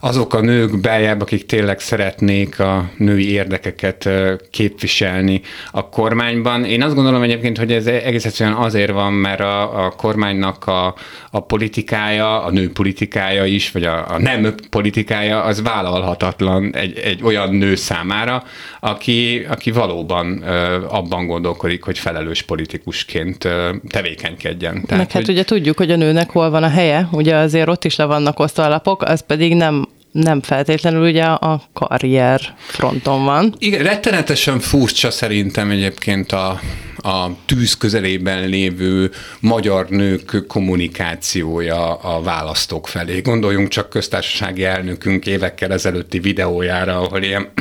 azok 0.00 0.34
a 0.34 0.40
nők 0.40 0.80
beljebb, 0.80 1.20
akik 1.20 1.46
tényleg 1.46 1.80
szeretnék 1.80 2.60
a 2.60 2.90
női 2.96 3.30
érdekeket 3.30 4.08
képviselni 4.50 5.40
a 5.70 5.88
kormányban. 5.88 6.64
Én 6.64 6.82
azt 6.82 6.94
gondolom 6.94 7.22
egyébként, 7.22 7.58
hogy 7.58 7.72
ez 7.72 7.86
egész 7.86 8.24
egyszerűen 8.24 8.56
azért 8.56 8.92
van, 8.92 9.12
mert 9.12 9.40
a, 9.40 9.84
a 9.84 9.90
kormánynak 9.90 10.66
a, 10.66 10.94
a 11.30 11.40
politikája, 11.40 12.44
a 12.44 12.50
nő 12.50 12.70
politikája 12.72 13.44
is, 13.44 13.70
vagy 13.70 13.84
a, 13.84 14.10
a 14.10 14.18
nem 14.18 14.54
politikája, 14.70 15.42
az 15.42 15.62
vállalhatatlan 15.62 16.74
egy, 16.74 16.98
egy 17.02 17.22
olyan 17.22 17.54
nő 17.54 17.74
számára, 17.74 18.44
aki, 18.80 19.46
aki 19.48 19.70
valóban 19.70 20.42
abban 20.88 21.26
gondolkodik, 21.26 21.82
hogy 21.82 21.98
felelős 21.98 22.42
politikusként 22.42 23.48
tevékenykedjen. 23.88 24.72
Tehát, 24.72 24.88
Meg 24.90 25.10
hát 25.10 25.26
hogy... 25.26 25.28
ugye 25.28 25.44
tudjuk, 25.44 25.76
hogy 25.76 25.90
a 25.90 25.96
nőnek 25.96 26.30
hol 26.30 26.50
van 26.50 26.62
a 26.62 26.68
helye, 26.68 27.08
ugye 27.10 27.36
azért 27.36 27.68
ott 27.68 27.84
is 27.84 27.96
le 27.96 28.04
vannak 28.04 28.38
osztva 28.38 28.64
alapok, 28.64 29.02
az 29.02 29.24
pedig 29.26 29.54
nem 29.54 29.88
nem 30.12 30.40
feltétlenül 30.40 31.08
ugye 31.08 31.24
a 31.24 31.62
karrier 31.72 32.54
fronton 32.56 33.24
van. 33.24 33.54
Igen, 33.58 33.82
rettenetesen 33.82 34.60
furcsa 34.60 35.10
szerintem 35.10 35.70
egyébként 35.70 36.32
a, 36.32 36.60
a 36.96 37.26
tűz 37.46 37.76
közelében 37.76 38.48
lévő 38.48 39.10
magyar 39.40 39.88
nők 39.88 40.44
kommunikációja 40.46 41.94
a 41.94 42.22
választók 42.22 42.88
felé. 42.88 43.20
Gondoljunk 43.20 43.68
csak 43.68 43.90
köztársasági 43.90 44.64
elnökünk 44.64 45.26
évekkel 45.26 45.72
ezelőtti 45.72 46.18
videójára, 46.18 47.00
ahol 47.00 47.22
ilyen 47.22 47.52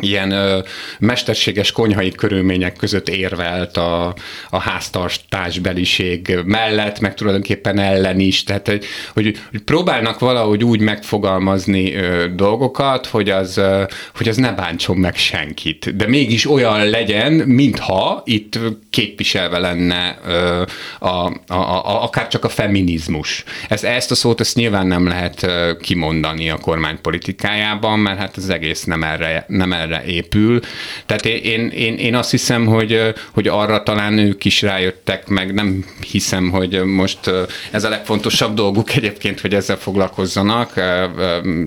ilyen 0.00 0.30
ö, 0.30 0.58
mesterséges 0.98 1.72
konyhai 1.72 2.10
körülmények 2.10 2.76
között 2.76 3.08
érvelt 3.08 3.76
a, 3.76 4.14
a 4.50 4.58
háztartásbeliség 4.58 6.38
mellett, 6.44 7.00
meg 7.00 7.14
tulajdonképpen 7.14 7.78
ellen 7.78 8.20
is, 8.20 8.44
tehát 8.44 8.66
hogy, 8.66 8.84
hogy, 9.12 9.38
hogy 9.50 9.60
próbálnak 9.62 10.18
valahogy 10.18 10.64
úgy 10.64 10.80
megfogalmazni 10.80 11.94
ö, 11.94 12.26
dolgokat, 12.34 13.06
hogy 13.06 13.30
az, 13.30 13.56
ö, 13.56 13.82
hogy 14.16 14.28
az 14.28 14.36
ne 14.36 14.52
bántson 14.52 14.96
meg 14.96 15.16
senkit, 15.16 15.96
de 15.96 16.06
mégis 16.06 16.50
olyan 16.50 16.88
legyen, 16.88 17.32
mintha 17.32 18.22
itt 18.24 18.58
képviselve 18.90 19.58
lenne 19.58 20.18
ö, 20.26 20.62
a, 20.98 21.06
a, 21.06 21.54
a, 21.54 22.02
akár 22.02 22.28
csak 22.28 22.44
a 22.44 22.48
feminizmus. 22.48 23.44
Ezt, 23.68 23.84
ezt 23.84 24.10
a 24.10 24.14
szót 24.14 24.40
ezt 24.40 24.56
nyilván 24.56 24.86
nem 24.86 25.06
lehet 25.06 25.46
kimondani 25.80 26.50
a 26.50 26.56
kormány 26.56 27.00
politikájában, 27.00 27.98
mert 27.98 28.18
hát 28.18 28.36
az 28.36 28.48
egész 28.48 28.84
nem 28.84 29.02
erre, 29.02 29.44
nem 29.48 29.72
erre 29.72 29.89
erre 29.90 30.04
épül. 30.04 30.60
Tehát 31.06 31.24
én, 31.24 31.68
én, 31.68 31.94
én 31.94 32.14
azt 32.14 32.30
hiszem, 32.30 32.66
hogy, 32.66 33.12
hogy 33.32 33.48
arra 33.48 33.82
talán 33.82 34.18
ők 34.18 34.44
is 34.44 34.62
rájöttek, 34.62 35.26
meg 35.26 35.54
nem 35.54 35.84
hiszem, 36.10 36.50
hogy 36.50 36.84
most 36.84 37.30
ez 37.70 37.84
a 37.84 37.88
legfontosabb 37.88 38.54
dolguk 38.54 38.94
egyébként, 39.00 39.40
hogy 39.40 39.54
ezzel 39.54 39.76
foglalkozzanak. 39.76 40.72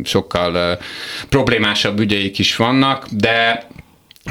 Sokkal 0.03 0.79
problémásabb 1.29 1.99
ügyeik 1.99 2.39
is 2.39 2.55
vannak, 2.55 3.07
de 3.11 3.67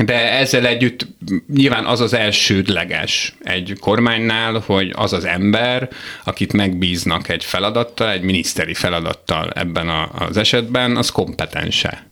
de 0.05 0.33
ezzel 0.33 0.67
együtt 0.67 1.07
nyilván 1.55 1.85
az 1.85 2.01
az 2.01 2.13
elsődleges 2.13 3.35
egy 3.43 3.77
kormánynál, 3.81 4.63
hogy 4.67 4.93
az 4.95 5.13
az 5.13 5.25
ember, 5.25 5.89
akit 6.25 6.53
megbíznak 6.53 7.29
egy 7.29 7.45
feladattal, 7.45 8.11
egy 8.11 8.23
miniszteri 8.23 8.75
feladattal 8.75 9.51
ebben 9.51 9.89
az 10.19 10.37
esetben, 10.37 10.97
az 10.97 11.11
kompetense 11.11 12.12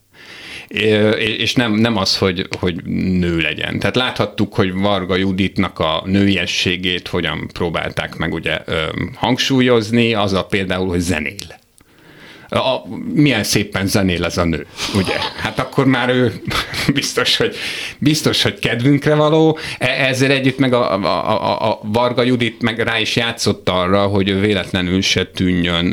és 1.16 1.54
nem, 1.54 1.72
nem 1.72 1.96
az, 1.96 2.18
hogy, 2.18 2.46
hogy 2.58 2.84
nő 2.84 3.38
legyen. 3.40 3.78
Tehát 3.78 3.96
láthattuk, 3.96 4.54
hogy 4.54 4.72
Varga 4.72 5.16
Juditnak 5.16 5.78
a 5.78 6.02
nőiességét 6.06 7.08
hogyan 7.08 7.48
próbálták 7.52 8.16
meg 8.16 8.32
ugye 8.32 8.58
hangsúlyozni, 9.14 10.14
az 10.14 10.32
a 10.32 10.44
például, 10.44 10.88
hogy 10.88 11.00
zenél 11.00 11.59
a, 12.50 12.82
milyen 13.14 13.44
szépen 13.44 13.86
zenél 13.86 14.24
ez 14.24 14.36
a 14.36 14.44
nő, 14.44 14.66
ugye? 14.94 15.16
Hát 15.36 15.58
akkor 15.58 15.86
már 15.86 16.08
ő 16.08 16.42
biztos, 16.94 17.36
hogy, 17.36 17.56
biztos, 17.98 18.42
hogy 18.42 18.58
kedvünkre 18.58 19.14
való. 19.14 19.58
E, 19.78 19.86
ezzel 19.86 20.30
együtt 20.30 20.58
meg 20.58 20.72
a, 20.72 20.92
a, 20.92 21.30
a, 21.30 21.70
a 21.70 21.80
Varga 21.82 22.22
Judit 22.22 22.62
meg 22.62 22.78
rá 22.78 22.98
is 22.98 23.16
játszott 23.16 23.68
arra, 23.68 24.06
hogy 24.06 24.40
véletlenül 24.40 25.02
se 25.02 25.26
tűnjön 25.26 25.92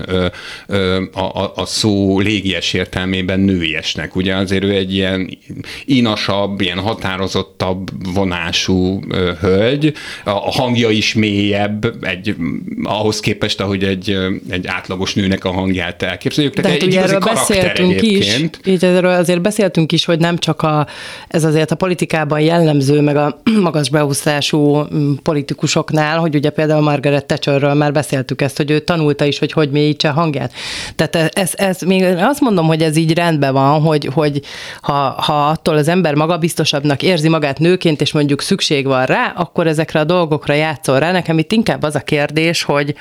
a, 1.13 1.19
a, 1.19 1.51
a 1.55 1.65
szó 1.65 2.19
légies 2.19 2.73
értelmében 2.73 3.39
nőiesnek. 3.39 4.15
Ugye 4.15 4.35
azért 4.35 4.63
ő 4.63 4.71
egy 4.71 4.93
ilyen 4.93 5.37
inasabb, 5.85 6.61
ilyen 6.61 6.79
határozottabb 6.79 8.13
vonású 8.13 9.01
hölgy, 9.39 9.93
a 10.23 10.31
hangja 10.31 10.89
is 10.89 11.13
mélyebb, 11.13 12.05
egy, 12.05 12.35
ahhoz 12.83 13.19
képest, 13.19 13.61
ahogy 13.61 13.83
egy, 13.83 14.17
egy 14.49 14.67
átlagos 14.67 15.13
nőnek 15.13 15.45
a 15.45 15.51
hangját 15.51 16.01
elképzeljük 16.01 16.46
mondjuk, 16.47 16.65
tehát 16.65 16.79
De 16.79 16.85
egy 16.85 16.95
hát 16.95 17.05
erről 17.05 17.19
beszéltünk 17.19 17.91
egyébként. 17.91 18.59
is, 18.63 18.73
így 18.73 18.85
erről 18.85 19.11
azért 19.11 19.41
beszéltünk 19.41 19.91
is, 19.91 20.05
hogy 20.05 20.19
nem 20.19 20.37
csak 20.37 20.61
a, 20.61 20.87
ez 21.27 21.43
azért 21.43 21.71
a 21.71 21.75
politikában 21.75 22.39
jellemző, 22.39 23.01
meg 23.01 23.15
a 23.15 23.41
magas 23.61 23.89
beúszású 23.89 24.83
mm, 24.93 25.13
politikusoknál, 25.23 26.17
hogy 26.17 26.35
ugye 26.35 26.49
például 26.49 26.81
Margaret 26.81 27.25
Thatcherről 27.25 27.73
már 27.73 27.91
beszéltük 27.91 28.41
ezt, 28.41 28.57
hogy 28.57 28.71
ő 28.71 28.79
tanulta 28.79 29.25
is, 29.25 29.39
hogy 29.39 29.51
hogy 29.51 29.71
mélyítse 29.71 30.09
hangját. 30.09 30.53
Tehát 30.95 31.37
ez, 31.37 31.51
ez 31.55 31.81
még 31.81 32.03
azt 32.03 32.41
mondom, 32.41 32.67
hogy 32.67 32.81
ez 32.81 32.95
így 32.95 33.13
rendben 33.13 33.53
van, 33.53 33.81
hogy, 33.81 34.09
hogy 34.13 34.41
ha, 34.81 34.93
ha 35.21 35.47
attól 35.47 35.75
az 35.75 35.87
ember 35.87 36.13
magabiztosabbnak 36.13 37.03
érzi 37.03 37.29
magát 37.29 37.59
nőként, 37.59 38.01
és 38.01 38.11
mondjuk 38.11 38.41
szükség 38.41 38.85
van 38.85 39.05
rá, 39.05 39.33
akkor 39.35 39.67
ezekre 39.67 39.99
a 39.99 40.03
dolgokra 40.03 40.53
játszol 40.53 40.99
rá. 40.99 41.11
Nekem 41.11 41.37
itt 41.37 41.51
inkább 41.51 41.83
az 41.83 41.95
a 41.95 41.99
kérdés, 41.99 42.63
hogy 42.63 42.95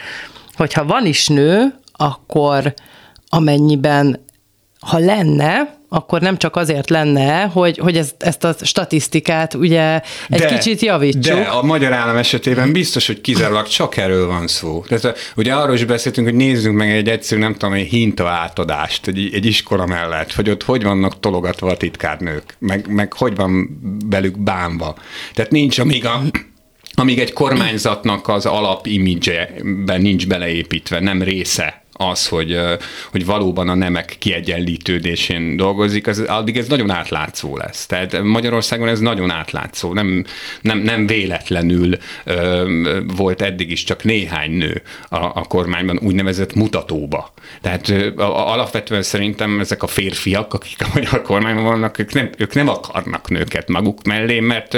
hogyha 0.57 0.85
van 0.85 1.07
is 1.07 1.27
nő, 1.27 1.75
akkor 1.93 2.75
amennyiben 3.29 4.25
ha 4.81 4.99
lenne, 4.99 5.75
akkor 5.89 6.21
nem 6.21 6.37
csak 6.37 6.57
azért 6.57 6.91
lenne, 6.91 7.43
hogy, 7.43 7.79
hogy 7.79 7.97
ez, 7.97 8.15
ezt 8.19 8.45
a 8.45 8.55
statisztikát 8.63 9.55
ugye 9.55 10.01
egy 10.29 10.39
de, 10.39 10.47
kicsit 10.47 10.81
javítsuk. 10.81 11.23
De 11.35 11.41
a 11.41 11.63
magyar 11.63 11.93
állam 11.93 12.17
esetében 12.17 12.73
biztos, 12.73 13.07
hogy 13.07 13.21
kizárólag 13.21 13.67
csak 13.67 13.97
erről 13.97 14.27
van 14.27 14.47
szó. 14.47 14.85
Tehát 14.89 15.33
ugye 15.37 15.55
arról 15.55 15.75
is 15.75 15.85
beszéltünk, 15.85 16.27
hogy 16.27 16.37
nézzünk 16.37 16.77
meg 16.77 16.91
egy 16.91 17.09
egyszerű, 17.09 17.41
nem 17.41 17.53
tudom, 17.53 17.75
egy 17.75 17.89
hinta 17.89 18.29
átadást 18.29 19.07
egy, 19.07 19.31
egy 19.33 19.47
iskola 19.47 19.87
mellett, 19.87 20.33
hogy 20.33 20.51
ott 20.51 20.63
hogy 20.63 20.83
vannak 20.83 21.21
tologatva 21.21 21.71
a 21.71 21.77
titkárnők, 21.77 22.57
meg, 22.59 22.87
meg 22.89 23.13
hogy 23.13 23.37
van 23.37 23.81
belük 24.07 24.39
bánva. 24.39 24.97
Tehát 25.35 25.51
nincs, 25.51 25.79
amíg 25.79 26.07
a 26.07 26.23
amíg 26.99 27.19
egy 27.19 27.33
kormányzatnak 27.33 28.29
az 28.29 28.47
alapimidzseben 28.47 30.01
nincs 30.01 30.27
beleépítve, 30.27 31.01
nem 31.01 31.23
része 31.23 31.86
az, 31.97 32.29
hogy, 32.29 32.61
hogy 33.11 33.25
valóban 33.25 33.69
a 33.69 33.75
nemek 33.75 34.17
kiegyenlítődésén 34.19 35.57
dolgozik, 35.57 36.07
az, 36.07 36.19
addig 36.19 36.57
ez 36.57 36.69
nagyon 36.69 36.91
átlátszó 36.91 37.57
lesz. 37.57 37.87
Tehát 37.87 38.23
Magyarországon 38.23 38.89
ez 38.89 39.01
nagyon 39.01 39.31
átlátszó. 39.31 39.93
Nem, 39.93 40.25
nem, 40.61 40.79
nem 40.79 41.07
véletlenül 41.07 41.97
ö, 42.25 43.01
volt 43.17 43.43
eddig 43.43 43.71
is 43.71 43.85
csak 43.85 44.05
néhány 44.05 44.51
nő 44.51 44.83
a, 45.09 45.17
a 45.17 45.45
kormányban 45.49 45.99
úgynevezett 46.03 46.55
mutatóba. 46.55 47.33
Tehát 47.61 47.89
ö, 47.89 48.11
alapvetően 48.17 49.03
szerintem 49.03 49.61
ezek 49.61 49.83
a 49.83 49.87
férfiak, 49.87 50.55
akik 50.55 50.83
a 50.83 50.91
magyar 50.95 51.23
kormányban 51.23 51.65
vannak, 51.65 51.99
ők 51.99 52.13
nem, 52.13 52.31
ők 52.39 52.55
nem 52.55 52.69
akarnak 52.69 53.29
nőket 53.29 53.69
maguk 53.69 54.03
mellé, 54.03 54.41
mert, 54.41 54.77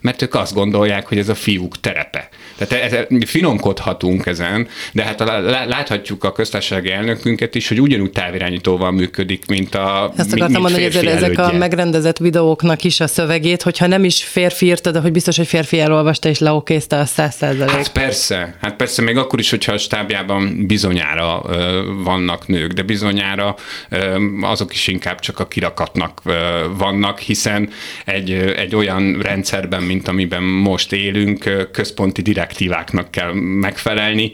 mert 0.00 0.22
ők 0.22 0.34
azt 0.34 0.54
gondolják, 0.54 1.06
hogy 1.06 1.18
ez 1.18 1.28
a 1.28 1.34
fiúk 1.34 1.80
terepe. 1.80 2.28
Tehát 2.66 2.92
ez, 2.92 3.06
finomkodhatunk 3.26 4.26
ezen, 4.26 4.68
de 4.92 5.02
hát 5.04 5.20
láthatjuk 5.68 6.24
a 6.24 6.32
köztársasági 6.32 6.90
elnökünket 6.90 7.54
is, 7.54 7.68
hogy 7.68 7.80
ugyanúgy 7.80 8.10
távirányítóval 8.10 8.90
működik, 8.90 9.46
mint 9.46 9.74
a 9.74 10.12
Ezt 10.16 10.32
akartam 10.32 10.62
mondani, 10.62 10.82
hogy 10.92 11.06
ezek 11.06 11.38
a 11.38 11.52
megrendezett 11.52 12.18
videóknak 12.18 12.84
is 12.84 13.00
a 13.00 13.06
szövegét, 13.06 13.62
hogyha 13.62 13.86
nem 13.86 14.04
is 14.04 14.24
férfi 14.24 14.66
írta, 14.66 14.90
de 14.90 15.00
hogy 15.00 15.12
biztos, 15.12 15.36
hogy 15.36 15.46
férfi 15.46 15.80
elolvasta 15.80 16.28
és 16.28 16.38
leokézte 16.38 16.98
a 16.98 17.04
száz 17.04 17.34
százalék. 17.34 17.70
Hát 17.70 17.92
persze, 17.92 18.56
hát 18.60 18.76
persze, 18.76 19.02
még 19.02 19.16
akkor 19.16 19.38
is, 19.38 19.50
hogyha 19.50 19.72
a 19.72 19.78
stábjában 19.78 20.66
bizonyára 20.66 21.42
ö, 21.48 21.82
vannak 22.04 22.46
nők, 22.46 22.72
de 22.72 22.82
bizonyára 22.82 23.56
ö, 23.88 24.16
azok 24.40 24.72
is 24.72 24.86
inkább 24.86 25.18
csak 25.18 25.38
a 25.38 25.48
kirakatnak 25.48 26.20
ö, 26.24 26.32
vannak, 26.76 27.18
hiszen 27.18 27.68
egy, 28.04 28.30
egy 28.32 28.74
olyan 28.74 29.20
rendszerben, 29.22 29.82
mint 29.82 30.08
amiben 30.08 30.42
most 30.42 30.92
élünk, 30.92 31.68
központi 31.72 32.22
direktíváknak 32.50 33.10
kell 33.10 33.32
megfelelni. 33.34 34.32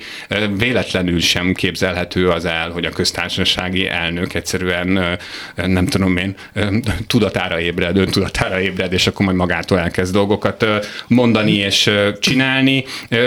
Véletlenül 0.56 1.20
sem 1.20 1.52
képzelhető 1.52 2.28
az 2.28 2.44
el, 2.44 2.70
hogy 2.70 2.84
a 2.84 2.90
köztársasági 2.90 3.88
elnök 3.88 4.34
egyszerűen 4.34 5.18
nem 5.54 5.86
tudom 5.86 6.16
én, 6.16 6.34
tudatára 7.06 7.60
ébred, 7.60 7.96
öntudatára 7.96 8.60
ébred, 8.60 8.92
és 8.92 9.06
akkor 9.06 9.24
majd 9.26 9.38
magától 9.38 9.78
elkezd 9.78 10.12
dolgokat 10.12 10.66
mondani 11.06 11.52
és 11.52 11.90
csinálni. 12.20 12.84
E, 13.08 13.18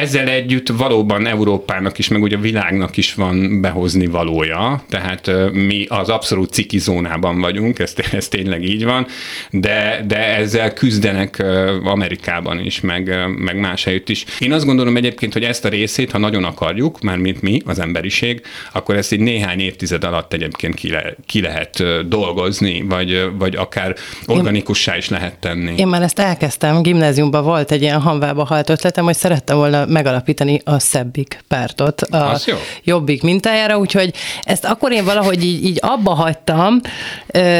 ezzel 0.00 0.28
együtt 0.28 0.68
valóban 0.68 1.26
Európának 1.26 1.98
is, 1.98 2.08
meg 2.08 2.22
ugye 2.22 2.36
a 2.36 2.40
világnak 2.40 2.96
is 2.96 3.14
van 3.14 3.60
behozni 3.60 4.06
valója, 4.06 4.82
tehát 4.88 5.30
mi 5.52 5.86
az 5.88 6.08
abszolút 6.08 6.52
ciki 6.52 6.78
zónában 6.78 7.40
vagyunk, 7.40 7.78
ez, 7.78 7.94
ez 8.12 8.28
tényleg 8.28 8.62
így 8.62 8.84
van, 8.84 9.06
de, 9.50 10.04
de 10.06 10.36
ezzel 10.36 10.72
küzdenek 10.72 11.42
Amerikában 11.84 12.60
is, 12.60 12.80
meg, 12.80 13.14
meg 13.38 13.56
más 13.56 13.84
helyütt 13.84 14.08
is. 14.08 14.17
Én 14.38 14.52
azt 14.52 14.64
gondolom 14.64 14.96
egyébként, 14.96 15.32
hogy 15.32 15.42
ezt 15.42 15.64
a 15.64 15.68
részét, 15.68 16.10
ha 16.10 16.18
nagyon 16.18 16.44
akarjuk, 16.44 17.00
már 17.00 17.16
mint 17.16 17.42
mi, 17.42 17.60
az 17.64 17.78
emberiség, 17.78 18.42
akkor 18.72 18.96
ezt 18.96 19.12
egy 19.12 19.20
néhány 19.20 19.60
évtized 19.60 20.04
alatt 20.04 20.32
egyébként 20.32 20.74
ki, 20.74 20.90
le, 20.90 21.14
ki 21.26 21.40
lehet 21.40 21.82
dolgozni, 22.08 22.84
vagy, 22.88 23.30
vagy 23.38 23.56
akár 23.56 23.94
organikussá 24.26 24.96
is 24.96 25.08
lehet 25.08 25.38
tenni. 25.38 25.74
Én 25.76 25.86
már 25.86 26.02
ezt 26.02 26.18
elkezdtem, 26.18 26.82
gimnáziumban 26.82 27.44
volt 27.44 27.70
egy 27.70 27.82
ilyen 27.82 28.00
hanvába 28.00 28.44
halt 28.44 28.68
ötletem, 28.68 29.04
hogy 29.04 29.16
szerettem 29.16 29.56
volna 29.56 29.86
megalapítani 29.86 30.60
a 30.64 30.78
Szebbik 30.78 31.44
pártot 31.48 32.00
a 32.00 32.38
jó. 32.46 32.56
Jobbik 32.84 33.22
mintájára, 33.22 33.78
úgyhogy 33.78 34.14
ezt 34.42 34.64
akkor 34.64 34.92
én 34.92 35.04
valahogy 35.04 35.44
így, 35.44 35.64
így 35.64 35.78
abba 35.80 36.14
hagytam, 36.14 36.80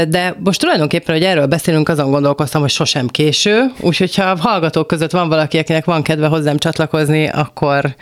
de 0.08 0.36
most 0.44 0.60
tulajdonképpen, 0.60 1.14
hogy 1.14 1.24
erről 1.24 1.46
beszélünk, 1.46 1.88
azon 1.88 2.10
gondolkoztam, 2.10 2.60
hogy 2.60 2.70
sosem 2.70 3.08
késő, 3.08 3.64
úgyhogy 3.80 4.14
ha 4.14 4.22
a 4.22 4.36
hallgatók 4.38 4.86
között 4.86 5.10
van 5.10 5.28
valaki, 5.28 5.58
akinek 5.58 5.84
van 5.84 6.02
kedve 6.02 6.26
hozzám 6.48 6.72
csatlakozni, 6.72 7.28
akkor 7.28 7.94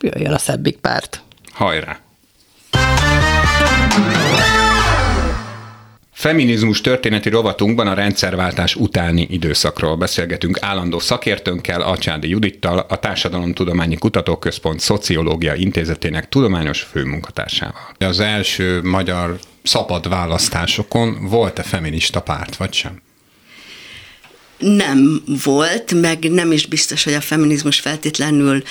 jöjjön 0.00 0.32
a 0.32 0.38
Szebbik 0.38 0.76
párt. 0.76 1.22
Hajrá! 1.52 1.98
Feminizmus 6.12 6.80
történeti 6.80 7.28
rovatunkban 7.28 7.86
a 7.86 7.94
rendszerváltás 7.94 8.74
utáni 8.74 9.26
időszakról 9.30 9.96
beszélgetünk 9.96 10.58
állandó 10.60 10.98
szakértőnkkel, 10.98 11.80
Acsádi 11.80 12.28
Judittal, 12.28 12.78
a 12.78 12.96
Társadalomtudományi 12.96 13.96
Kutatóközpont 13.96 14.80
Szociológia 14.80 15.54
Intézetének 15.54 16.28
tudományos 16.28 16.80
főmunkatársával. 16.82 17.94
Az 17.98 18.20
első 18.20 18.82
magyar 18.82 19.38
szabad 19.62 20.08
választásokon 20.08 21.26
volt-e 21.28 21.62
feminista 21.62 22.20
párt, 22.20 22.56
vagy 22.56 22.72
sem? 22.72 23.00
Nem 24.62 25.22
volt, 25.44 26.00
meg 26.00 26.30
nem 26.30 26.52
is 26.52 26.66
biztos, 26.66 27.04
hogy 27.04 27.12
a 27.14 27.20
feminizmus 27.20 27.80
feltétlenül 27.80 28.62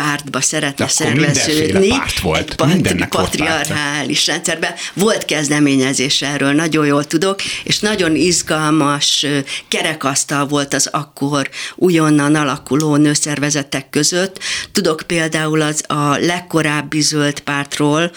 pártba 0.00 0.40
szeretne 0.40 0.84
De 0.84 0.90
szerveződni. 0.90 1.88
párt 1.88 2.20
volt. 2.20 2.54
Egy 2.70 2.94
pat- 2.94 3.08
patriarchális 3.08 4.26
rendszerben. 4.26 4.74
Volt 4.94 5.24
kezdeményezés 5.24 6.22
erről, 6.22 6.52
nagyon 6.52 6.86
jól 6.86 7.04
tudok, 7.04 7.42
és 7.64 7.78
nagyon 7.78 8.16
izgalmas 8.16 9.26
kerekasztal 9.68 10.46
volt 10.46 10.74
az 10.74 10.88
akkor 10.92 11.48
újonnan 11.74 12.34
alakuló 12.34 12.96
nőszervezetek 12.96 13.90
között. 13.90 14.38
Tudok 14.72 15.02
például 15.06 15.60
az 15.60 15.84
a 15.86 16.16
legkorábbi 16.16 17.00
zöld 17.00 17.40
pártról, 17.40 18.10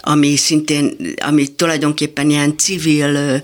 ami 0.00 0.36
szintén, 0.36 0.96
ami 1.20 1.46
tulajdonképpen 1.46 2.30
ilyen 2.30 2.56
civil 2.58 3.42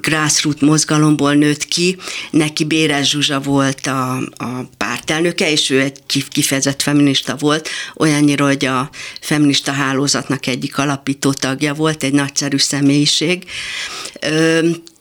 grassroot 0.00 0.60
mozgalomból 0.60 1.34
nőtt 1.34 1.64
ki, 1.64 1.96
neki 2.30 2.64
Béres 2.64 3.10
Zsuzsa 3.10 3.40
volt 3.40 3.86
a, 3.86 4.16
a 4.16 4.64
pártelnöke, 4.76 5.50
és 5.50 5.70
ő 5.70 5.80
egy 5.80 6.26
kifejezett 6.28 6.82
feminista 6.92 7.36
volt, 7.36 7.68
olyannyira, 7.96 8.46
hogy 8.46 8.64
a 8.64 8.90
feminista 9.20 9.72
hálózatnak 9.72 10.46
egyik 10.46 10.78
alapító 10.78 11.32
tagja 11.32 11.74
volt, 11.74 12.02
egy 12.02 12.12
nagyszerű 12.12 12.56
személyiség 12.56 13.44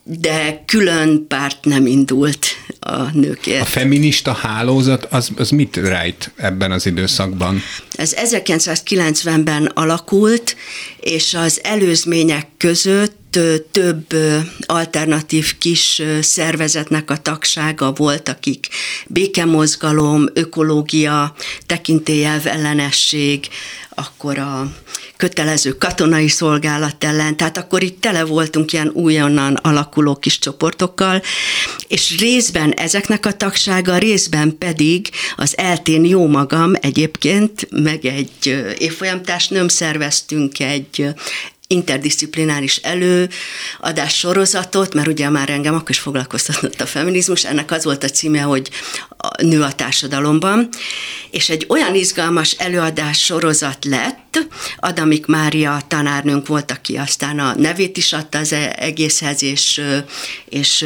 de 0.03 0.63
külön 0.65 1.27
párt 1.27 1.65
nem 1.65 1.85
indult 1.85 2.45
a 2.79 3.01
nőkért. 3.13 3.61
A 3.61 3.65
feminista 3.65 4.33
hálózat 4.33 5.07
az, 5.09 5.29
az 5.35 5.49
mit 5.49 5.75
rejt 5.75 6.31
ebben 6.35 6.71
az 6.71 6.85
időszakban? 6.85 7.61
Ez 7.95 8.15
1990-ben 8.15 9.65
alakult, 9.65 10.55
és 10.99 11.33
az 11.33 11.59
előzmények 11.63 12.47
között 12.57 13.10
több 13.71 14.05
alternatív 14.65 15.57
kis 15.57 16.01
szervezetnek 16.21 17.11
a 17.11 17.17
tagsága 17.17 17.91
volt, 17.91 18.29
akik 18.29 18.67
békemozgalom, 19.07 20.25
ökológia, 20.33 21.35
tekintélyelv 21.65 22.47
ellenesség, 22.47 23.47
akkor 23.95 24.37
a 24.37 24.71
kötelező 25.17 25.77
katonai 25.77 26.27
szolgálat 26.27 27.03
ellen, 27.03 27.37
tehát 27.37 27.57
akkor 27.57 27.83
itt 27.83 28.01
tele 28.01 28.23
voltunk 28.23 28.73
ilyen 28.73 28.91
újonnan 28.93 29.55
alakuló 29.55 30.15
kis 30.15 30.39
csoportokkal, 30.39 31.21
és 31.87 32.19
részben 32.19 32.71
ezeknek 32.71 33.25
a 33.25 33.33
tagsága, 33.33 33.97
részben 33.97 34.57
pedig 34.57 35.09
az 35.35 35.57
eltén 35.57 36.05
jó 36.05 36.27
magam 36.27 36.73
egyébként, 36.81 37.67
meg 37.71 38.05
egy 38.05 38.63
évfolyamtársnőm 38.77 39.67
szerveztünk 39.67 40.59
egy 40.59 41.13
interdisziplináris 41.71 42.75
előadás 42.75 44.17
sorozatot, 44.17 44.93
mert 44.93 45.07
ugye 45.07 45.29
már 45.29 45.49
engem 45.49 45.73
akkor 45.73 45.89
is 45.89 45.99
foglalkoztatott 45.99 46.81
a 46.81 46.85
feminizmus, 46.85 47.45
ennek 47.45 47.71
az 47.71 47.83
volt 47.83 48.03
a 48.03 48.09
címe, 48.09 48.41
hogy 48.41 48.69
a 49.17 49.43
nő 49.43 49.61
a 49.61 49.71
társadalomban, 49.71 50.69
és 51.31 51.49
egy 51.49 51.65
olyan 51.69 51.95
izgalmas 51.95 52.51
előadás 52.51 53.23
sorozat 53.23 53.85
lett, 53.85 54.19
Adamik 54.77 55.25
Mária 55.25 55.81
tanárnőnk 55.87 56.47
volt, 56.47 56.71
aki 56.71 56.97
aztán 56.97 57.39
a 57.39 57.55
nevét 57.57 57.97
is 57.97 58.13
adta 58.13 58.37
az 58.37 58.55
egészhez, 58.75 59.43
és, 59.43 59.81
és 60.49 60.85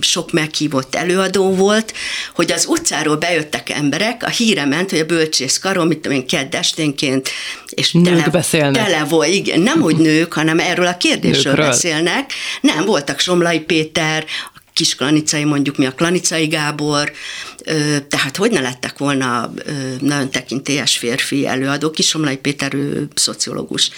sok 0.00 0.32
meghívott 0.32 0.94
előadó 0.94 1.54
volt, 1.54 1.94
hogy 2.34 2.52
az 2.52 2.66
utcáról 2.66 3.16
bejöttek 3.16 3.70
emberek, 3.70 4.24
a 4.24 4.28
híre 4.28 4.64
ment, 4.64 4.90
hogy 4.90 4.98
a 4.98 5.04
bölcsész 5.04 5.58
karom, 5.58 5.86
mit 5.86 5.98
tudom 5.98 6.18
én, 6.18 6.26
kedd 6.26 6.54
esténként, 6.56 7.28
és 7.68 7.92
nők 7.92 8.04
tele, 8.04 8.28
beszélnek. 8.28 8.84
tele 8.84 9.04
volt, 9.04 9.28
igen, 9.28 9.60
nem 9.60 9.80
hogy 9.80 9.96
nők, 10.10 10.32
hanem 10.32 10.58
erről 10.58 10.86
a 10.86 10.96
kérdésről 10.96 11.52
Nőkről. 11.52 11.70
beszélnek. 11.70 12.32
Nem, 12.60 12.84
voltak 12.84 13.18
Somlai 13.20 13.60
Péter, 13.60 14.24
kis 14.72 14.94
klanicai, 14.94 15.44
mondjuk 15.44 15.76
mi 15.76 15.86
a 15.86 15.92
klanicai 15.92 16.46
Gábor, 16.46 17.12
tehát 18.08 18.36
hogy 18.36 18.50
ne 18.50 18.60
lettek 18.60 18.98
volna 18.98 19.52
nagyon 20.00 20.30
tekintélyes 20.30 20.96
férfi 20.96 21.46
előadó, 21.46 21.90
Kisomlai 21.90 22.36
Péter, 22.36 22.74
ő 22.74 23.08
szociológus, 23.14 23.90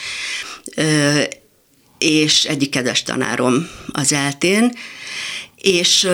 és 1.98 2.44
egyik 2.44 2.70
kedves 2.70 3.02
tanárom 3.02 3.68
az 3.92 4.12
eltén, 4.12 4.72
és 5.56 6.08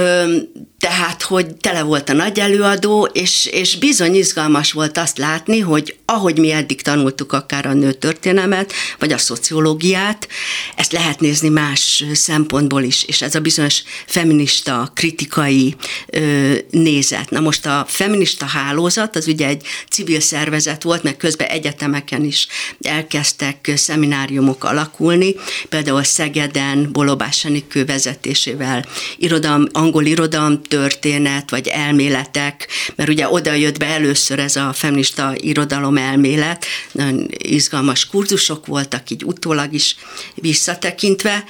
tehát, 0.79 1.22
hogy 1.22 1.55
tele 1.55 1.83
volt 1.83 2.09
a 2.09 2.12
nagy 2.12 2.39
előadó, 2.39 3.09
és, 3.12 3.47
és 3.47 3.76
bizony 3.76 4.14
izgalmas 4.14 4.72
volt 4.72 4.99
azt 4.99 5.18
látni, 5.18 5.59
hogy 5.59 5.97
ahogy 6.05 6.39
mi 6.39 6.51
eddig 6.51 6.83
tanultuk 6.83 7.33
akár 7.33 7.66
a 7.66 7.72
nő 7.72 7.93
történelmet, 7.93 8.72
vagy 8.99 9.12
a 9.12 9.18
szociológiát, 9.18 10.29
ezt 10.76 10.93
lehet 10.93 11.20
nézni 11.20 11.49
más 11.49 12.05
szempontból 12.12 12.83
is, 12.83 13.05
és 13.05 13.22
ez 13.22 13.35
a 13.35 13.41
bizonyos 13.41 13.83
feminista, 14.07 14.91
kritikai 14.95 15.76
ö, 16.07 16.55
nézet. 16.70 17.31
Na 17.31 17.41
most 17.41 17.66
a 17.66 17.85
feminista 17.89 18.47
hálózat, 18.47 19.16
az 19.16 19.26
ugye 19.26 19.47
egy 19.47 19.66
civil 19.91 20.20
szervezet 20.20 20.83
volt, 20.83 21.03
meg 21.03 21.16
közben 21.16 21.49
egyetemeken 21.49 22.24
is 22.24 22.47
elkezdtek 22.81 23.72
szemináriumok 23.76 24.64
alakulni, 24.64 25.35
például 25.68 26.05
Szegeden, 26.05 26.89
Bolobás 26.93 27.47
vezetésével 27.87 28.85
irodalom, 29.16 29.66
angol 29.72 30.05
irodalom 30.05 30.62
történet, 30.69 31.51
vagy 31.51 31.66
elméletek, 31.66 32.69
mert 32.97 33.09
ugye 33.09 33.29
oda 33.29 33.53
jött 33.53 33.79
be 33.79 33.87
először 33.87 34.39
ez 34.39 34.57
a 34.57 34.73
feminista 34.73 35.33
irodalom 35.37 35.97
elmélet, 35.97 36.64
nagyon 36.93 37.29
izgalmas 37.39 38.07
kurzusok 38.07 38.66
voltak, 38.66 39.11
így 39.11 39.25
utólag 39.25 39.73
is 39.73 39.97
visszatekintve, 40.35 41.45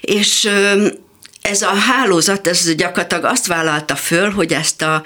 és 0.00 0.48
ez 1.40 1.62
a 1.62 1.74
hálózat, 1.74 2.46
ez 2.46 2.74
gyakorlatilag 2.74 3.24
azt 3.24 3.46
vállalta 3.46 3.96
föl, 3.96 4.30
hogy 4.30 4.52
ezt 4.52 4.82
a 4.82 5.02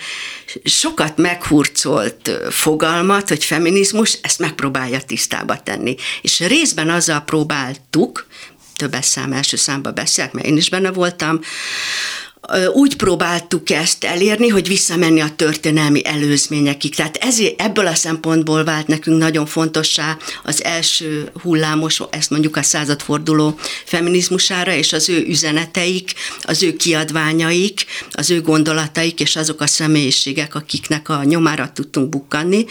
sokat 0.65 1.17
meghurcolt 1.17 2.31
fogalmat, 2.51 3.29
hogy 3.29 3.45
feminizmus, 3.45 4.19
ezt 4.23 4.39
megpróbálja 4.39 5.01
tisztába 5.01 5.63
tenni. 5.63 5.97
És 6.23 6.41
részben 6.41 6.91
azzal 6.91 7.21
próbáltuk, 7.21 8.27
többes 8.77 9.05
szám 9.05 9.33
első 9.33 9.57
számba 9.57 9.91
beszélek, 9.91 10.33
mert 10.33 10.47
én 10.47 10.57
is 10.57 10.71
benne 10.71 10.91
voltam, 10.91 11.41
úgy 12.73 12.97
próbáltuk 12.97 13.71
ezt 13.71 14.05
elérni, 14.05 14.49
hogy 14.49 14.69
visszamenni 14.69 15.21
a 15.21 15.35
történelmi 15.37 16.07
előzményekig. 16.07 16.95
Tehát 16.95 17.17
ezért, 17.17 17.61
ebből 17.61 17.87
a 17.87 17.95
szempontból 17.95 18.65
vált 18.65 18.87
nekünk 18.87 19.19
nagyon 19.19 19.47
fontossá 19.47 20.17
az 20.45 20.65
első 20.65 21.31
hullámos, 21.43 22.01
ezt 22.11 22.31
mondjuk 22.31 22.57
a 22.57 22.63
századforduló 22.63 23.59
feminizmusára, 23.85 24.73
és 24.73 24.93
az 24.93 25.09
ő 25.09 25.25
üzeneteik, 25.27 26.13
az 26.43 26.63
ő 26.63 26.77
kiadványaik, 26.77 27.85
az 28.13 28.31
ő 28.31 28.43
gondolataik, 28.43 29.21
és 29.21 29.37
azok 29.37 29.61
a 29.61 29.67
személyiségek, 29.67 30.55
akiknek 30.55 31.09
a 31.09 31.25
nyomára 31.25 31.73
tudtunk 31.73 32.09
bukkanni, 32.09 32.65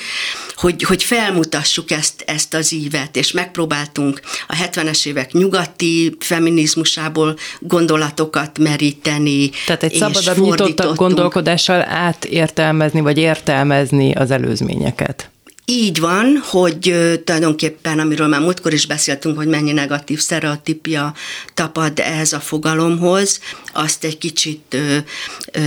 hogy, 0.55 0.84
hogy 0.84 1.03
felmutassuk 1.03 1.91
ezt, 1.91 2.24
ezt 2.26 2.53
az 2.53 2.74
ívet, 2.74 3.15
és 3.15 3.32
megpróbáltunk 3.32 4.22
a 4.47 4.55
70-es 4.55 5.05
évek 5.05 5.32
nyugati 5.32 6.15
feminizmusából 6.20 7.38
gondolatokat 7.59 8.57
meríteni, 8.57 9.51
tehát 9.66 9.84
egy 9.84 9.93
szabadabb, 9.93 10.38
nyitottabb 10.38 10.95
gondolkodással 10.95 11.86
átértelmezni, 11.89 13.01
vagy 13.01 13.18
értelmezni 13.18 14.14
az 14.14 14.32
előzményeket. 14.32 15.30
Így 15.70 15.99
van, 15.99 16.43
hogy 16.43 16.80
tulajdonképpen, 17.24 17.99
amiről 17.99 18.28
már 18.28 18.41
múltkor 18.41 18.74
is 18.74 18.86
beszéltünk, 18.86 19.38
hogy 19.38 19.47
mennyi 19.47 19.72
negatív 19.72 20.20
sztereotípia 20.20 21.14
tapad 21.53 21.99
ehhez 21.99 22.34
a 22.34 22.39
fogalomhoz, 22.39 23.39
azt 23.74 24.03
egy 24.03 24.18
kicsit 24.18 24.78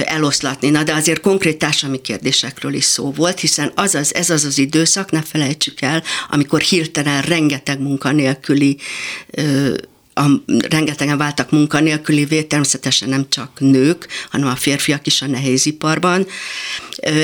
eloszlatni. 0.05 0.71
Na, 0.71 0.83
de 0.83 0.95
azért 0.95 1.21
konkrét 1.21 1.59
társadalmi 1.59 2.01
kérdésekről 2.01 2.75
is 2.75 2.85
szó 2.85 3.13
volt, 3.13 3.41
hiszen 3.41 3.73
az 3.75 3.95
az, 3.95 4.15
ez 4.15 4.31
az 4.31 4.45
az 4.45 4.59
időszak, 4.59 5.11
ne 5.11 5.23
felejtsük 5.23 5.81
el, 5.81 6.03
amikor 6.31 6.61
hirtelen 6.61 7.23
rengeteg 7.23 7.81
munkanélküli 7.81 8.77
a, 10.21 10.53
rengetegen 10.69 11.19
váltak 11.19 11.51
munkanélkülivé, 11.51 12.43
természetesen 12.43 13.09
nem 13.09 13.27
csak 13.29 13.51
nők, 13.59 14.07
hanem 14.31 14.49
a 14.49 14.57
férfiak 14.57 15.07
is 15.07 15.23
a 15.23 15.27
nehéziparban. 15.27 16.27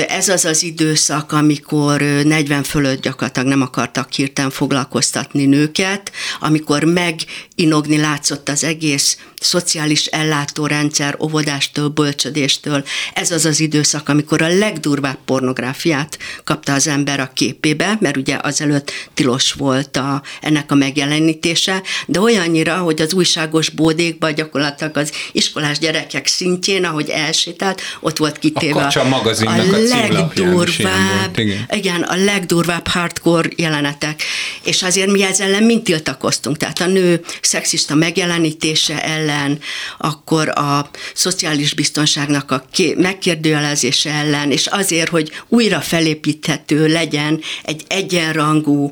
Ez 0.07 0.29
az 0.29 0.45
az 0.45 0.63
időszak, 0.63 1.31
amikor 1.31 2.01
40 2.01 2.63
fölött 2.63 3.01
gyakorlatilag 3.01 3.47
nem 3.47 3.61
akartak 3.61 4.11
hirtelen 4.11 4.51
foglalkoztatni 4.51 5.45
nőket, 5.45 6.11
amikor 6.39 6.83
meginogni 6.83 7.97
látszott 7.97 8.49
az 8.49 8.63
egész 8.63 9.17
szociális 9.39 10.05
ellátórendszer, 10.05 11.17
óvodástól, 11.21 11.87
bölcsödéstől. 11.87 12.83
Ez 13.13 13.31
az 13.31 13.45
az 13.45 13.59
időszak, 13.59 14.09
amikor 14.09 14.41
a 14.41 14.47
legdurvább 14.47 15.17
pornográfiát 15.25 16.17
kapta 16.43 16.73
az 16.73 16.87
ember 16.87 17.19
a 17.19 17.31
képébe, 17.33 17.97
mert 17.99 18.17
ugye 18.17 18.37
azelőtt 18.41 18.91
tilos 19.13 19.53
volt 19.53 19.97
a, 19.97 20.21
ennek 20.41 20.71
a 20.71 20.75
megjelenítése, 20.75 21.81
de 22.07 22.19
olyannyira, 22.19 22.83
hogy 22.87 23.01
az 23.01 23.13
újságos 23.13 23.69
bódékban 23.69 24.33
gyakorlatilag 24.35 24.97
az 24.97 25.11
iskolás 25.31 25.79
gyerekek 25.79 26.27
szintjén, 26.27 26.85
ahogy 26.85 27.09
elsétált, 27.09 27.81
ott 27.99 28.17
volt 28.17 28.39
kitéve 28.39 28.81
a, 28.81 28.99
a, 28.99 29.13
a, 29.13 29.49
a 29.49 29.55
legdurvább, 29.89 31.37
igen. 31.37 31.65
igen, 31.71 32.01
a 32.01 32.15
legdurvább 32.15 32.87
hardcore 32.87 33.49
jelenetek. 33.55 34.23
És 34.63 34.83
azért 34.83 35.11
mi 35.11 35.23
ezzel 35.23 35.47
ellen 35.47 35.63
mind 35.63 35.83
tiltakoztunk. 35.83 36.57
Tehát 36.57 36.79
a 36.79 36.85
nő 36.85 37.21
szexista 37.41 37.95
megjelenítése 37.95 39.03
ellen, 39.03 39.59
akkor 39.97 40.49
a 40.49 40.89
szociális 41.13 41.73
biztonságnak 41.73 42.51
a 42.51 42.65
megkérdőjelezése 42.95 44.11
ellen, 44.11 44.51
és 44.51 44.67
azért, 44.67 45.09
hogy 45.09 45.31
újra 45.47 45.79
felépíthető 45.79 46.87
legyen 46.87 47.41
egy 47.63 47.83
egyenrangú 47.87 48.89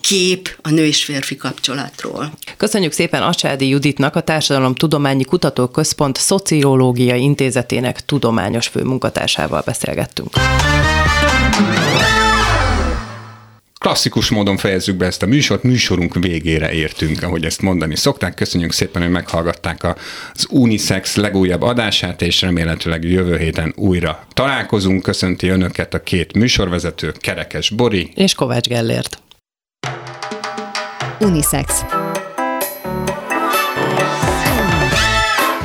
kép 0.00 0.56
a 0.62 0.70
nő 0.70 0.86
és 0.86 1.04
férfi 1.04 1.36
kapcsolatról. 1.36 2.32
Köszönjük 2.56 2.92
szépen 3.10 3.28
Acsádi 3.28 3.68
Juditnak, 3.68 4.16
a 4.16 4.20
Társadalom 4.20 4.74
Tudományi 4.74 5.24
Kutatóközpont 5.24 6.16
Szociológiai 6.16 7.22
Intézetének 7.22 8.04
tudományos 8.04 8.66
főmunkatársával 8.66 9.62
beszélgettünk. 9.66 10.28
klasszikus 13.78 14.30
módon 14.30 14.56
fejezzük 14.56 14.96
be 14.96 15.06
ezt 15.06 15.22
a 15.22 15.26
műsort, 15.26 15.62
műsorunk 15.62 16.14
végére 16.14 16.72
értünk, 16.72 17.22
ahogy 17.22 17.44
ezt 17.44 17.62
mondani 17.62 17.96
szokták. 17.96 18.34
Köszönjük 18.34 18.72
szépen, 18.72 19.02
hogy 19.02 19.10
meghallgatták 19.10 19.84
az 20.34 20.46
Unisex 20.50 21.16
legújabb 21.16 21.62
adását, 21.62 22.22
és 22.22 22.40
remélhetőleg 22.40 23.04
jövő 23.04 23.36
héten 23.38 23.72
újra 23.76 24.24
találkozunk. 24.32 25.02
Köszönti 25.02 25.48
önöket 25.48 25.94
a 25.94 26.02
két 26.02 26.32
műsorvezető, 26.32 27.12
Kerekes 27.18 27.70
Bori 27.70 28.10
és 28.14 28.34
Kovács 28.34 28.68
Gellért. 28.68 29.22
Unisex. 31.20 31.84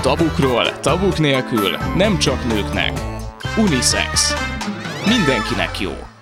Tabukról, 0.06 0.80
tabuk 0.80 1.20
nélkül, 1.20 1.78
nem 1.96 2.18
csak 2.18 2.48
nőknek. 2.48 3.00
Unisex. 3.58 4.34
Mindenkinek 5.06 5.80
jó. 5.80 6.15